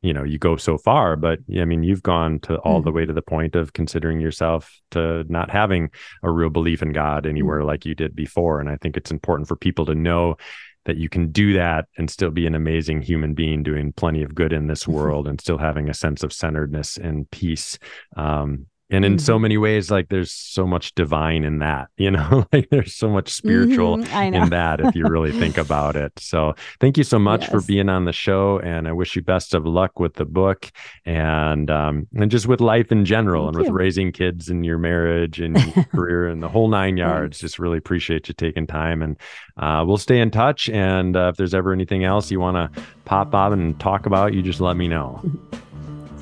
you 0.02 0.14
know, 0.14 0.24
you 0.24 0.38
go 0.38 0.56
so 0.56 0.78
far, 0.78 1.16
but 1.16 1.40
I 1.58 1.66
mean, 1.66 1.84
you've 1.84 2.04
gone 2.04 2.40
to 2.42 2.58
all 2.60 2.82
mm 2.82 2.86
the 2.86 2.92
way 2.92 3.06
to 3.06 3.14
the 3.14 3.22
point 3.22 3.56
of 3.56 3.74
considering 3.74 4.22
yourself 4.22 4.80
to 4.92 5.26
not 5.28 5.50
having 5.50 5.90
a 6.24 6.30
real 6.30 6.50
belief 6.50 6.82
in 6.82 6.94
God 6.94 7.26
anywhere 7.26 7.62
mm 7.62 7.66
like 7.66 7.86
you 7.86 7.96
did 7.96 8.16
before. 8.16 8.60
And 8.60 8.70
I 8.70 8.78
think 8.78 8.96
it's 8.96 9.12
important 9.12 9.48
for 9.48 9.56
people 9.56 9.86
to 9.88 9.96
know 9.96 10.38
that 10.86 10.98
you 10.98 11.10
can 11.10 11.32
do 11.32 11.54
that 11.54 11.88
and 11.98 12.10
still 12.10 12.30
be 12.30 12.46
an 12.46 12.56
amazing 12.56 13.02
human 13.02 13.34
being 13.34 13.64
doing 13.64 13.92
plenty 13.92 14.22
of 14.22 14.36
good 14.36 14.54
in 14.54 14.68
this 14.68 14.84
mm-hmm. 14.84 14.94
world 14.94 15.28
and 15.28 15.42
still 15.42 15.58
having 15.58 15.90
a 15.90 15.94
sense 15.94 16.24
of 16.24 16.32
centeredness 16.32 16.98
and 16.98 17.30
peace 17.32 17.78
um, 18.16 18.68
and 18.92 19.04
in 19.04 19.14
mm-hmm. 19.14 19.20
so 19.20 19.40
many 19.40 19.58
ways 19.58 19.90
like 19.90 20.10
there's 20.10 20.32
so 20.32 20.68
much 20.68 20.94
divine 20.94 21.44
in 21.44 21.60
that 21.60 21.88
you 21.98 22.12
know 22.12 22.46
like 22.54 22.70
there's 22.70 22.96
so 22.96 23.10
much 23.10 23.30
spiritual 23.30 23.98
mm-hmm. 23.98 24.34
in 24.36 24.50
that 24.50 24.80
if 24.80 24.96
you 24.96 25.06
really 25.08 25.32
think 25.32 25.58
about 25.66 25.96
it 25.96 26.12
so 26.18 26.54
thank 26.80 26.98
you 26.98 27.04
so 27.04 27.18
much 27.18 27.42
yes. 27.42 27.52
for 27.52 27.62
being 27.62 27.90
on 27.90 28.06
the 28.06 28.14
show 28.14 28.60
and 28.60 28.88
i 28.88 28.92
wish 28.92 29.16
you 29.16 29.22
best 29.22 29.54
of 29.54 29.66
luck 29.66 30.00
with 30.00 30.14
the 30.16 30.26
book 30.26 30.72
and 31.06 31.72
um 31.72 32.08
and 32.16 32.30
just 32.30 32.48
with 32.48 32.62
life 32.62 32.92
in 32.92 33.06
general 33.06 33.46
thank 33.46 33.56
and 33.56 33.66
you. 33.66 33.72
with 33.72 33.80
raising 33.80 34.12
kids 34.12 34.50
and 34.50 34.66
your 34.66 34.78
marriage 34.78 35.40
and 35.40 35.58
your 35.58 35.84
career 35.92 36.28
and 36.28 36.44
the 36.44 36.50
whole 36.50 36.68
nine 36.68 36.98
yards 36.98 37.40
just 37.40 37.58
really 37.58 37.78
appreciate 37.78 38.28
you 38.28 38.34
taking 38.34 38.68
time 38.68 39.02
and 39.02 39.18
uh, 39.58 39.84
we'll 39.88 39.98
stay 39.98 40.20
in 40.20 40.30
touch 40.30 40.70
and 40.70 41.16
uh, 41.16 41.30
if 41.30 41.38
there's 41.38 41.54
ever 41.54 41.72
anything 41.72 42.04
else 42.04 42.30
you 42.30 42.40
want 42.40 42.56
to 42.56 42.82
pop 43.06 43.34
up 43.34 43.52
and 43.52 43.80
talk 43.80 44.06
about 44.06 44.34
you 44.34 44.42
just 44.42 44.62
let 44.62 44.76
me 44.76 44.88
know 44.88 45.22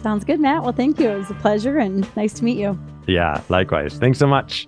Sounds 0.03 0.25
good, 0.25 0.41
Matt. 0.41 0.63
Well, 0.63 0.73
thank 0.73 0.99
you. 0.99 1.09
It 1.09 1.17
was 1.17 1.31
a 1.31 1.35
pleasure 1.35 1.79
and 1.79 2.05
nice 2.17 2.33
to 2.33 2.43
meet 2.43 2.57
you. 2.57 2.77
Yeah, 3.07 3.41
likewise. 3.47 3.93
Thanks 3.95 4.19
so 4.19 4.27
much. 4.27 4.67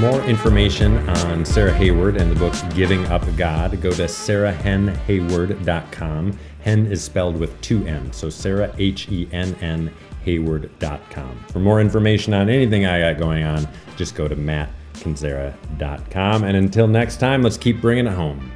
More 0.00 0.20
information 0.24 1.08
on 1.08 1.44
Sarah 1.44 1.72
Hayward 1.72 2.16
and 2.16 2.28
the 2.30 2.38
book 2.38 2.54
Giving 2.74 3.06
Up 3.06 3.24
God, 3.36 3.80
go 3.80 3.90
to 3.92 4.02
sarahhennhayward.com. 4.02 6.38
Hen 6.60 6.86
is 6.86 7.02
spelled 7.02 7.38
with 7.38 7.58
two 7.60 7.86
N, 7.86 8.12
so 8.12 8.28
Sarah, 8.28 8.74
H 8.76 9.08
E 9.08 9.28
N 9.32 9.54
N, 9.60 9.90
hayward.com. 10.22 11.44
For 11.50 11.60
more 11.60 11.80
information 11.80 12.34
on 12.34 12.50
anything 12.50 12.84
I 12.84 13.12
got 13.12 13.18
going 13.18 13.44
on, 13.44 13.66
just 13.96 14.14
go 14.16 14.28
to 14.28 14.36
mattkendziera.com. 14.36 16.44
And 16.44 16.56
until 16.56 16.88
next 16.88 17.18
time, 17.18 17.42
let's 17.42 17.56
keep 17.56 17.80
bringing 17.80 18.06
it 18.06 18.12
home. 18.12 18.52